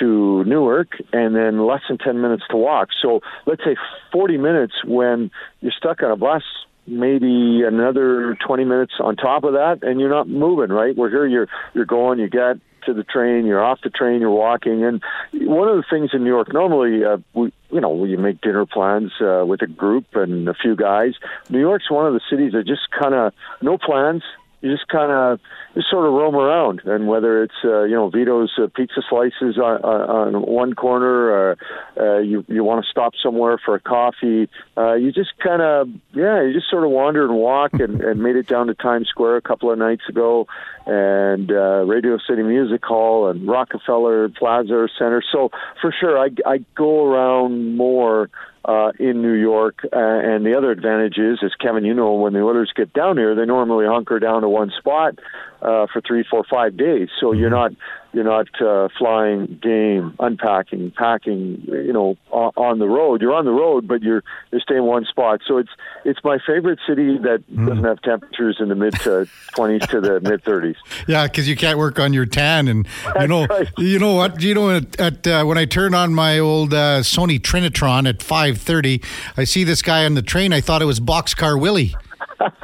to 0.00 0.44
Newark 0.44 0.88
and 1.12 1.34
then 1.34 1.66
less 1.66 1.82
than 1.88 1.98
10 1.98 2.20
minutes 2.20 2.42
to 2.50 2.56
walk. 2.56 2.88
So 3.00 3.20
let's 3.46 3.62
say 3.64 3.76
40 4.12 4.36
minutes 4.36 4.74
when 4.84 5.30
you're 5.60 5.72
stuck 5.76 6.02
on 6.02 6.10
a 6.10 6.16
bus 6.16 6.42
maybe 6.86 7.62
another 7.66 8.36
20 8.46 8.64
minutes 8.64 8.92
on 9.00 9.16
top 9.16 9.44
of 9.44 9.54
that 9.54 9.78
and 9.82 10.00
you're 10.00 10.10
not 10.10 10.28
moving 10.28 10.70
right? 10.70 10.96
We're 10.96 11.10
here 11.10 11.26
you're 11.26 11.48
you're 11.74 11.84
going 11.84 12.18
you 12.18 12.28
get 12.28 12.58
to 12.86 12.94
the 12.94 13.04
train 13.04 13.46
you're 13.46 13.62
off 13.62 13.80
the 13.82 13.90
train 13.90 14.20
you're 14.20 14.30
walking 14.30 14.84
and 14.84 15.02
one 15.32 15.68
of 15.68 15.76
the 15.76 15.84
things 15.90 16.10
in 16.12 16.22
new 16.22 16.30
york 16.30 16.52
normally 16.52 17.04
uh, 17.04 17.16
we 17.34 17.52
you 17.70 17.80
know 17.80 18.04
you 18.04 18.16
make 18.16 18.40
dinner 18.40 18.64
plans 18.64 19.10
uh, 19.20 19.44
with 19.44 19.60
a 19.62 19.66
group 19.66 20.06
and 20.14 20.48
a 20.48 20.54
few 20.54 20.76
guys. 20.76 21.14
New 21.50 21.60
york's 21.60 21.90
one 21.90 22.06
of 22.06 22.14
the 22.14 22.20
cities 22.30 22.52
that 22.52 22.66
just 22.66 22.88
kind 22.90 23.14
of 23.14 23.32
no 23.60 23.76
plans 23.78 24.22
you 24.66 24.74
just 24.74 24.88
kind 24.88 25.12
of 25.12 25.40
just 25.74 25.88
sort 25.90 26.06
of 26.06 26.12
roam 26.12 26.34
around, 26.34 26.80
and 26.84 27.06
whether 27.06 27.42
it's 27.42 27.54
uh, 27.64 27.82
you 27.84 27.94
know 27.94 28.10
Vito's 28.10 28.52
uh, 28.60 28.66
pizza 28.74 29.00
slices 29.08 29.58
on, 29.58 29.80
on, 29.82 30.34
on 30.34 30.42
one 30.42 30.74
corner, 30.74 31.30
or 31.30 31.56
uh, 31.98 32.18
you 32.18 32.44
you 32.48 32.64
want 32.64 32.84
to 32.84 32.90
stop 32.90 33.12
somewhere 33.22 33.58
for 33.64 33.74
a 33.74 33.80
coffee, 33.80 34.48
uh, 34.76 34.94
you 34.94 35.12
just 35.12 35.38
kind 35.38 35.62
of 35.62 35.88
yeah, 36.14 36.42
you 36.42 36.52
just 36.52 36.68
sort 36.68 36.84
of 36.84 36.90
wander 36.90 37.24
and 37.24 37.34
walk, 37.34 37.74
and, 37.74 38.00
and 38.00 38.20
made 38.20 38.36
it 38.36 38.48
down 38.48 38.66
to 38.66 38.74
Times 38.74 39.08
Square 39.08 39.36
a 39.36 39.42
couple 39.42 39.70
of 39.70 39.78
nights 39.78 40.02
ago, 40.08 40.46
and 40.86 41.50
uh, 41.50 41.84
Radio 41.86 42.18
City 42.28 42.42
Music 42.42 42.84
Hall 42.84 43.28
and 43.28 43.46
Rockefeller 43.46 44.28
Plaza 44.30 44.88
Center. 44.98 45.22
So 45.32 45.50
for 45.80 45.94
sure, 45.98 46.18
I 46.18 46.30
I 46.44 46.58
go 46.74 47.04
around 47.06 47.76
more 47.76 48.30
uh, 48.66 48.90
in 48.98 49.22
New 49.22 49.32
York. 49.32 49.80
Uh, 49.84 49.96
and 49.96 50.44
the 50.44 50.56
other 50.56 50.70
advantage 50.70 51.18
is, 51.18 51.38
as 51.42 51.54
Kevin, 51.54 51.84
you 51.84 51.94
know, 51.94 52.12
when 52.14 52.32
the 52.32 52.40
Oilers 52.40 52.72
get 52.74 52.92
down 52.92 53.16
here, 53.16 53.34
they 53.34 53.46
normally 53.46 53.86
hunker 53.86 54.18
down 54.18 54.42
to 54.42 54.48
one 54.48 54.72
spot 54.76 55.18
uh, 55.62 55.86
for 55.92 56.02
three, 56.06 56.24
four, 56.28 56.44
five 56.50 56.76
days. 56.76 57.08
So 57.20 57.32
you're 57.32 57.50
not 57.50 57.72
you're 58.16 58.24
not 58.24 58.48
uh, 58.62 58.88
flying 58.96 59.60
game, 59.62 60.16
unpacking, 60.18 60.90
packing, 60.90 61.62
you 61.66 61.92
know, 61.92 62.16
on, 62.30 62.50
on 62.56 62.78
the 62.78 62.88
road. 62.88 63.20
You're 63.20 63.34
on 63.34 63.44
the 63.44 63.50
road, 63.50 63.86
but 63.86 64.00
you're 64.00 64.24
you're 64.50 64.62
staying 64.62 64.84
one 64.84 65.04
spot. 65.04 65.42
So 65.46 65.58
it's 65.58 65.68
it's 66.06 66.20
my 66.24 66.38
favorite 66.46 66.78
city 66.88 67.18
that 67.18 67.44
doesn't 67.54 67.84
have 67.84 68.00
temperatures 68.00 68.56
in 68.58 68.70
the 68.70 68.74
mid 68.74 68.94
to 69.00 69.28
20s 69.54 69.86
to 69.90 70.00
the 70.00 70.20
mid 70.20 70.42
30s. 70.44 70.76
Yeah, 71.06 71.26
because 71.26 71.46
you 71.46 71.56
can't 71.56 71.78
work 71.78 72.00
on 72.00 72.14
your 72.14 72.24
tan, 72.24 72.68
and 72.68 72.88
you 73.20 73.28
know, 73.28 73.46
right. 73.46 73.68
you 73.76 73.98
know 73.98 74.14
what? 74.14 74.42
You 74.42 74.54
know, 74.54 74.70
at, 74.70 74.98
at 74.98 75.26
uh, 75.26 75.44
when 75.44 75.58
I 75.58 75.66
turn 75.66 75.94
on 75.94 76.14
my 76.14 76.38
old 76.38 76.72
uh, 76.72 77.00
Sony 77.00 77.38
Trinitron 77.38 78.08
at 78.08 78.22
five 78.22 78.58
thirty, 78.58 79.02
I 79.36 79.44
see 79.44 79.62
this 79.62 79.82
guy 79.82 80.06
on 80.06 80.14
the 80.14 80.22
train. 80.22 80.54
I 80.54 80.62
thought 80.62 80.80
it 80.80 80.86
was 80.86 81.00
Boxcar 81.00 81.60
Willie. 81.60 81.94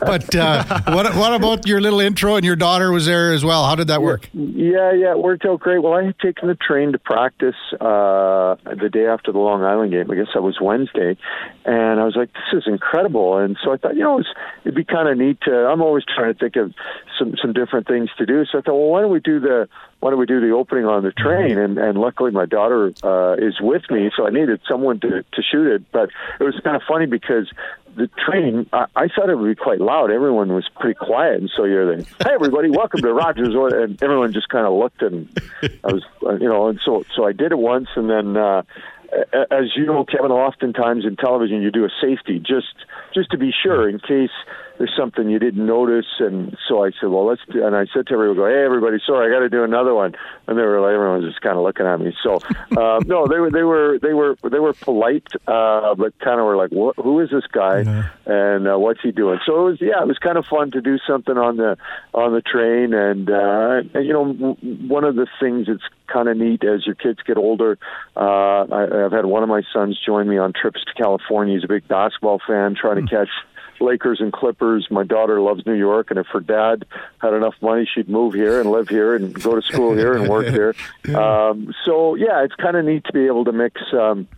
but 0.00 0.34
uh, 0.34 0.64
what 0.88 1.14
what 1.14 1.34
about 1.34 1.66
your 1.66 1.80
little 1.80 2.00
intro? 2.00 2.36
And 2.36 2.44
your 2.44 2.56
daughter 2.56 2.90
was 2.90 3.06
there 3.06 3.32
as 3.32 3.44
well. 3.44 3.64
How 3.64 3.74
did 3.74 3.88
that 3.88 4.02
work? 4.02 4.28
Yeah, 4.32 4.92
yeah, 4.92 5.12
it 5.12 5.18
worked 5.18 5.44
out 5.44 5.60
great. 5.60 5.82
Well, 5.82 5.94
I 5.94 6.04
had 6.04 6.18
taken 6.18 6.48
the 6.48 6.54
train 6.54 6.92
to 6.92 6.98
practice 6.98 7.54
uh, 7.74 8.56
the 8.64 8.88
day 8.92 9.06
after 9.06 9.32
the 9.32 9.38
Long 9.38 9.62
Island 9.62 9.92
game. 9.92 10.10
I 10.10 10.14
guess 10.14 10.28
that 10.34 10.42
was 10.42 10.58
Wednesday, 10.60 11.16
and 11.64 12.00
I 12.00 12.04
was 12.04 12.16
like, 12.16 12.30
"This 12.32 12.62
is 12.62 12.64
incredible!" 12.66 13.38
And 13.38 13.56
so 13.62 13.72
I 13.72 13.76
thought, 13.76 13.94
you 13.94 14.02
know, 14.02 14.18
it's, 14.18 14.28
it'd 14.64 14.74
be 14.74 14.84
kind 14.84 15.08
of 15.08 15.16
neat 15.16 15.40
to. 15.42 15.52
I'm 15.52 15.82
always 15.82 16.04
trying 16.04 16.32
to 16.32 16.38
think 16.38 16.56
of 16.56 16.74
some 17.18 17.34
some 17.40 17.52
different 17.52 17.86
things 17.86 18.10
to 18.18 18.26
do. 18.26 18.44
So 18.50 18.58
I 18.58 18.62
thought, 18.62 18.74
well, 18.74 18.90
why 18.90 19.02
don't 19.02 19.12
we 19.12 19.20
do 19.20 19.40
the 19.40 19.68
why 20.02 20.10
don't 20.10 20.18
we 20.18 20.26
do 20.26 20.40
the 20.40 20.50
opening 20.50 20.84
on 20.84 21.04
the 21.04 21.12
train? 21.12 21.56
And 21.56 21.78
and 21.78 21.96
luckily 21.96 22.32
my 22.32 22.44
daughter 22.44 22.92
uh, 23.04 23.34
is 23.34 23.60
with 23.60 23.88
me, 23.88 24.10
so 24.16 24.26
I 24.26 24.30
needed 24.30 24.60
someone 24.68 24.98
to 24.98 25.22
to 25.22 25.42
shoot 25.42 25.72
it. 25.72 25.92
But 25.92 26.10
it 26.40 26.42
was 26.42 26.58
kind 26.64 26.74
of 26.74 26.82
funny 26.88 27.06
because 27.06 27.48
the 27.94 28.08
train, 28.26 28.68
I, 28.72 28.86
I 28.96 29.06
thought 29.06 29.30
it 29.30 29.36
would 29.38 29.46
be 29.46 29.54
quite 29.54 29.80
loud. 29.80 30.10
Everyone 30.10 30.52
was 30.52 30.68
pretty 30.80 30.98
quiet, 30.98 31.40
and 31.40 31.50
so 31.56 31.64
you're 31.64 31.96
the, 31.96 32.04
hey 32.24 32.32
everybody, 32.34 32.68
welcome 32.68 33.00
to 33.00 33.12
Rogers, 33.12 33.54
and 33.54 34.02
everyone 34.02 34.32
just 34.32 34.48
kind 34.48 34.66
of 34.66 34.72
looked, 34.72 35.02
and 35.02 35.28
I 35.84 35.92
was, 35.92 36.02
uh, 36.26 36.34
you 36.34 36.48
know, 36.48 36.66
and 36.66 36.80
so 36.84 37.04
so 37.14 37.24
I 37.24 37.32
did 37.32 37.52
it 37.52 37.58
once, 37.58 37.88
and 37.94 38.10
then. 38.10 38.36
uh 38.36 38.62
as 39.50 39.76
you 39.76 39.84
know, 39.84 40.06
Kevin, 40.06 40.30
oftentimes 40.32 41.04
in 41.04 41.16
television 41.16 41.60
you 41.60 41.70
do 41.70 41.84
a 41.84 41.90
safety 42.00 42.38
just 42.38 42.74
just 43.12 43.30
to 43.32 43.36
be 43.36 43.52
sure 43.52 43.86
in 43.86 43.98
case 43.98 44.30
there's 44.78 44.92
something 44.96 45.28
you 45.28 45.38
didn't 45.38 45.64
notice. 45.64 46.06
And 46.18 46.56
so 46.68 46.84
I 46.84 46.90
said, 47.00 47.08
well, 47.10 47.26
let's. 47.26 47.42
Do, 47.50 47.64
and 47.64 47.76
I 47.76 47.86
said 47.92 48.06
to 48.06 48.14
everyone, 48.14 48.36
go, 48.36 48.46
hey, 48.46 48.64
everybody, 48.64 48.98
sorry, 49.06 49.30
I 49.30 49.34
got 49.34 49.40
to 49.40 49.48
do 49.48 49.64
another 49.64 49.94
one. 49.94 50.14
And 50.46 50.58
they 50.58 50.62
were 50.62 50.80
like, 50.80 50.94
everyone 50.94 51.22
was 51.22 51.30
just 51.30 51.42
kind 51.42 51.56
of 51.56 51.62
looking 51.62 51.86
at 51.86 52.00
me. 52.00 52.14
So 52.22 52.36
uh, 52.76 53.00
no, 53.06 53.26
they 53.26 53.38
were 53.38 53.50
they 53.50 53.62
were 53.62 53.98
they 54.00 54.12
were 54.12 54.36
they 54.42 54.58
were 54.58 54.72
polite, 54.72 55.28
uh, 55.46 55.94
but 55.94 56.18
kind 56.18 56.40
of 56.40 56.46
were 56.46 56.56
like, 56.56 56.70
what, 56.70 56.96
who 56.96 57.20
is 57.20 57.30
this 57.30 57.46
guy, 57.52 57.80
and 58.26 58.68
uh, 58.68 58.78
what's 58.78 59.00
he 59.02 59.12
doing? 59.12 59.38
So 59.46 59.60
it 59.60 59.70
was 59.70 59.78
yeah, 59.80 60.02
it 60.02 60.08
was 60.08 60.18
kind 60.18 60.38
of 60.38 60.46
fun 60.46 60.70
to 60.72 60.80
do 60.80 60.98
something 61.06 61.36
on 61.36 61.56
the 61.56 61.76
on 62.14 62.32
the 62.32 62.42
train, 62.42 62.94
and, 62.94 63.30
uh, 63.30 63.98
and 63.98 64.06
you 64.06 64.12
know, 64.12 64.56
one 64.88 65.04
of 65.04 65.16
the 65.16 65.26
things 65.40 65.66
that's 65.66 65.82
kind 66.12 66.28
of 66.28 66.36
neat 66.36 66.62
as 66.64 66.84
your 66.86 66.94
kids 66.94 67.20
get 67.26 67.36
older. 67.36 67.78
Uh, 68.16 68.20
I, 68.20 69.04
I've 69.06 69.12
had 69.12 69.24
one 69.24 69.42
of 69.42 69.48
my 69.48 69.62
sons 69.72 69.98
join 70.04 70.28
me 70.28 70.38
on 70.38 70.52
trips 70.52 70.80
to 70.84 71.02
California. 71.02 71.54
He's 71.54 71.64
a 71.64 71.68
big 71.68 71.88
basketball 71.88 72.40
fan, 72.46 72.76
trying 72.78 73.06
to 73.06 73.10
catch 73.10 73.28
Lakers 73.82 74.20
and 74.20 74.32
Clippers. 74.32 74.86
My 74.90 75.04
daughter 75.04 75.40
loves 75.40 75.66
New 75.66 75.74
York, 75.74 76.10
and 76.10 76.18
if 76.18 76.26
her 76.28 76.40
dad 76.40 76.86
had 77.20 77.34
enough 77.34 77.54
money, 77.60 77.88
she'd 77.92 78.08
move 78.08 78.34
here 78.34 78.60
and 78.60 78.70
live 78.70 78.88
here 78.88 79.14
and 79.14 79.34
go 79.42 79.54
to 79.54 79.62
school 79.62 79.94
here 79.94 80.14
and 80.14 80.28
work 80.28 80.46
here. 80.46 80.74
Um, 81.14 81.74
so 81.84 82.14
yeah, 82.14 82.42
it's 82.44 82.54
kind 82.54 82.76
of 82.76 82.84
neat 82.84 83.04
to 83.04 83.12
be 83.12 83.26
able 83.26 83.44
to 83.44 83.52
mix. 83.52 83.80
Um, 83.92 84.28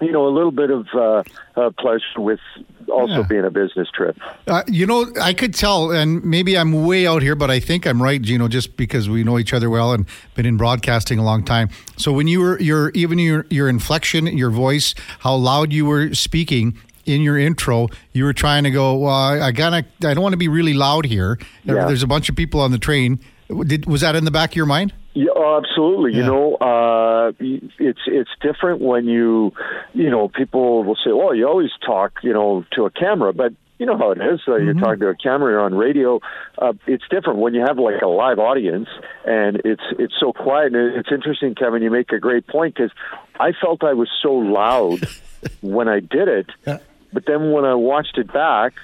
you 0.00 0.12
know, 0.12 0.26
a 0.26 0.30
little 0.30 0.50
bit 0.50 0.70
of 0.70 0.86
uh, 0.94 1.22
uh, 1.56 1.70
pleasure 1.78 2.04
with 2.18 2.40
also 2.88 3.20
Yeah. 3.20 3.22
being 3.22 3.44
a 3.44 3.50
business 3.50 3.88
trip. 3.90 4.16
Uh, 4.46 4.62
you 4.68 4.86
know, 4.86 5.06
I 5.20 5.32
could 5.32 5.54
tell, 5.54 5.90
and 5.90 6.22
maybe 6.24 6.56
I'm 6.56 6.86
way 6.86 7.06
out 7.06 7.22
here, 7.22 7.34
but 7.34 7.50
I 7.50 7.60
think 7.60 7.86
I'm 7.86 8.02
right, 8.02 8.20
Gino, 8.20 8.46
just 8.46 8.76
because 8.76 9.08
we 9.08 9.24
know 9.24 9.38
each 9.38 9.52
other 9.54 9.68
well 9.70 9.92
and 9.92 10.06
been 10.34 10.46
in 10.46 10.56
broadcasting 10.56 11.18
a 11.18 11.24
long 11.24 11.44
time. 11.44 11.70
So 11.96 12.12
when 12.12 12.28
you 12.28 12.40
were 12.40 12.60
your 12.60 12.90
even 12.90 13.18
your 13.18 13.46
your 13.50 13.68
inflection, 13.68 14.26
your 14.26 14.50
voice, 14.50 14.94
how 15.20 15.34
loud 15.34 15.72
you 15.72 15.86
were 15.86 16.14
speaking 16.14 16.78
in 17.06 17.22
your 17.22 17.38
intro, 17.38 17.88
you 18.12 18.24
were 18.24 18.32
trying 18.32 18.64
to 18.64 18.70
go. 18.70 18.96
Well, 18.98 19.14
I, 19.14 19.40
I 19.40 19.52
gotta, 19.52 19.86
I 20.02 20.14
don't 20.14 20.22
want 20.22 20.32
to 20.34 20.38
be 20.38 20.48
really 20.48 20.74
loud 20.74 21.06
here. 21.06 21.38
Yeah. 21.64 21.86
There's 21.86 22.02
a 22.02 22.06
bunch 22.06 22.28
of 22.28 22.36
people 22.36 22.60
on 22.60 22.72
the 22.72 22.78
train. 22.78 23.20
Did 23.66 23.86
was 23.86 24.00
that 24.00 24.16
in 24.16 24.24
the 24.24 24.30
back 24.32 24.50
of 24.50 24.56
your 24.56 24.66
mind? 24.66 24.92
Yeah, 25.14 25.30
oh, 25.34 25.62
absolutely. 25.64 26.14
You 26.14 26.24
know, 26.24 26.56
uh, 26.56 27.32
it's 27.40 28.00
it's 28.06 28.30
different 28.42 28.80
when 28.80 29.06
you, 29.06 29.52
you 29.94 30.10
know, 30.10 30.28
people 30.28 30.84
will 30.84 30.96
say, 30.96 31.12
"Well, 31.12 31.34
you 31.34 31.46
always 31.48 31.70
talk, 31.86 32.18
you 32.22 32.32
know, 32.34 32.64
to 32.72 32.84
a 32.84 32.90
camera," 32.90 33.32
but 33.32 33.52
you 33.78 33.86
know 33.86 33.96
how 33.96 34.10
it 34.10 34.18
is. 34.18 34.40
Uh, 34.48 34.56
You're 34.56 34.74
talking 34.74 35.00
to 35.00 35.08
a 35.08 35.14
camera, 35.14 35.52
you're 35.52 35.60
on 35.60 35.74
radio. 35.74 36.20
Uh, 36.58 36.72
it's 36.86 37.04
different 37.10 37.38
when 37.38 37.54
you 37.54 37.60
have 37.60 37.78
like 37.78 38.00
a 38.02 38.06
live 38.08 38.38
audience, 38.38 38.88
and 39.24 39.60
it's 39.64 39.82
it's 39.98 40.14
so 40.18 40.32
quiet. 40.32 40.74
And 40.74 40.96
it's 40.96 41.10
interesting, 41.12 41.54
Kevin. 41.54 41.82
You 41.82 41.90
make 41.90 42.10
a 42.12 42.18
great 42.18 42.46
point 42.46 42.74
because 42.74 42.90
I 43.38 43.52
felt 43.52 43.84
I 43.84 43.92
was 43.92 44.08
so 44.22 44.32
loud 44.32 45.06
when 45.60 45.88
I 45.88 46.00
did 46.00 46.28
it, 46.28 46.46
Yeah. 46.66 46.78
But 47.16 47.24
then 47.24 47.50
when 47.50 47.64
I 47.64 47.72
watched 47.72 48.18
it 48.18 48.30
back, 48.30 48.74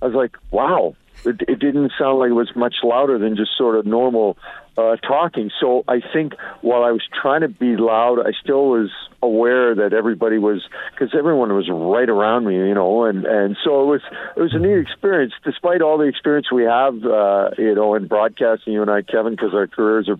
I 0.00 0.06
was 0.06 0.14
like, 0.14 0.34
"Wow." 0.50 0.96
it, 1.24 1.40
it 1.48 1.58
didn't 1.58 1.92
sound 1.98 2.18
like 2.18 2.30
it 2.30 2.34
was 2.34 2.50
much 2.54 2.76
louder 2.82 3.18
than 3.18 3.36
just 3.36 3.56
sort 3.56 3.76
of 3.76 3.86
normal 3.86 4.36
uh, 4.76 4.96
talking. 4.96 5.50
So 5.60 5.84
I 5.86 6.00
think 6.12 6.34
while 6.62 6.82
I 6.82 6.90
was 6.90 7.02
trying 7.20 7.42
to 7.42 7.48
be 7.48 7.76
loud, 7.76 8.18
I 8.20 8.32
still 8.42 8.68
was 8.68 8.90
aware 9.22 9.74
that 9.74 9.92
everybody 9.92 10.38
was 10.38 10.66
because 10.92 11.14
everyone 11.16 11.52
was 11.52 11.68
right 11.70 12.08
around 12.08 12.46
me, 12.46 12.54
you 12.56 12.74
know, 12.74 13.04
and 13.04 13.24
and 13.24 13.56
so 13.62 13.82
it 13.82 13.86
was 13.86 14.00
it 14.36 14.40
was 14.40 14.54
a 14.54 14.58
neat 14.58 14.78
experience. 14.78 15.34
Despite 15.44 15.82
all 15.82 15.98
the 15.98 16.04
experience 16.04 16.50
we 16.50 16.64
have, 16.64 16.94
uh, 17.04 17.50
you 17.58 17.74
know, 17.74 17.94
in 17.94 18.06
broadcasting, 18.06 18.72
you 18.72 18.82
and 18.82 18.90
I, 18.90 19.02
Kevin, 19.02 19.32
because 19.34 19.54
our 19.54 19.66
careers 19.66 20.08
are 20.08 20.18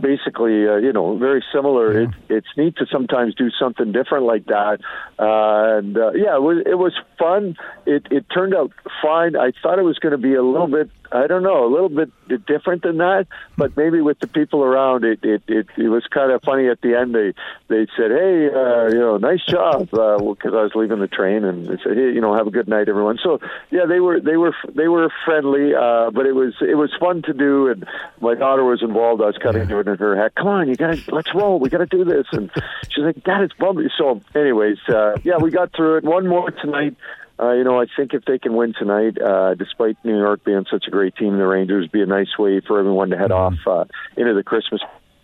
basically, 0.00 0.68
uh, 0.68 0.76
you 0.76 0.92
know, 0.92 1.16
very 1.16 1.44
similar. 1.52 2.02
It, 2.02 2.10
it's 2.28 2.46
neat 2.56 2.76
to 2.76 2.86
sometimes 2.90 3.34
do 3.34 3.50
something 3.50 3.92
different 3.92 4.24
like 4.24 4.46
that. 4.46 4.80
Uh, 5.18 5.78
and 5.78 5.96
uh, 5.96 6.12
yeah, 6.12 6.36
it 6.36 6.42
was, 6.42 6.62
it 6.66 6.78
was 6.78 6.92
fun. 7.18 7.56
It, 7.86 8.06
it 8.10 8.26
turned 8.32 8.54
out 8.54 8.72
fine. 9.02 9.36
I 9.36 9.52
thought 9.62 9.78
it 9.78 9.82
was 9.82 9.98
going 9.98 10.12
to 10.12 10.18
be 10.18 10.34
a 10.34 10.42
little 10.42 10.66
bit, 10.66 10.90
I 11.12 11.26
don't 11.26 11.42
know, 11.42 11.66
a 11.66 11.70
little 11.70 11.88
bit 11.88 12.10
different 12.46 12.82
than 12.82 12.98
that. 12.98 13.26
But 13.56 13.76
maybe 13.76 14.00
with 14.00 14.18
the 14.18 14.26
people 14.26 14.62
around, 14.62 15.04
it 15.04 15.20
it, 15.22 15.42
it, 15.48 15.66
it 15.76 15.88
was 15.88 16.04
kind 16.06 16.32
of 16.32 16.42
funny 16.42 16.68
at 16.68 16.80
the 16.80 16.94
end. 16.94 17.14
They 17.14 17.32
they 17.68 17.86
said, 17.96 18.10
"Hey, 18.10 18.48
uh, 18.52 18.88
you 18.88 18.98
know, 18.98 19.16
nice 19.18 19.44
job," 19.46 19.90
because 19.90 20.52
uh, 20.52 20.58
I 20.58 20.62
was 20.62 20.72
leaving 20.74 21.00
the 21.00 21.08
train, 21.08 21.44
and 21.44 21.66
they 21.66 21.76
said, 21.82 21.96
"Hey, 21.96 22.12
you 22.12 22.20
know, 22.20 22.34
have 22.34 22.46
a 22.46 22.50
good 22.50 22.68
night, 22.68 22.88
everyone." 22.88 23.18
So 23.22 23.40
yeah, 23.70 23.86
they 23.86 24.00
were 24.00 24.20
they 24.20 24.36
were 24.36 24.54
they 24.74 24.88
were 24.88 25.10
friendly, 25.24 25.74
uh, 25.74 26.10
but 26.10 26.26
it 26.26 26.34
was 26.34 26.54
it 26.60 26.76
was 26.76 26.92
fun 26.98 27.22
to 27.22 27.32
do. 27.32 27.68
And 27.68 27.86
my 28.20 28.34
daughter 28.34 28.64
was 28.64 28.82
involved. 28.82 29.22
I 29.22 29.26
was 29.26 29.38
cutting 29.38 29.68
yeah. 29.68 29.80
in 29.80 29.86
her 29.86 30.16
head. 30.16 30.34
Come 30.34 30.48
on, 30.48 30.68
you 30.68 30.76
got 30.76 30.96
to 30.96 31.14
let's 31.14 31.34
roll. 31.34 31.58
We 31.58 31.68
got 31.68 31.78
to 31.78 31.86
do 31.86 32.04
this. 32.04 32.26
And 32.32 32.50
she's 32.90 33.04
like, 33.04 33.22
"Dad, 33.24 33.42
it's 33.42 33.54
bumpy." 33.54 33.90
So, 33.96 34.20
anyways, 34.34 34.78
uh, 34.88 35.16
yeah, 35.24 35.38
we 35.38 35.50
got 35.50 35.74
through 35.74 35.98
it. 35.98 36.04
One 36.04 36.26
more 36.26 36.50
tonight 36.50 36.96
uh, 37.38 37.52
you 37.52 37.64
know, 37.64 37.80
I 37.80 37.86
think 37.96 38.14
if 38.14 38.24
they 38.24 38.38
can 38.38 38.54
win 38.54 38.74
tonight, 38.78 39.20
uh, 39.20 39.54
despite 39.54 39.96
New 40.04 40.18
York 40.18 40.44
being 40.44 40.64
such 40.70 40.84
a 40.86 40.90
great 40.90 41.16
team, 41.16 41.36
the 41.36 41.46
Rangers 41.46 41.88
be 41.88 42.02
a 42.02 42.06
nice 42.06 42.38
way 42.38 42.60
for 42.60 42.78
everyone 42.78 43.10
to 43.10 43.18
head 43.18 43.30
mm-hmm. 43.30 43.68
off 43.68 43.88
uh, 43.88 44.20
into 44.20 44.34
the 44.34 44.42
Christmas 44.42 44.80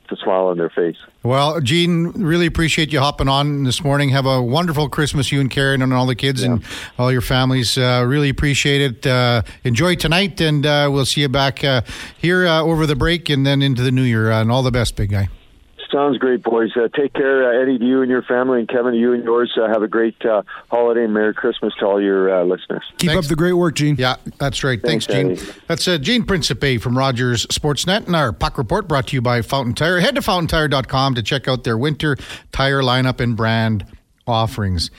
to 0.09 0.23
smile 0.23 0.47
on 0.47 0.59
their 0.59 0.71
face. 0.71 0.97
Well, 1.23 1.61
Gene, 1.61 2.09
really 2.09 2.47
appreciate 2.47 2.93
you 2.93 3.01
hopping 3.01 3.29
on 3.29 3.65
this 3.65 3.83
morning. 3.83 4.11
Have 4.11 4.27
a 4.27 4.43
wonderful 4.43 4.89
Christmas, 4.89 5.33
you 5.33 5.41
and 5.41 5.51
Karen 5.51 5.83
and 5.83 5.93
all 5.93 6.07
the 6.07 6.15
kids 6.15 6.43
yeah. 6.43 6.53
and 6.53 6.65
all 6.99 7.11
your 7.11 7.21
families. 7.21 7.79
Uh, 7.79 8.05
really 8.07 8.29
appreciate 8.29 8.81
it. 8.81 9.07
Uh, 9.07 9.43
enjoy 9.65 9.95
tonight, 9.95 10.41
and 10.41 10.67
uh, 10.67 10.89
we'll 10.93 11.07
see 11.07 11.23
you 11.23 11.29
back 11.29 11.65
uh, 11.65 11.83
here 12.19 12.47
uh, 12.47 12.63
over 12.63 12.87
the 12.87 12.97
break 12.97 13.31
and 13.31 13.47
then 13.47 13.63
into 13.63 13.83
the 13.83 13.93
new 13.93 14.03
year. 14.03 14.31
Uh, 14.31 14.41
and 14.41 14.51
all 14.51 14.63
the 14.63 14.73
best, 14.73 14.97
big 14.97 15.11
guy. 15.11 15.29
Sounds 15.93 16.17
great, 16.17 16.43
boys. 16.43 16.71
Uh, 16.75 16.89
take 16.89 17.13
care, 17.13 17.45
uh, 17.45 17.63
Eddie, 17.63 17.79
to 17.79 17.85
you 17.85 18.01
and 18.01 18.11
your 18.11 18.23
family, 18.23 18.61
and 18.61 18.69
Kevin, 18.69 18.93
to 18.93 18.99
you 18.99 19.13
and 19.13 19.23
yours. 19.23 19.53
Uh, 19.61 19.69
have 19.69 19.83
a 19.83 19.89
great 19.89 20.17
uh, 20.25 20.43
holiday 20.71 21.05
and 21.05 21.13
Merry 21.13 21.35
Christmas 21.35 21.75
to 21.81 21.87
all 21.87 22.01
your 22.01 22.35
uh, 22.35 22.45
listeners. 22.45 22.83
Keep 22.97 23.11
Thanks. 23.11 23.27
up 23.27 23.29
the 23.29 23.37
great 23.37 23.53
work, 23.53 23.75
Gene. 23.75 23.97
Yeah, 23.97 24.17
that's 24.39 24.65
right. 24.65 24.81
Thanks, 24.81 25.05
Thanks 25.05 25.43
Gene. 25.43 25.55
That's 25.69 25.87
uh, 25.87 25.99
Gene 25.99 26.25
Principe 26.25 26.79
from 26.79 26.97
Rogers 26.97 27.47
Sportsnet, 27.49 28.07
and 28.07 28.17
our 28.17 28.33
puck 28.33 28.57
report 28.57 28.89
brought 28.89 29.09
to 29.09 29.17
you 29.17 29.21
by 29.21 29.43
Fountain 29.43 29.75
Tire. 29.75 30.01
Head 30.01 30.15
to 30.15 30.23
fountaintire.com 30.23 31.15
to 31.17 31.23
check 31.23 31.47
out 31.47 31.65
their 31.65 31.77
winter 31.77 32.17
tire 32.53 32.81
lineup 32.81 33.21
and 33.21 33.37
brand 33.37 33.85
offerings. 34.27 34.91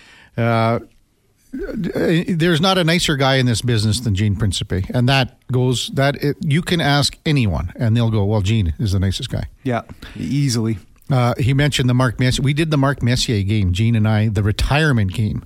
There's 1.53 2.59
not 2.61 2.77
a 2.79 2.83
nicer 2.83 3.15
guy 3.15 3.35
in 3.35 3.45
this 3.45 3.61
business 3.61 3.99
than 3.99 4.15
Gene 4.15 4.35
Principe, 4.35 4.85
and 4.93 5.07
that 5.07 5.37
goes 5.51 5.91
that 5.93 6.15
it, 6.23 6.37
you 6.41 6.63
can 6.63 6.81
ask 6.81 7.15
anyone, 7.25 7.71
and 7.75 7.95
they'll 7.95 8.09
go, 8.09 8.25
"Well, 8.25 8.41
Gene 8.41 8.73
is 8.79 8.93
the 8.93 8.99
nicest 8.99 9.29
guy." 9.29 9.45
Yeah, 9.63 9.83
easily. 10.15 10.79
Uh, 11.11 11.35
he 11.37 11.53
mentioned 11.53 11.87
the 11.87 11.93
Mark 11.93 12.19
Messier. 12.19 12.41
We 12.43 12.53
did 12.53 12.71
the 12.71 12.77
Mark 12.77 13.03
Messier 13.03 13.43
game, 13.43 13.71
Gene 13.71 13.95
and 13.95 14.07
I, 14.07 14.29
the 14.29 14.41
retirement 14.41 15.13
game. 15.13 15.45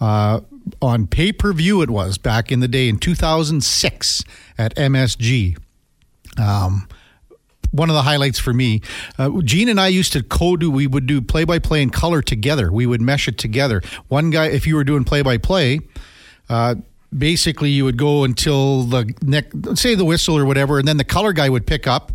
Uh, 0.00 0.40
on 0.80 1.06
pay 1.06 1.32
per 1.32 1.52
view, 1.52 1.82
it 1.82 1.90
was 1.90 2.18
back 2.18 2.52
in 2.52 2.60
the 2.60 2.68
day 2.68 2.88
in 2.88 2.98
2006 2.98 4.22
at 4.58 4.74
MSG. 4.76 5.56
Um, 6.38 6.86
one 7.70 7.90
of 7.90 7.94
the 7.94 8.02
highlights 8.02 8.38
for 8.38 8.52
me. 8.52 8.80
Uh, 9.18 9.30
Gene 9.42 9.68
and 9.68 9.80
I 9.80 9.88
used 9.88 10.12
to 10.14 10.22
co-do. 10.22 10.70
We 10.70 10.86
would 10.86 11.06
do 11.06 11.20
play-by-play 11.20 11.82
and 11.82 11.92
color 11.92 12.22
together. 12.22 12.72
We 12.72 12.86
would 12.86 13.00
mesh 13.00 13.28
it 13.28 13.38
together. 13.38 13.82
One 14.08 14.30
guy, 14.30 14.46
if 14.46 14.66
you 14.66 14.76
were 14.76 14.84
doing 14.84 15.04
play-by-play, 15.04 15.80
uh, 16.48 16.76
basically 17.16 17.70
you 17.70 17.84
would 17.84 17.96
go 17.96 18.24
until 18.24 18.82
the 18.84 19.12
neck, 19.22 19.46
say 19.74 19.94
the 19.94 20.04
whistle 20.04 20.36
or 20.36 20.44
whatever, 20.44 20.78
and 20.78 20.86
then 20.86 20.96
the 20.96 21.04
color 21.04 21.32
guy 21.32 21.48
would 21.48 21.66
pick 21.66 21.86
up, 21.86 22.12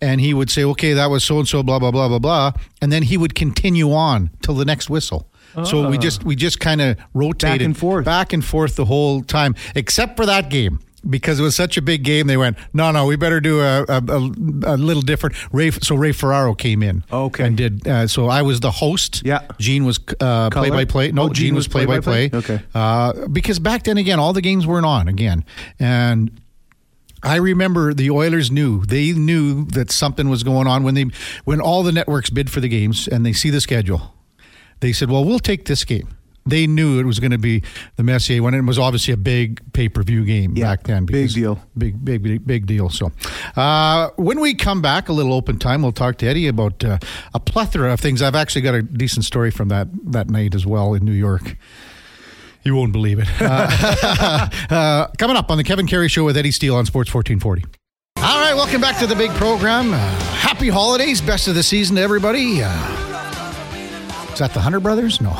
and 0.00 0.20
he 0.20 0.34
would 0.34 0.50
say, 0.50 0.64
"Okay, 0.64 0.92
that 0.94 1.10
was 1.10 1.24
so 1.24 1.38
and 1.38 1.48
so, 1.48 1.62
blah 1.62 1.78
blah 1.78 1.90
blah 1.90 2.08
blah 2.08 2.18
blah," 2.18 2.52
and 2.80 2.90
then 2.90 3.02
he 3.04 3.16
would 3.16 3.34
continue 3.34 3.92
on 3.92 4.30
till 4.42 4.54
the 4.54 4.64
next 4.64 4.88
whistle. 4.88 5.26
So 5.64 5.88
we 5.88 5.96
ah. 5.96 6.00
just 6.00 6.24
we 6.24 6.36
just 6.36 6.60
kind 6.60 6.80
of 6.80 6.96
rotated 7.12 7.58
back 7.58 7.64
and 7.64 7.76
forth, 7.76 8.04
back 8.04 8.32
and 8.32 8.44
forth 8.44 8.76
the 8.76 8.84
whole 8.84 9.22
time, 9.22 9.56
except 9.74 10.16
for 10.16 10.24
that 10.26 10.48
game 10.48 10.78
because 11.08 11.40
it 11.40 11.42
was 11.42 11.56
such 11.56 11.76
a 11.76 11.82
big 11.82 12.02
game, 12.02 12.26
they 12.26 12.36
went, 12.36 12.56
no, 12.72 12.90
no, 12.90 13.06
we 13.06 13.16
better 13.16 13.40
do 13.40 13.60
a, 13.60 13.84
a, 13.88 14.02
a, 14.08 14.18
a 14.74 14.76
little 14.76 15.02
different. 15.02 15.36
Ray, 15.52 15.70
so 15.70 15.94
Ray 15.94 16.12
Ferraro 16.12 16.54
came 16.54 16.82
in, 16.82 17.04
okay, 17.12 17.44
and 17.44 17.56
did. 17.56 17.86
Uh, 17.86 18.06
so 18.06 18.28
I 18.28 18.42
was 18.42 18.60
the 18.60 18.70
host. 18.70 19.22
Yeah, 19.24 19.46
Gene 19.58 19.84
was 19.84 19.98
uh, 20.20 20.50
play 20.50 20.70
by 20.70 20.84
play. 20.84 21.12
No, 21.12 21.22
oh, 21.22 21.28
Gene, 21.28 21.34
Gene, 21.34 21.54
was 21.54 21.68
play 21.68 21.86
by 21.86 22.00
play. 22.00 22.30
Okay, 22.32 22.60
uh, 22.74 23.26
because 23.28 23.58
back 23.58 23.84
then 23.84 23.98
again, 23.98 24.18
all 24.18 24.32
the 24.32 24.42
games 24.42 24.66
weren't 24.66 24.86
on 24.86 25.08
again, 25.08 25.44
and. 25.78 26.40
I 27.22 27.36
remember 27.36 27.92
the 27.92 28.10
Oilers 28.10 28.50
knew 28.50 28.82
they 28.86 29.12
knew 29.12 29.66
that 29.72 29.90
something 29.90 30.30
was 30.30 30.42
going 30.42 30.66
on 30.66 30.84
when 30.84 30.94
they 30.94 31.04
when 31.44 31.60
all 31.60 31.82
the 31.82 31.92
networks 31.92 32.30
bid 32.30 32.48
for 32.48 32.60
the 32.60 32.68
games 32.68 33.06
and 33.06 33.26
they 33.26 33.34
see 33.34 33.50
the 33.50 33.60
schedule. 33.60 34.14
They 34.80 34.94
said, 34.94 35.10
"Well, 35.10 35.22
we'll 35.22 35.38
take 35.38 35.66
this 35.66 35.84
game." 35.84 36.08
They 36.46 36.66
knew 36.66 36.98
it 36.98 37.04
was 37.04 37.20
going 37.20 37.30
to 37.30 37.38
be 37.38 37.62
the 37.96 38.02
Messier 38.02 38.42
one. 38.42 38.54
It 38.54 38.62
was 38.62 38.78
obviously 38.78 39.14
a 39.14 39.16
big 39.16 39.72
pay 39.72 39.88
per 39.88 40.02
view 40.02 40.24
game 40.24 40.56
yeah, 40.56 40.64
back 40.64 40.84
then. 40.84 41.06
Big 41.06 41.32
deal. 41.32 41.60
Big, 41.76 42.02
big, 42.04 42.22
big, 42.22 42.46
big 42.46 42.66
deal. 42.66 42.88
So, 42.88 43.12
uh, 43.56 44.10
when 44.16 44.40
we 44.40 44.54
come 44.54 44.82
back, 44.82 45.08
a 45.08 45.12
little 45.12 45.32
open 45.32 45.58
time, 45.58 45.82
we'll 45.82 45.92
talk 45.92 46.18
to 46.18 46.26
Eddie 46.26 46.48
about 46.48 46.82
uh, 46.84 46.98
a 47.34 47.40
plethora 47.40 47.92
of 47.92 48.00
things. 48.00 48.22
I've 48.22 48.34
actually 48.34 48.62
got 48.62 48.74
a 48.74 48.82
decent 48.82 49.24
story 49.24 49.50
from 49.50 49.68
that 49.68 49.88
that 50.12 50.30
night 50.30 50.54
as 50.54 50.66
well 50.66 50.94
in 50.94 51.04
New 51.04 51.12
York. 51.12 51.56
You 52.62 52.76
won't 52.76 52.92
believe 52.92 53.18
it. 53.18 53.28
Uh, 53.40 54.48
uh, 54.70 55.06
coming 55.18 55.36
up 55.36 55.50
on 55.50 55.56
the 55.56 55.64
Kevin 55.64 55.86
Karius 55.86 56.10
Show 56.10 56.24
with 56.24 56.36
Eddie 56.36 56.52
Steele 56.52 56.76
on 56.76 56.84
Sports 56.86 57.12
1440. 57.12 57.64
All 58.18 58.40
right, 58.40 58.54
welcome 58.54 58.80
back 58.80 58.98
to 58.98 59.06
the 59.06 59.16
big 59.16 59.30
program. 59.32 59.92
Uh, 59.92 59.96
happy 59.96 60.68
holidays, 60.68 61.20
best 61.20 61.48
of 61.48 61.54
the 61.54 61.62
season 61.62 61.96
to 61.96 62.02
everybody. 62.02 62.62
That 64.40 64.54
the 64.54 64.60
Hunter 64.60 64.80
Brothers? 64.80 65.20
No. 65.20 65.28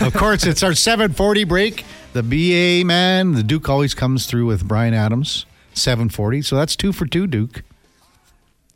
of 0.00 0.14
course, 0.14 0.46
it's 0.46 0.62
our 0.62 0.72
740 0.72 1.44
break. 1.44 1.84
The 2.14 2.22
BA 2.22 2.86
man, 2.86 3.32
the 3.32 3.42
Duke 3.42 3.68
always 3.68 3.92
comes 3.92 4.24
through 4.24 4.46
with 4.46 4.66
Bryan 4.66 4.94
Adams, 4.94 5.44
740. 5.74 6.40
So 6.40 6.56
that's 6.56 6.74
two 6.74 6.94
for 6.94 7.04
two, 7.04 7.26
Duke. 7.26 7.62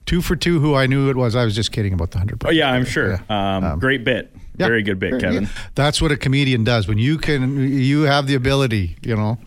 Two 0.05 0.21
for 0.21 0.37
two, 0.37 0.61
who 0.61 0.75
I 0.75 0.87
knew 0.87 1.09
it 1.09 1.17
was. 1.17 1.35
I 1.35 1.47
was 1.47 1.55
just 1.55 1.73
kidding 1.73 1.95
about 1.95 2.11
the 2.11 2.19
Hunter 2.19 2.37
Brothers. 2.37 2.57
Oh, 2.57 2.59
yeah, 2.59 2.71
I'm 2.71 2.85
sure. 2.85 3.19
Yeah. 3.31 3.57
Um, 3.57 3.64
um, 3.64 3.79
great 3.79 4.05
bit. 4.05 4.37
Yeah. 4.59 4.67
Very 4.67 4.83
good 4.83 4.99
bit, 4.99 5.19
Kevin. 5.19 5.49
That's 5.75 6.03
what 6.03 6.12
a 6.12 6.19
comedian 6.19 6.62
does. 6.62 6.87
When 6.87 6.99
you 6.99 7.17
can, 7.17 7.57
you 7.57 8.03
have 8.03 8.27
the 8.27 8.35
ability, 8.35 8.99
you 9.01 9.17
know. 9.17 9.39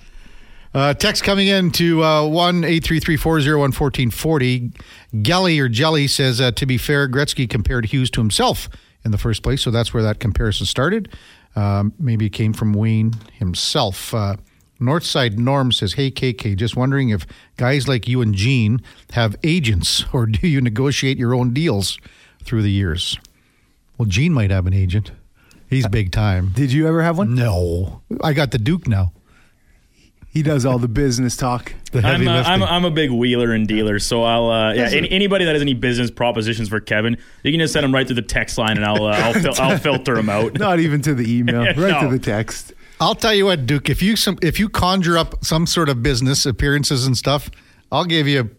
Uh, 0.73 0.95
text 0.95 1.23
coming 1.23 1.47
in 1.47 1.69
to 1.73 2.03
uh, 2.03 2.25
1 2.25 2.63
833 2.63 4.71
Gelly 5.21 5.59
or 5.59 5.69
Jelly 5.69 6.07
says, 6.07 6.41
uh, 6.41 6.49
to 6.53 6.65
be 6.65 6.79
fair, 6.79 7.07
Gretzky 7.07 7.47
compared 7.47 7.85
Hughes 7.85 8.09
to 8.09 8.19
himself 8.19 8.67
in 9.09 9.11
the 9.11 9.17
first 9.17 9.41
place. 9.41 9.63
So 9.63 9.71
that's 9.71 9.91
where 9.91 10.03
that 10.03 10.19
comparison 10.19 10.67
started. 10.67 11.09
Um, 11.55 11.93
maybe 11.99 12.27
it 12.27 12.33
came 12.33 12.53
from 12.53 12.73
Wayne 12.73 13.13
himself. 13.33 14.13
Uh, 14.13 14.35
Northside 14.79 15.37
Norm 15.37 15.71
says, 15.71 15.93
Hey, 15.93 16.11
KK, 16.11 16.55
just 16.55 16.75
wondering 16.75 17.09
if 17.09 17.25
guys 17.57 17.87
like 17.87 18.07
you 18.07 18.21
and 18.21 18.35
Gene 18.35 18.81
have 19.11 19.35
agents 19.43 20.05
or 20.13 20.27
do 20.27 20.47
you 20.47 20.61
negotiate 20.61 21.17
your 21.17 21.33
own 21.33 21.53
deals 21.53 21.97
through 22.43 22.61
the 22.61 22.71
years? 22.71 23.17
Well, 23.97 24.07
Gene 24.07 24.31
might 24.31 24.51
have 24.51 24.67
an 24.67 24.73
agent. 24.73 25.11
He's 25.69 25.87
big 25.87 26.11
time. 26.11 26.51
Did 26.55 26.71
you 26.71 26.87
ever 26.87 27.01
have 27.03 27.17
one? 27.17 27.35
No. 27.35 28.01
I 28.23 28.33
got 28.33 28.51
the 28.51 28.57
Duke 28.57 28.87
now. 28.87 29.11
He 30.31 30.43
does 30.43 30.63
all 30.63 30.77
the 30.77 30.87
business 30.87 31.35
talk. 31.35 31.73
The 31.91 32.01
I'm, 32.05 32.27
a, 32.27 32.31
I'm, 32.31 32.61
a, 32.61 32.65
I'm 32.65 32.85
a 32.85 32.91
big 32.91 33.09
wheeler 33.09 33.51
and 33.51 33.67
dealer, 33.67 33.97
so 33.97 34.23
I'll 34.23 34.49
uh, 34.49 34.73
yeah. 34.73 34.89
Any, 34.91 35.09
anybody 35.09 35.43
that 35.45 35.53
has 35.53 35.61
any 35.61 35.73
business 35.73 36.11
propositions 36.11 36.69
for 36.69 36.79
Kevin, 36.79 37.17
you 37.41 37.51
can 37.51 37.59
just 37.59 37.73
send 37.73 37.83
them 37.83 37.91
right 37.91 38.07
to 38.07 38.13
the 38.13 38.21
text 38.21 38.59
line, 38.59 38.77
and 38.77 38.85
I'll 38.85 39.05
uh, 39.05 39.11
I'll, 39.13 39.33
fil- 39.33 39.55
I'll 39.57 39.77
filter 39.79 40.13
them 40.15 40.29
out. 40.29 40.59
Not 40.59 40.79
even 40.79 41.01
to 41.01 41.15
the 41.15 41.37
email, 41.37 41.61
right 41.65 41.75
no. 41.75 42.01
to 42.01 42.07
the 42.09 42.19
text. 42.19 42.73
I'll 42.99 43.15
tell 43.15 43.33
you 43.33 43.45
what, 43.45 43.65
Duke. 43.65 43.89
If 43.89 44.03
you 44.03 44.15
some 44.15 44.37
if 44.43 44.59
you 44.59 44.69
conjure 44.69 45.17
up 45.17 45.43
some 45.43 45.65
sort 45.65 45.89
of 45.89 46.03
business 46.03 46.45
appearances 46.45 47.07
and 47.07 47.17
stuff, 47.17 47.49
I'll 47.91 48.05
give 48.05 48.27
you 48.27 48.55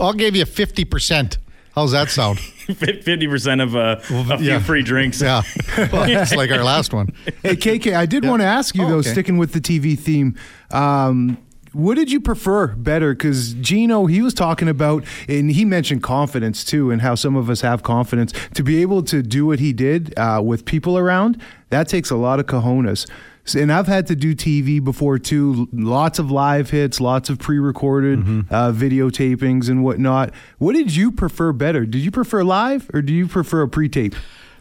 I'll 0.00 0.14
give 0.14 0.34
you 0.34 0.44
fifty 0.44 0.84
percent. 0.84 1.38
How's 1.74 1.92
that 1.92 2.10
sound? 2.10 2.38
Fifty 2.40 3.26
percent 3.26 3.60
of 3.60 3.74
uh, 3.74 3.96
a 4.10 4.38
few 4.38 4.46
yeah. 4.46 4.58
free 4.60 4.82
drinks. 4.82 5.20
Yeah, 5.20 5.42
well, 5.92 6.08
it's 6.08 6.34
like 6.34 6.50
our 6.50 6.62
last 6.62 6.92
one. 6.92 7.08
Hey 7.42 7.56
KK, 7.56 7.94
I 7.94 8.06
did 8.06 8.24
yeah. 8.24 8.30
want 8.30 8.42
to 8.42 8.46
ask 8.46 8.74
you 8.74 8.84
oh, 8.84 8.88
though, 8.88 8.98
okay. 8.98 9.10
sticking 9.10 9.38
with 9.38 9.52
the 9.52 9.60
TV 9.60 9.98
theme. 9.98 10.36
Um, 10.70 11.38
what 11.72 11.94
did 11.94 12.12
you 12.12 12.20
prefer 12.20 12.68
better? 12.68 13.14
Because 13.14 13.54
Gino, 13.54 14.04
he 14.04 14.20
was 14.20 14.34
talking 14.34 14.68
about, 14.68 15.04
and 15.26 15.50
he 15.50 15.64
mentioned 15.64 16.02
confidence 16.02 16.64
too, 16.64 16.90
and 16.90 17.00
how 17.00 17.14
some 17.14 17.34
of 17.34 17.48
us 17.48 17.62
have 17.62 17.82
confidence 17.82 18.32
to 18.54 18.62
be 18.62 18.82
able 18.82 19.02
to 19.04 19.22
do 19.22 19.46
what 19.46 19.58
he 19.58 19.72
did 19.72 20.12
uh, 20.18 20.42
with 20.44 20.66
people 20.66 20.98
around. 20.98 21.40
That 21.70 21.88
takes 21.88 22.10
a 22.10 22.16
lot 22.16 22.38
of 22.38 22.46
cojones. 22.46 23.08
And 23.54 23.72
I've 23.72 23.86
had 23.88 24.06
to 24.06 24.16
do 24.16 24.34
TV 24.34 24.82
before 24.82 25.18
too. 25.18 25.68
Lots 25.72 26.18
of 26.18 26.30
live 26.30 26.70
hits, 26.70 27.00
lots 27.00 27.28
of 27.30 27.38
pre-recorded 27.38 28.20
Mm-hmm. 28.20 28.54
uh, 28.54 28.72
videotapings 28.72 29.68
and 29.68 29.82
whatnot. 29.82 30.32
What 30.58 30.74
did 30.74 30.94
you 30.94 31.10
prefer 31.12 31.52
better? 31.52 31.84
Did 31.84 31.98
you 32.02 32.10
prefer 32.10 32.44
live 32.44 32.88
or 32.94 33.02
do 33.02 33.12
you 33.12 33.26
prefer 33.26 33.62
a 33.62 33.68
pre-tape? 33.68 34.14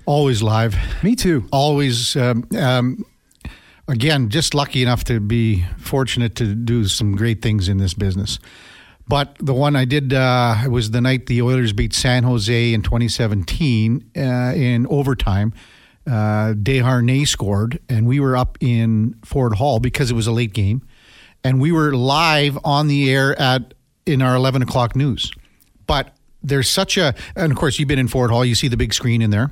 Always 0.06 0.42
live. 0.42 0.76
Me 1.04 1.16
too. 1.16 1.46
Always. 1.52 2.16
Um, 2.16 2.44
um, 2.58 3.06
again, 3.88 4.30
just 4.30 4.54
lucky 4.56 4.82
enough 4.82 5.04
to 5.06 5.20
be 5.20 5.64
fortunate 5.78 6.36
to 6.38 6.56
do 6.56 6.86
some 6.86 7.16
great 7.16 7.42
things 7.42 7.70
in 7.70 7.78
this 7.78 7.94
business. 7.94 8.40
But 9.08 9.36
the 9.40 9.54
one 9.54 9.76
I 9.76 9.86
did 9.86 10.14
uh, 10.14 10.56
was 10.70 10.92
the 10.92 11.02
night 11.02 11.26
the 11.28 11.42
Oilers 11.42 11.74
beat 11.74 11.94
San 11.94 12.24
Jose 12.24 12.74
in 12.74 12.82
2017 12.82 14.12
uh, 14.18 14.22
in 14.56 14.88
overtime. 14.88 15.54
Uh, 16.08 16.54
Desharnais 16.54 17.28
scored, 17.28 17.80
and 17.88 18.08
we 18.08 18.20
were 18.20 18.36
up 18.36 18.58
in 18.60 19.16
Ford 19.24 19.54
Hall 19.56 19.80
because 19.80 20.10
it 20.10 20.16
was 20.16 20.28
a 20.28 20.32
late 20.32 20.54
game, 20.54 20.82
and 21.44 21.62
we 21.62 21.72
were 21.72 21.94
live 21.94 22.58
on 22.64 22.88
the 22.88 23.12
air 23.12 23.40
at 23.40 23.74
in 24.06 24.22
our 24.22 24.36
11 24.36 24.64
o'clock 24.64 24.96
news. 24.96 25.32
But 25.86 26.16
there's 26.42 26.70
such 26.70 26.98
a, 26.98 27.14
and 27.36 27.52
of 27.52 27.58
course 27.58 27.78
you've 27.78 27.88
been 27.88 28.00
in 28.00 28.08
Ford 28.08 28.32
Hall, 28.32 28.44
you 28.44 28.56
see 28.56 28.68
the 28.68 28.78
big 28.78 28.94
screen 28.94 29.22
in 29.22 29.30
there 29.30 29.52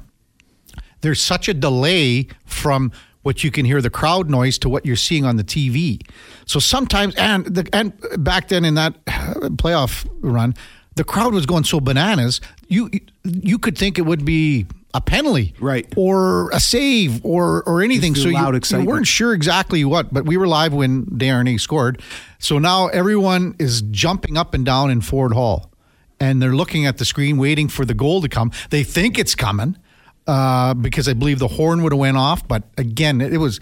there's 1.02 1.22
such 1.22 1.47
a 1.47 1.54
delay 1.54 2.28
from 2.45 2.91
what 3.22 3.43
you 3.43 3.52
can 3.52 3.66
hear 3.66 3.82
the 3.82 3.89
crowd 3.89 4.30
noise 4.30 4.58
to 4.60 4.70
what 4.70 4.86
you're 4.86 4.95
seeing 4.95 5.26
on 5.26 5.36
the 5.36 5.43
TV. 5.43 6.02
So 6.45 6.60
sometimes, 6.60 7.16
and 7.16 7.45
the, 7.45 7.68
and 7.74 7.93
back 8.24 8.47
then 8.47 8.66
in 8.66 8.76
that 8.76 9.04
playoff 9.06 10.08
run, 10.22 10.56
the 10.95 11.04
crowd 11.04 11.34
was 11.34 11.45
going 11.45 11.64
so 11.64 11.80
bananas. 11.80 12.41
You 12.68 12.89
you 13.24 13.58
could 13.58 13.78
think 13.78 13.97
it 13.97 14.02
would 14.04 14.26
be 14.26 14.66
a 14.93 15.01
penalty, 15.01 15.53
Right. 15.59 15.85
or 15.95 16.49
a 16.51 16.59
save, 16.59 17.23
or 17.23 17.63
or 17.63 17.81
anything. 17.83 18.15
So 18.15 18.27
you, 18.29 18.37
you 18.79 18.85
weren't 18.85 19.07
sure 19.07 19.33
exactly 19.33 19.85
what, 19.85 20.11
but 20.13 20.25
we 20.25 20.35
were 20.37 20.47
live 20.47 20.73
when 20.73 21.05
Desharnais 21.05 21.59
scored. 21.61 22.01
So 22.39 22.57
now 22.57 22.87
everyone 22.87 23.55
is 23.59 23.81
jumping 23.83 24.35
up 24.37 24.53
and 24.53 24.65
down 24.65 24.89
in 24.89 25.01
Ford 25.01 25.33
Hall, 25.33 25.71
and 26.19 26.41
they're 26.41 26.55
looking 26.55 26.85
at 26.87 26.97
the 26.97 27.05
screen, 27.05 27.37
waiting 27.37 27.67
for 27.67 27.85
the 27.85 27.93
goal 27.93 28.21
to 28.21 28.29
come. 28.29 28.51
They 28.71 28.83
think 28.83 29.19
it's 29.19 29.35
coming 29.35 29.77
uh, 30.25 30.73
because 30.73 31.07
I 31.07 31.13
believe 31.13 31.37
the 31.39 31.47
horn 31.47 31.83
would 31.83 31.91
have 31.91 31.99
went 31.99 32.17
off, 32.17 32.47
but 32.47 32.63
again, 32.77 33.21
it 33.21 33.37
was, 33.37 33.59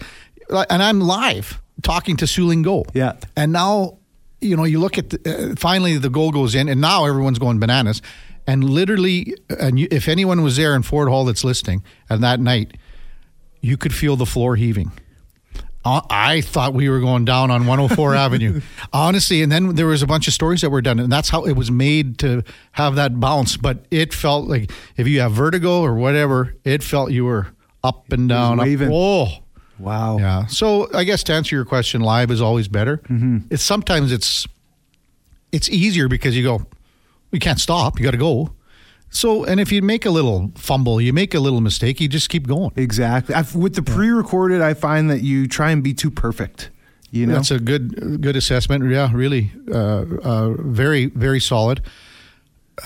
and 0.70 0.82
I'm 0.82 1.00
live 1.00 1.60
talking 1.82 2.16
to 2.18 2.26
Su-Ling 2.26 2.64
Goh. 2.64 2.84
Yeah. 2.94 3.14
and 3.36 3.52
now 3.52 3.98
you 4.40 4.56
know 4.56 4.64
you 4.64 4.78
look 4.78 4.98
at 4.98 5.10
the, 5.10 5.18
uh, 5.52 5.54
finally 5.58 5.98
the 5.98 6.08
goal 6.10 6.30
goes 6.30 6.54
in, 6.54 6.68
and 6.68 6.80
now 6.80 7.04
everyone's 7.04 7.38
going 7.38 7.58
bananas. 7.58 8.00
And 8.48 8.64
literally, 8.64 9.34
and 9.60 9.78
you, 9.78 9.86
if 9.90 10.08
anyone 10.08 10.42
was 10.42 10.56
there 10.56 10.74
in 10.74 10.82
Ford 10.82 11.08
Hall 11.08 11.26
that's 11.26 11.44
listening, 11.44 11.82
and 12.08 12.22
that 12.22 12.40
night, 12.40 12.78
you 13.60 13.76
could 13.76 13.92
feel 13.94 14.16
the 14.16 14.24
floor 14.24 14.56
heaving. 14.56 14.90
Uh, 15.84 16.00
I 16.08 16.40
thought 16.40 16.72
we 16.72 16.88
were 16.88 16.98
going 16.98 17.26
down 17.26 17.50
on 17.50 17.66
104 17.66 18.14
Avenue, 18.16 18.62
honestly. 18.90 19.42
And 19.42 19.52
then 19.52 19.74
there 19.74 19.86
was 19.86 20.02
a 20.02 20.06
bunch 20.06 20.28
of 20.28 20.34
stories 20.34 20.62
that 20.62 20.70
were 20.70 20.80
done, 20.80 20.98
and 20.98 21.12
that's 21.12 21.28
how 21.28 21.44
it 21.44 21.52
was 21.52 21.70
made 21.70 22.18
to 22.20 22.42
have 22.72 22.94
that 22.96 23.20
bounce. 23.20 23.58
But 23.58 23.84
it 23.90 24.14
felt 24.14 24.48
like 24.48 24.72
if 24.96 25.06
you 25.06 25.20
have 25.20 25.32
vertigo 25.32 25.82
or 25.82 25.94
whatever, 25.94 26.56
it 26.64 26.82
felt 26.82 27.12
you 27.12 27.26
were 27.26 27.48
up 27.84 28.10
and 28.12 28.30
down. 28.30 28.60
Up, 28.60 28.66
oh, 28.90 29.28
Wow. 29.78 30.18
yeah. 30.18 30.46
So 30.46 30.88
I 30.94 31.04
guess 31.04 31.22
to 31.24 31.34
answer 31.34 31.54
your 31.54 31.66
question, 31.66 32.00
live 32.00 32.30
is 32.30 32.40
always 32.40 32.66
better. 32.66 32.96
Mm-hmm. 32.96 33.38
It's 33.50 33.62
sometimes 33.62 34.10
it's 34.10 34.46
it's 35.52 35.68
easier 35.68 36.08
because 36.08 36.34
you 36.36 36.42
go, 36.42 36.66
we 37.30 37.38
can't 37.38 37.60
stop. 37.60 37.98
You 37.98 38.04
got 38.04 38.12
to 38.12 38.16
go. 38.16 38.52
So 39.10 39.44
and 39.44 39.58
if 39.58 39.72
you 39.72 39.80
make 39.82 40.04
a 40.04 40.10
little 40.10 40.52
fumble, 40.54 41.00
you 41.00 41.12
make 41.12 41.34
a 41.34 41.40
little 41.40 41.60
mistake, 41.60 42.00
you 42.00 42.08
just 42.08 42.28
keep 42.28 42.46
going. 42.46 42.72
Exactly. 42.76 43.34
I've, 43.34 43.54
with 43.54 43.74
the 43.74 43.82
pre-recorded, 43.82 44.60
I 44.60 44.74
find 44.74 45.10
that 45.10 45.22
you 45.22 45.48
try 45.48 45.70
and 45.70 45.82
be 45.82 45.94
too 45.94 46.10
perfect. 46.10 46.70
You 47.10 47.26
know, 47.26 47.34
That's 47.34 47.50
a 47.50 47.58
good 47.58 48.20
good 48.20 48.36
assessment. 48.36 48.84
Yeah, 48.90 49.10
really, 49.14 49.50
uh, 49.72 50.04
uh, 50.22 50.50
very 50.58 51.06
very 51.06 51.40
solid. 51.40 51.80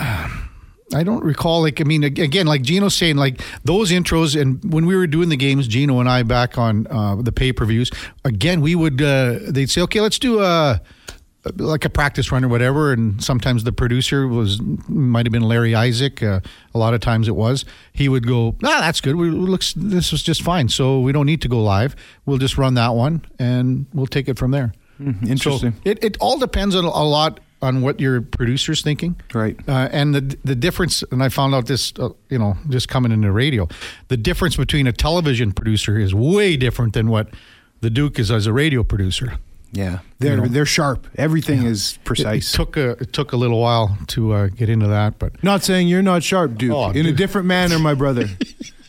I 0.95 1.05
don't 1.05 1.24
recall 1.24 1.62
like 1.62 1.80
I 1.80 1.84
mean 1.84 2.05
again 2.05 2.47
like 2.47 2.62
Gino's 2.62 2.95
saying 2.95 3.16
like 3.16 3.40
those 3.64 3.90
intros 3.90 4.38
and 4.38 4.72
when 4.72 4.86
we 4.86 4.95
were 4.95 5.07
doing 5.07 5.30
the 5.30 5.36
games 5.36 5.66
Gino 5.66 6.01
and 6.01 6.09
I 6.09 6.22
back 6.22 6.59
on 6.59 6.86
uh, 6.88 7.16
the 7.16 7.32
pay 7.32 7.53
per 7.53 7.64
views 7.64 7.90
again 8.24 8.61
we 8.61 8.74
would 8.74 9.01
uh, 9.01 9.38
they'd 9.49 9.70
say 9.70 9.80
okay 9.82 10.01
let's 10.03 10.18
do 10.18 10.40
a 10.40 10.82
like 11.57 11.84
a 11.84 11.90
practice 11.90 12.30
run 12.30 12.45
or 12.45 12.49
whatever 12.49 12.93
and 12.93 13.22
sometimes 13.22 13.64
the 13.64 13.72
producer 13.72 14.28
was 14.28 14.61
might 14.88 15.26
have 15.26 15.32
been 15.32 15.43
Larry 15.43 15.74
Isaac 15.74 16.22
uh, 16.22 16.40
a 16.74 16.78
lot 16.78 16.95
of 16.95 17.01
times 17.01 17.28
it 17.28 17.34
was 17.34 17.64
he 17.93 18.09
would 18.09 18.26
go 18.26 18.55
ah 18.62 18.80
that's 18.80 19.01
good 19.01 19.16
we 19.16 19.30
looks 19.30 19.74
this 19.74 20.12
was 20.12 20.22
just 20.22 20.43
fine 20.43 20.68
so 20.68 21.01
we 21.01 21.11
don't 21.12 21.26
need 21.26 21.43
to 21.43 21.49
go 21.49 21.62
live 21.62 21.97
we'll 22.26 22.38
just 22.38 22.57
run 22.57 22.74
that 22.74 22.95
one 22.95 23.24
and 23.38 23.86
we'll 23.93 24.07
take 24.07 24.28
it 24.28 24.38
from 24.38 24.53
there 24.53 24.72
interesting. 25.01 25.72
so 25.72 25.78
it, 25.84 26.03
it 26.05 26.16
all 26.20 26.38
depends 26.38 26.76
on 26.76 26.84
a 26.84 27.05
lot 27.05 27.40
on 27.62 27.80
what 27.80 28.01
your 28.01 28.20
producer's 28.20 28.82
thinking. 28.82 29.14
Right. 29.32 29.57
Uh, 29.68 29.88
and 29.93 30.14
the 30.14 30.38
the 30.45 30.57
difference, 30.57 31.03
and 31.12 31.22
I 31.22 31.28
found 31.28 31.55
out 31.55 31.66
this, 31.66 31.93
uh, 31.99 32.11
you 32.28 32.38
know, 32.38 32.57
just 32.68 32.88
coming 32.88 33.12
into 33.12 33.30
radio, 33.30 33.68
the 34.09 34.16
difference 34.16 34.57
between 34.57 34.86
a 34.86 34.93
television 34.93 35.53
producer 35.53 35.99
is 35.99 36.12
way 36.12 36.57
different 36.57 36.93
than 36.93 37.09
what 37.09 37.28
the 37.80 37.88
Duke 37.88 38.18
is 38.18 38.30
as 38.30 38.47
a 38.47 38.53
radio 38.53 38.82
producer. 38.82 39.38
Yeah, 39.73 39.99
they're 40.18 40.37
know. 40.37 40.47
they're 40.47 40.66
sharp. 40.66 41.07
Everything 41.16 41.62
is 41.64 41.93
It, 41.93 41.97
it 41.97 42.05
precise. 42.05 42.53
took 42.53 42.77
a 42.77 42.91
it 42.91 43.12
took 43.12 43.33
a 43.33 43.37
little 43.37 43.59
while 43.61 43.97
to 44.09 44.33
uh, 44.33 44.47
get 44.49 44.68
into 44.68 44.87
that, 44.89 45.18
but 45.18 45.43
not 45.43 45.62
saying 45.64 45.89
you're 45.89 46.03
not 46.03 46.23
sharp, 46.23 46.57
Duke. 46.59 46.73
Oh, 46.73 46.91
In 46.91 47.07
a 47.07 47.12
different 47.12 47.47
manner, 47.47 47.79
my 47.79 47.95
brother. 47.95 48.27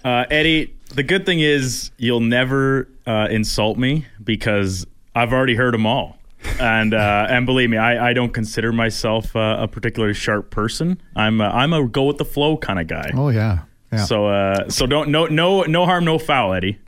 Uh, 0.05 0.25
Eddie, 0.29 0.75
the 0.95 1.01
good 1.01 1.25
thing 1.25 1.39
is 1.39 1.89
you'll 1.97 2.19
never 2.19 2.89
uh, 3.07 3.29
insult 3.31 3.77
me 3.77 4.05
because 4.21 4.85
I've 5.15 5.31
already 5.31 5.55
heard 5.55 5.73
them 5.73 5.85
all. 5.85 6.17
And 6.59 6.93
uh, 6.93 7.27
and 7.29 7.45
believe 7.45 7.69
me, 7.69 7.77
I, 7.77 8.09
I 8.09 8.13
don't 8.13 8.33
consider 8.33 8.73
myself 8.73 9.33
uh, 9.33 9.55
a 9.61 9.67
particularly 9.69 10.13
sharp 10.13 10.49
person. 10.49 11.01
I'm 11.15 11.39
a, 11.39 11.45
I'm 11.45 11.71
a 11.71 11.87
go 11.87 12.03
with 12.03 12.17
the 12.17 12.25
flow 12.25 12.57
kind 12.57 12.81
of 12.81 12.87
guy. 12.87 13.11
oh 13.15 13.29
yeah, 13.29 13.59
yeah. 13.93 14.03
So 14.03 14.27
uh, 14.27 14.67
so 14.69 14.85
don't 14.85 15.07
no 15.07 15.27
no 15.27 15.61
no 15.61 15.85
harm 15.85 16.03
no 16.03 16.19
foul, 16.19 16.53
Eddie. 16.53 16.79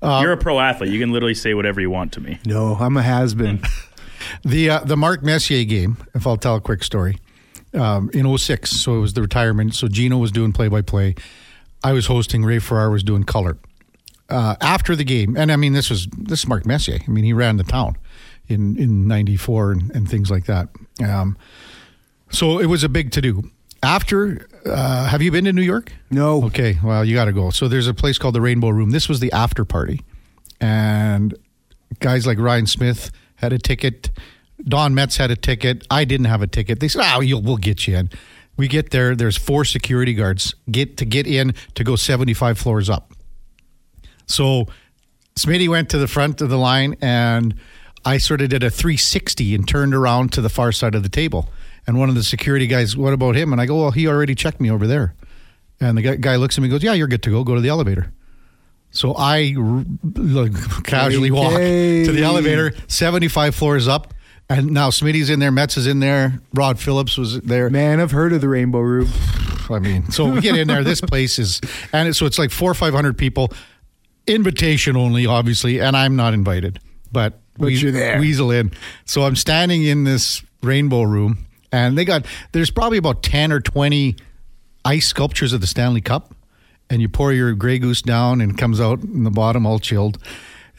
Uh, 0.00 0.20
You're 0.22 0.32
a 0.32 0.36
pro 0.36 0.60
athlete. 0.60 0.92
You 0.92 1.00
can 1.00 1.12
literally 1.12 1.34
say 1.34 1.54
whatever 1.54 1.80
you 1.80 1.90
want 1.90 2.12
to 2.12 2.20
me. 2.20 2.38
no, 2.46 2.74
I'm 2.74 2.96
a 2.96 3.02
has 3.02 3.34
been. 3.34 3.62
The 4.42 4.68
uh, 4.68 4.80
the 4.80 4.96
Mark 4.96 5.22
Messier 5.22 5.64
game, 5.64 5.96
if 6.12 6.26
I'll 6.26 6.36
tell 6.36 6.56
a 6.56 6.60
quick 6.60 6.82
story, 6.82 7.18
um, 7.72 8.10
in 8.12 8.36
06, 8.36 8.68
so 8.70 8.96
it 8.96 9.00
was 9.00 9.14
the 9.14 9.22
retirement. 9.22 9.74
So 9.76 9.86
Gino 9.88 10.18
was 10.18 10.32
doing 10.32 10.52
play 10.52 10.66
by 10.68 10.82
play. 10.82 11.14
I 11.84 11.92
was 11.92 12.06
hosting. 12.06 12.44
Ray 12.44 12.58
Ferraro 12.58 12.90
was 12.90 13.04
doing 13.04 13.22
color. 13.22 13.56
Uh, 14.28 14.56
after 14.60 14.96
the 14.96 15.04
game, 15.04 15.36
and 15.36 15.50
I 15.52 15.56
mean 15.56 15.72
this 15.72 15.88
was 15.88 16.08
this 16.18 16.40
is 16.40 16.48
Mark 16.48 16.66
Messier. 16.66 16.98
I 17.06 17.10
mean 17.10 17.24
he 17.24 17.32
ran 17.32 17.56
the 17.58 17.64
town 17.64 17.96
in 18.48 18.76
in 18.76 19.06
'94 19.06 19.72
and, 19.72 19.90
and 19.92 20.10
things 20.10 20.30
like 20.30 20.46
that. 20.46 20.68
Um, 21.02 21.38
so 22.28 22.58
it 22.58 22.66
was 22.66 22.82
a 22.82 22.88
big 22.88 23.12
to 23.12 23.22
do. 23.22 23.50
After, 23.82 24.48
uh, 24.66 25.06
have 25.06 25.22
you 25.22 25.30
been 25.30 25.44
to 25.44 25.52
New 25.52 25.62
York? 25.62 25.92
No. 26.10 26.44
Okay, 26.44 26.78
well, 26.82 27.04
you 27.04 27.14
got 27.14 27.26
to 27.26 27.32
go. 27.32 27.50
So 27.50 27.68
there's 27.68 27.86
a 27.86 27.94
place 27.94 28.18
called 28.18 28.34
the 28.34 28.40
Rainbow 28.40 28.70
Room. 28.70 28.90
This 28.90 29.08
was 29.08 29.20
the 29.20 29.32
after 29.32 29.64
party, 29.64 30.02
and 30.60 31.36
guys 32.00 32.26
like 32.26 32.38
Ryan 32.38 32.66
Smyth 32.66 33.10
had 33.36 33.52
a 33.52 33.58
ticket. 33.58 34.10
Don 34.64 34.94
Metz 34.94 35.16
had 35.16 35.30
a 35.30 35.36
ticket. 35.36 35.86
I 35.90 36.04
didn't 36.04 36.26
have 36.26 36.42
a 36.42 36.46
ticket. 36.46 36.80
They 36.80 36.88
said, 36.88 37.02
"Oh, 37.04 37.20
you'll, 37.20 37.42
we'll 37.42 37.56
get 37.56 37.86
you 37.86 37.96
in." 37.96 38.10
We 38.56 38.66
get 38.66 38.90
there. 38.90 39.14
There's 39.14 39.36
four 39.36 39.64
security 39.64 40.14
guards 40.14 40.54
get 40.70 40.96
to 40.96 41.04
get 41.04 41.28
in 41.28 41.54
to 41.74 41.84
go 41.84 41.94
75 41.94 42.58
floors 42.58 42.90
up. 42.90 43.12
So 44.26 44.66
Smitty 45.36 45.68
went 45.68 45.88
to 45.90 45.98
the 45.98 46.08
front 46.08 46.40
of 46.40 46.48
the 46.48 46.58
line, 46.58 46.96
and 47.00 47.54
I 48.04 48.18
sort 48.18 48.40
of 48.40 48.48
did 48.48 48.64
a 48.64 48.70
360 48.70 49.54
and 49.54 49.66
turned 49.66 49.94
around 49.94 50.32
to 50.32 50.40
the 50.40 50.48
far 50.48 50.72
side 50.72 50.96
of 50.96 51.04
the 51.04 51.08
table. 51.08 51.48
And 51.88 51.98
one 51.98 52.08
of 52.10 52.14
the 52.14 52.22
security 52.22 52.66
guys, 52.66 52.96
what 52.96 53.12
about 53.14 53.34
him? 53.34 53.50
And 53.50 53.60
I 53.60 53.66
go, 53.66 53.80
well, 53.80 53.90
he 53.90 54.06
already 54.06 54.34
checked 54.34 54.60
me 54.60 54.70
over 54.70 54.86
there. 54.86 55.14
And 55.80 55.96
the 55.96 56.02
guy, 56.02 56.16
guy 56.16 56.36
looks 56.36 56.56
at 56.58 56.60
me 56.62 56.66
and 56.66 56.72
goes, 56.72 56.82
yeah, 56.82 56.92
you're 56.92 57.06
good 57.08 57.22
to 57.22 57.30
go. 57.30 57.42
Go 57.44 57.54
to 57.54 57.60
the 57.62 57.70
elevator. 57.70 58.12
So 58.90 59.14
I 59.14 59.54
r- 59.58 59.84
like, 60.14 60.52
casually 60.84 61.30
walk 61.30 61.54
Okay. 61.54 62.04
to 62.04 62.12
the 62.12 62.22
elevator, 62.24 62.72
75 62.88 63.54
floors 63.54 63.88
up. 63.88 64.12
And 64.50 64.70
now 64.72 64.90
Smitty's 64.90 65.30
in 65.30 65.40
there, 65.40 65.50
Metz 65.50 65.76
is 65.78 65.86
in 65.86 66.00
there, 66.00 66.40
Rod 66.54 66.78
Phillips 66.78 67.16
was 67.18 67.40
there. 67.40 67.68
Man, 67.70 68.00
I've 68.00 68.10
heard 68.12 68.32
of 68.34 68.40
the 68.42 68.48
Rainbow 68.48 68.80
Room. 68.80 69.08
I 69.70 69.78
mean, 69.78 70.10
so 70.10 70.30
we 70.30 70.40
get 70.42 70.56
in 70.56 70.68
there. 70.68 70.84
This 70.84 71.00
place 71.02 71.38
is, 71.38 71.60
and 71.92 72.08
it, 72.08 72.14
so 72.14 72.24
it's 72.26 72.38
like 72.38 72.50
four 72.50 72.70
or 72.70 72.74
five 72.74 72.94
hundred 72.94 73.18
people, 73.18 73.50
invitation 74.26 74.96
only, 74.96 75.26
obviously, 75.26 75.80
and 75.80 75.96
I'm 75.96 76.16
not 76.16 76.32
invited, 76.34 76.80
but 77.12 77.38
But 77.58 77.68
you're 77.72 77.92
there. 77.92 78.18
Weasel 78.20 78.50
in. 78.50 78.72
So 79.04 79.24
I'm 79.24 79.36
standing 79.36 79.82
in 79.84 80.04
this 80.04 80.42
rainbow 80.62 81.02
room, 81.02 81.46
and 81.72 81.96
they 81.96 82.04
got 82.04 82.26
there's 82.52 82.70
probably 82.70 82.98
about 82.98 83.22
ten 83.22 83.52
or 83.52 83.60
twenty 83.60 84.16
ice 84.84 85.06
sculptures 85.06 85.52
of 85.52 85.60
the 85.60 85.66
Stanley 85.66 86.00
Cup, 86.00 86.34
and 86.88 87.02
you 87.02 87.08
pour 87.08 87.32
your 87.32 87.52
Grey 87.54 87.78
Goose 87.78 88.02
down, 88.02 88.40
and 88.40 88.52
it 88.52 88.58
comes 88.58 88.80
out 88.80 89.02
in 89.02 89.24
the 89.24 89.30
bottom 89.30 89.66
all 89.66 89.78
chilled. 89.78 90.18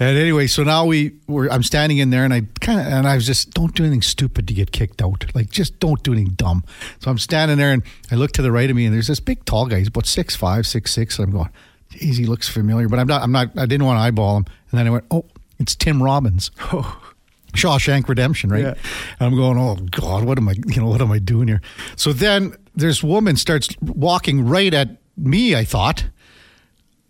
And 0.02 0.18
anyway, 0.18 0.48
so 0.48 0.64
now 0.64 0.86
we 0.86 1.12
were. 1.28 1.52
I'm 1.52 1.62
standing 1.62 1.98
in 1.98 2.10
there, 2.10 2.24
and 2.24 2.34
I 2.34 2.44
kind 2.62 2.80
of 2.80 2.88
and 2.88 3.06
I 3.06 3.16
was 3.16 3.26
just 3.26 3.52
don't 3.52 3.76
do 3.76 3.84
anything 3.84 4.02
stupid 4.02 4.48
to 4.48 4.54
get 4.54 4.72
kicked 4.72 5.02
out. 5.02 5.26
Like 5.36 5.50
just 5.50 5.78
don't 5.80 6.02
do 6.04 6.14
anything 6.14 6.36
dumb. 6.36 6.64
So 7.00 7.12
I'm 7.12 7.18
standing 7.18 7.58
there, 7.58 7.74
and 7.74 7.84
I 8.10 8.16
look 8.16 8.32
to 8.34 8.42
the 8.42 8.52
right 8.52 8.70
of 8.70 8.76
me, 8.78 8.86
and 8.86 8.96
there's 8.96 9.08
this 9.08 9.20
big 9.20 9.44
tall 9.44 9.66
guy. 9.66 9.80
He's 9.80 9.90
about 9.90 10.06
six 10.06 10.38
five, 10.38 10.66
six 10.66 10.94
six. 10.94 11.20
And 11.20 11.28
I'm 11.28 11.34
going, 11.34 11.50
geez, 11.90 12.16
he 12.16 12.26
looks 12.26 12.48
familiar, 12.48 12.88
but 12.88 12.98
I'm 12.98 13.08
not. 13.08 13.24
I'm 13.24 13.34
not. 13.34 13.58
I 13.58 13.66
didn't 13.66 13.86
want 13.86 13.98
to 13.98 14.02
eyeball 14.02 14.38
him. 14.38 14.46
And 14.72 14.80
then 14.80 14.88
I 14.88 14.90
went, 14.90 15.06
oh, 15.12 15.26
It's 15.60 15.76
Tim 15.76 16.02
Robbins. 16.02 16.52
Oh. 16.72 17.09
Shawshank 17.54 18.08
Redemption, 18.08 18.50
right? 18.50 18.64
Yeah. 18.64 18.74
And 19.20 19.22
I'm 19.22 19.36
going, 19.36 19.58
oh 19.58 19.76
God, 19.76 20.24
what 20.24 20.38
am 20.38 20.50
I, 20.50 20.56
you 20.68 20.82
know, 20.82 20.88
what 20.88 21.02
am 21.02 21.12
I 21.12 21.20
doing 21.20 21.48
here? 21.48 21.62
So 21.96 22.14
then 22.14 22.56
this 22.76 23.04
woman 23.04 23.36
starts 23.36 23.70
walking 23.82 24.46
right 24.46 24.74
at 24.74 24.98
me. 25.18 25.56
I 25.56 25.64
thought, 25.64 26.06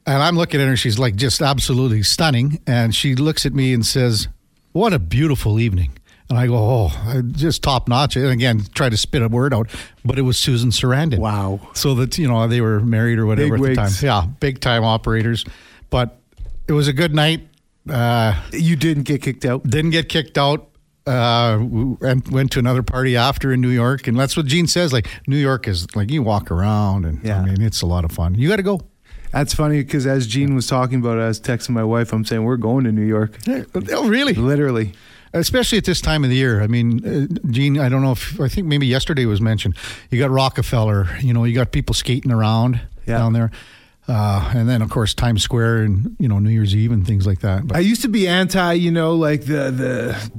and 0.05 0.23
I'm 0.23 0.35
looking 0.35 0.59
at 0.61 0.67
her. 0.67 0.75
She's 0.75 0.97
like 0.97 1.15
just 1.15 1.41
absolutely 1.41 2.03
stunning, 2.03 2.61
and 2.65 2.95
she 2.95 3.15
looks 3.15 3.45
at 3.45 3.53
me 3.53 3.73
and 3.73 3.85
says, 3.85 4.27
"What 4.71 4.93
a 4.93 4.99
beautiful 4.99 5.59
evening." 5.59 5.91
And 6.29 6.37
I 6.37 6.47
go, 6.47 6.55
"Oh, 6.57 7.21
just 7.31 7.61
top 7.63 7.87
notch." 7.87 8.15
And 8.15 8.27
again, 8.27 8.63
try 8.73 8.89
to 8.89 8.97
spit 8.97 9.21
a 9.21 9.27
word 9.27 9.53
out, 9.53 9.69
but 10.03 10.17
it 10.17 10.23
was 10.23 10.37
Susan 10.37 10.71
Sarandon. 10.71 11.19
Wow. 11.19 11.59
So 11.73 11.93
that 11.95 12.17
you 12.17 12.27
know 12.27 12.47
they 12.47 12.61
were 12.61 12.79
married 12.79 13.19
or 13.19 13.25
whatever 13.25 13.57
Big 13.57 13.77
at 13.77 13.89
the 13.89 13.89
time. 13.89 13.91
Yeah, 14.01 14.25
big 14.39 14.59
time 14.61 14.83
operators. 14.83 15.45
But 15.89 16.19
it 16.67 16.73
was 16.73 16.87
a 16.87 16.93
good 16.93 17.13
night. 17.13 17.47
Uh, 17.91 18.35
You 18.51 18.75
didn't 18.75 19.03
get 19.03 19.21
kicked 19.21 19.45
out. 19.45 19.63
didn't 19.63 19.91
get 19.91 20.09
kicked 20.09 20.37
out. 20.37 20.65
Uh, 21.07 21.57
and 22.01 22.27
went 22.29 22.51
to 22.51 22.59
another 22.59 22.83
party 22.83 23.17
after 23.17 23.51
in 23.51 23.61
New 23.61 23.69
York, 23.69 24.05
and 24.07 24.19
that's 24.19 24.37
what 24.37 24.45
Gene 24.45 24.67
says. 24.67 24.93
Like 24.93 25.07
New 25.25 25.37
York 25.37 25.67
is 25.67 25.87
like 25.95 26.11
you 26.11 26.21
walk 26.21 26.51
around, 26.51 27.03
and 27.05 27.23
Yeah. 27.23 27.41
I 27.41 27.45
mean 27.45 27.61
it's 27.63 27.81
a 27.81 27.87
lot 27.87 28.05
of 28.05 28.11
fun. 28.11 28.35
You 28.35 28.47
got 28.47 28.57
to 28.57 28.63
go. 28.63 28.81
That's 29.31 29.53
funny 29.55 29.81
because 29.81 30.05
as 30.05 30.27
Gene 30.27 30.53
was 30.53 30.67
talking 30.67 30.99
about 30.99 31.17
it, 31.17 31.21
I 31.21 31.27
was 31.27 31.39
texting 31.41 31.69
my 31.71 31.83
wife. 31.83 32.13
I'm 32.13 32.25
saying 32.25 32.43
we're 32.43 32.57
going 32.57 32.83
to 32.83 32.91
New 32.91 33.05
York. 33.05 33.39
Oh, 33.91 34.07
really? 34.07 34.33
Literally. 34.33 34.93
Especially 35.33 35.77
at 35.79 35.85
this 35.85 36.01
time 36.01 36.23
of 36.23 36.29
the 36.29 36.35
year. 36.35 36.61
I 36.61 36.67
mean, 36.67 37.03
uh, 37.05 37.49
Gene, 37.49 37.79
I 37.79 37.89
don't 37.89 38.01
know 38.03 38.11
if 38.11 38.39
I 38.39 38.47
think 38.47 38.67
maybe 38.67 38.85
yesterday 38.85 39.25
was 39.25 39.41
mentioned. 39.41 39.77
You 40.11 40.19
got 40.19 40.29
Rockefeller. 40.31 41.07
You 41.21 41.33
know, 41.33 41.43
you 41.43 41.55
got 41.55 41.71
people 41.71 41.93
skating 41.95 42.31
around 42.31 42.81
Yeah. 43.07 43.17
down 43.19 43.33
there, 43.33 43.49
uh, 44.09 44.51
and 44.55 44.67
then 44.67 44.81
of 44.81 44.89
course 44.89 45.13
Times 45.13 45.43
Square 45.43 45.83
and 45.83 46.15
you 46.19 46.27
know 46.27 46.39
New 46.39 46.49
Year's 46.49 46.75
Eve 46.75 46.91
and 46.91 47.05
things 47.05 47.27
like 47.27 47.39
that. 47.39 47.67
But 47.67 47.77
I 47.77 47.81
used 47.81 48.01
to 48.01 48.09
be 48.09 48.27
anti, 48.27 48.73
you 48.73 48.91
know, 48.91 49.15
like 49.15 49.41
the 49.41 49.71
the 49.71 50.31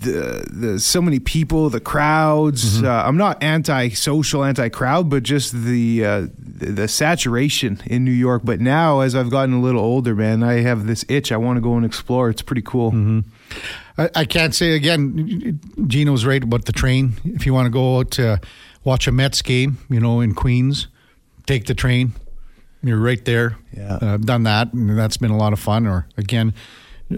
the, 0.00 0.48
the 0.50 0.80
so 0.80 1.02
many 1.02 1.18
people, 1.18 1.70
the 1.70 1.80
crowds. 1.80 2.82
Uh, 2.82 3.02
I'm 3.04 3.16
not 3.16 3.42
anti-social, 3.42 4.44
anti-crowd, 4.44 5.10
but 5.10 5.22
just 5.22 5.52
the, 5.52 6.04
uh, 6.04 6.26
the 6.38 6.66
the 6.66 6.88
saturation 6.88 7.80
in 7.86 8.04
New 8.04 8.12
York. 8.12 8.42
But 8.44 8.60
now, 8.60 9.00
as 9.00 9.14
I've 9.14 9.30
gotten 9.30 9.54
a 9.54 9.60
little 9.60 9.82
older, 9.82 10.14
man, 10.14 10.42
I 10.42 10.60
have 10.60 10.86
this 10.86 11.04
itch. 11.08 11.32
I 11.32 11.36
want 11.36 11.56
to 11.56 11.60
go 11.60 11.74
and 11.74 11.84
explore. 11.84 12.30
It's 12.30 12.42
pretty 12.42 12.62
cool. 12.62 13.22
I, 13.96 14.10
I 14.14 14.24
can't 14.24 14.54
say 14.54 14.74
again. 14.74 15.60
Gino's 15.86 16.24
right 16.24 16.42
about 16.42 16.66
the 16.66 16.72
train. 16.72 17.14
If 17.24 17.44
you 17.44 17.52
want 17.52 17.66
to 17.66 17.70
go 17.70 17.98
out 17.98 18.12
to 18.12 18.40
watch 18.84 19.08
a 19.08 19.12
Mets 19.12 19.42
game, 19.42 19.78
you 19.90 20.00
know, 20.00 20.20
in 20.20 20.34
Queens, 20.34 20.86
take 21.46 21.66
the 21.66 21.74
train. 21.74 22.12
You're 22.82 22.98
right 22.98 23.24
there. 23.24 23.56
Yeah. 23.76 23.98
uh, 24.00 24.14
I've 24.14 24.26
done 24.26 24.44
that, 24.44 24.72
and 24.72 24.96
that's 24.98 25.16
been 25.16 25.30
a 25.30 25.36
lot 25.36 25.52
of 25.52 25.58
fun. 25.58 25.86
Or 25.86 26.06
again, 26.16 26.54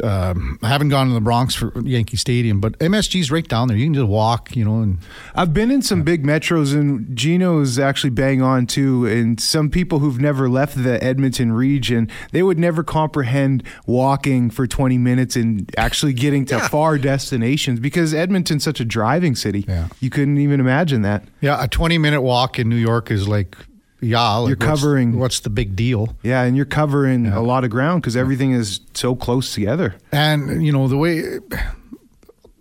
um, 0.05 0.59
I 0.63 0.69
haven't 0.69 0.91
gone 0.91 1.09
to 1.09 1.15
the 1.15 1.21
Bronx 1.21 1.55
for 1.55 1.73
Yankee 1.85 2.17
Stadium, 2.17 2.61
but 2.61 2.79
MSG's 2.79 3.31
right 3.31 3.47
down 3.47 3.69
there. 3.69 3.77
You 3.77 3.87
can 3.87 3.95
just 3.95 4.07
walk, 4.07 4.55
you 4.55 4.65
know, 4.65 4.83
and 4.83 4.99
I've 5.35 5.53
been 5.53 5.71
in 5.71 5.83
some 5.83 6.03
big 6.05 6.25
metros, 6.25 6.75
and 6.75 7.15
Gino's 7.17 7.79
actually 7.79 8.11
bang 8.11 8.41
on 8.41 8.67
too. 8.67 9.05
And 9.07 9.41
some 9.41 9.69
people 9.69 9.99
who've 9.99 10.21
never 10.21 10.49
left 10.49 10.83
the 10.83 11.03
Edmonton 11.03 11.53
region, 11.53 12.09
they 12.31 12.43
would 12.43 12.59
never 12.59 12.85
comprehend 12.85 13.65
walking 13.85 14.49
for 14.49 14.67
20 14.67 14.97
minutes 14.97 15.35
and 15.35 15.69
actually 15.77 16.13
getting 16.13 16.45
to 16.47 16.61
far 16.69 16.97
destinations 16.97 17.81
because 17.81 18.15
Edmonton's 18.15 18.63
such 18.63 18.79
a 18.79 18.85
driving 18.85 19.35
city. 19.35 19.65
Yeah. 19.67 19.89
You 19.99 20.09
couldn't 20.09 20.39
even 20.39 20.61
imagine 20.61 21.03
that. 21.03 21.25
yeah, 21.41 21.63
a 21.63 21.67
20 21.67 21.99
minute 21.99 22.23
walk 22.23 22.59
in 22.61 22.69
New 22.69 22.77
York 22.77 23.11
is 23.11 23.27
like, 23.27 23.57
yeah, 24.01 24.37
like 24.37 24.49
You're 24.49 24.57
covering- 24.57 25.19
What's 25.19 25.41
the 25.41 25.51
big 25.51 25.77
deal? 25.77 26.17
Yeah, 26.23 26.43
and 26.43 26.57
you're 26.57 26.65
covering 26.67 27.27
a 27.27 27.41
lot 27.43 27.65
of 27.65 27.71
ground 27.71 28.03
because 28.03 28.17
everything 28.17 28.53
is 28.53 28.81
so 28.95 29.15
close 29.15 29.55
together. 29.55 29.95
And 30.13 30.65
you 30.65 30.73
know 30.73 30.89
the 30.89 30.97
way 30.97 31.23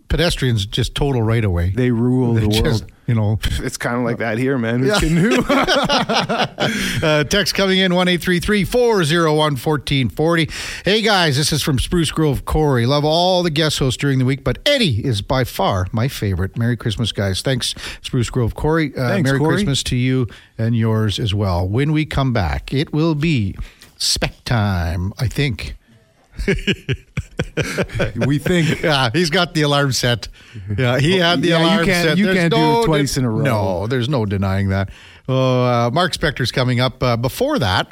pedestrians 0.10 0.66
just 0.66 0.95
total 0.95 1.22
right 1.22 1.45
away. 1.45 1.70
They 1.70 1.91
rule 1.91 2.34
the 2.34 2.47
just, 2.47 2.64
world. 2.64 2.91
You 3.07 3.16
know, 3.16 3.39
It's 3.60 3.78
kind 3.78 3.95
of 3.97 4.03
like 4.03 4.18
that 4.18 4.38
here, 4.38 4.57
man. 4.57 4.82
It's 4.84 5.01
new. 5.10 5.41
uh, 5.49 7.24
text 7.24 7.55
coming 7.55 7.80
in 7.80 7.95
1 7.95 8.07
401 8.20 9.36
1440. 9.38 10.49
Hey 10.86 11.01
guys, 11.01 11.38
this 11.38 11.51
is 11.51 11.64
from 11.64 11.80
Spruce 11.80 12.12
Grove 12.12 12.45
Corey. 12.45 12.86
Love 12.86 13.05
all 13.05 13.41
the 13.41 13.49
guest 13.49 13.80
hosts 13.80 13.97
during 13.97 14.20
the 14.20 14.26
week, 14.26 14.43
but 14.43 14.60
Eddie 14.66 15.03
is 15.05 15.22
by 15.22 15.43
far 15.43 15.88
my 15.91 16.07
favorite. 16.07 16.57
Merry 16.57 16.78
Christmas, 16.78 17.12
guys. 17.12 17.41
Thanks, 17.41 17.74
Spruce 18.01 18.30
Grove 18.30 18.53
Corey. 18.55 18.95
Uh, 18.95 19.10
Thanks, 19.10 19.28
Merry 19.28 19.39
Corey. 19.39 19.55
Christmas 19.55 19.82
to 19.84 19.95
you 19.95 20.28
and 20.57 20.76
yours 20.76 21.18
as 21.20 21.34
well. 21.34 21.68
When 21.68 21.91
we 21.91 22.05
come 22.05 22.34
back, 22.34 22.74
it 22.74 22.93
will 22.93 23.16
be 23.16 23.55
spec 23.97 24.43
time, 24.45 25.14
I 25.18 25.28
think. 25.28 25.76
we 28.26 28.38
think. 28.40 28.82
Yeah, 28.82 29.10
he's 29.14 29.30
got 29.30 29.54
the 29.54 29.62
alarm 29.64 29.92
set. 29.92 30.28
Yeah, 30.78 31.00
he 31.00 31.18
had 31.18 31.42
the 31.42 31.50
Yeah, 31.50 31.60
you 31.60 31.66
alarm 31.66 31.86
can't- 31.86 32.08
set. 32.10 32.18
you 32.18 32.26
There's 32.26 32.38
can't 32.38 32.54
do 32.54 32.82
it 32.82 32.86
twice 32.86 33.18
in 33.18 33.26
a 33.26 33.30
row. 33.30 33.44
No, 33.44 33.88
there's 33.88 34.10
no 34.10 34.26
denying 34.26 34.70
that. 34.70 34.90
Oh, 35.28 35.64
uh, 35.64 35.90
Mark 35.92 36.14
Spector's 36.14 36.52
coming 36.52 36.80
up. 36.80 37.02
Uh, 37.04 37.16
before 37.18 37.60
that, 37.60 37.92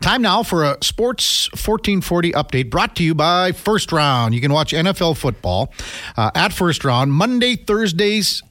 time 0.00 0.22
now 0.22 0.42
for 0.42 0.64
a 0.64 0.76
Sports 0.82 1.48
1440 1.52 2.32
update 2.32 2.70
brought 2.70 2.94
to 2.96 3.02
you 3.04 3.14
by 3.14 3.52
First 3.52 3.90
Round. 3.92 4.34
You 4.34 4.40
can 4.40 4.52
watch 4.52 4.72
NFL 4.72 5.16
football 5.16 5.72
uh, 6.16 6.30
at 6.34 6.52
First 6.52 6.84
Round 6.84 7.12
Monday, 7.12 7.56
Thursdays, 7.56 8.42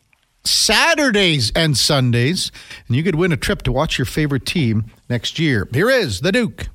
Saturdays, 0.43 1.51
and 1.55 1.77
Sundays. 1.77 2.51
And 2.87 2.95
you 2.97 3.03
could 3.03 3.15
win 3.15 3.31
a 3.31 3.37
trip 3.37 3.61
to 3.63 3.71
watch 3.71 3.97
your 3.99 4.05
favorite 4.05 4.45
team 4.45 4.85
next 5.09 5.37
year. 5.37 5.67
Here 5.73 5.89
is 5.89 6.21
the 6.21 6.31
Duke. 6.31 6.67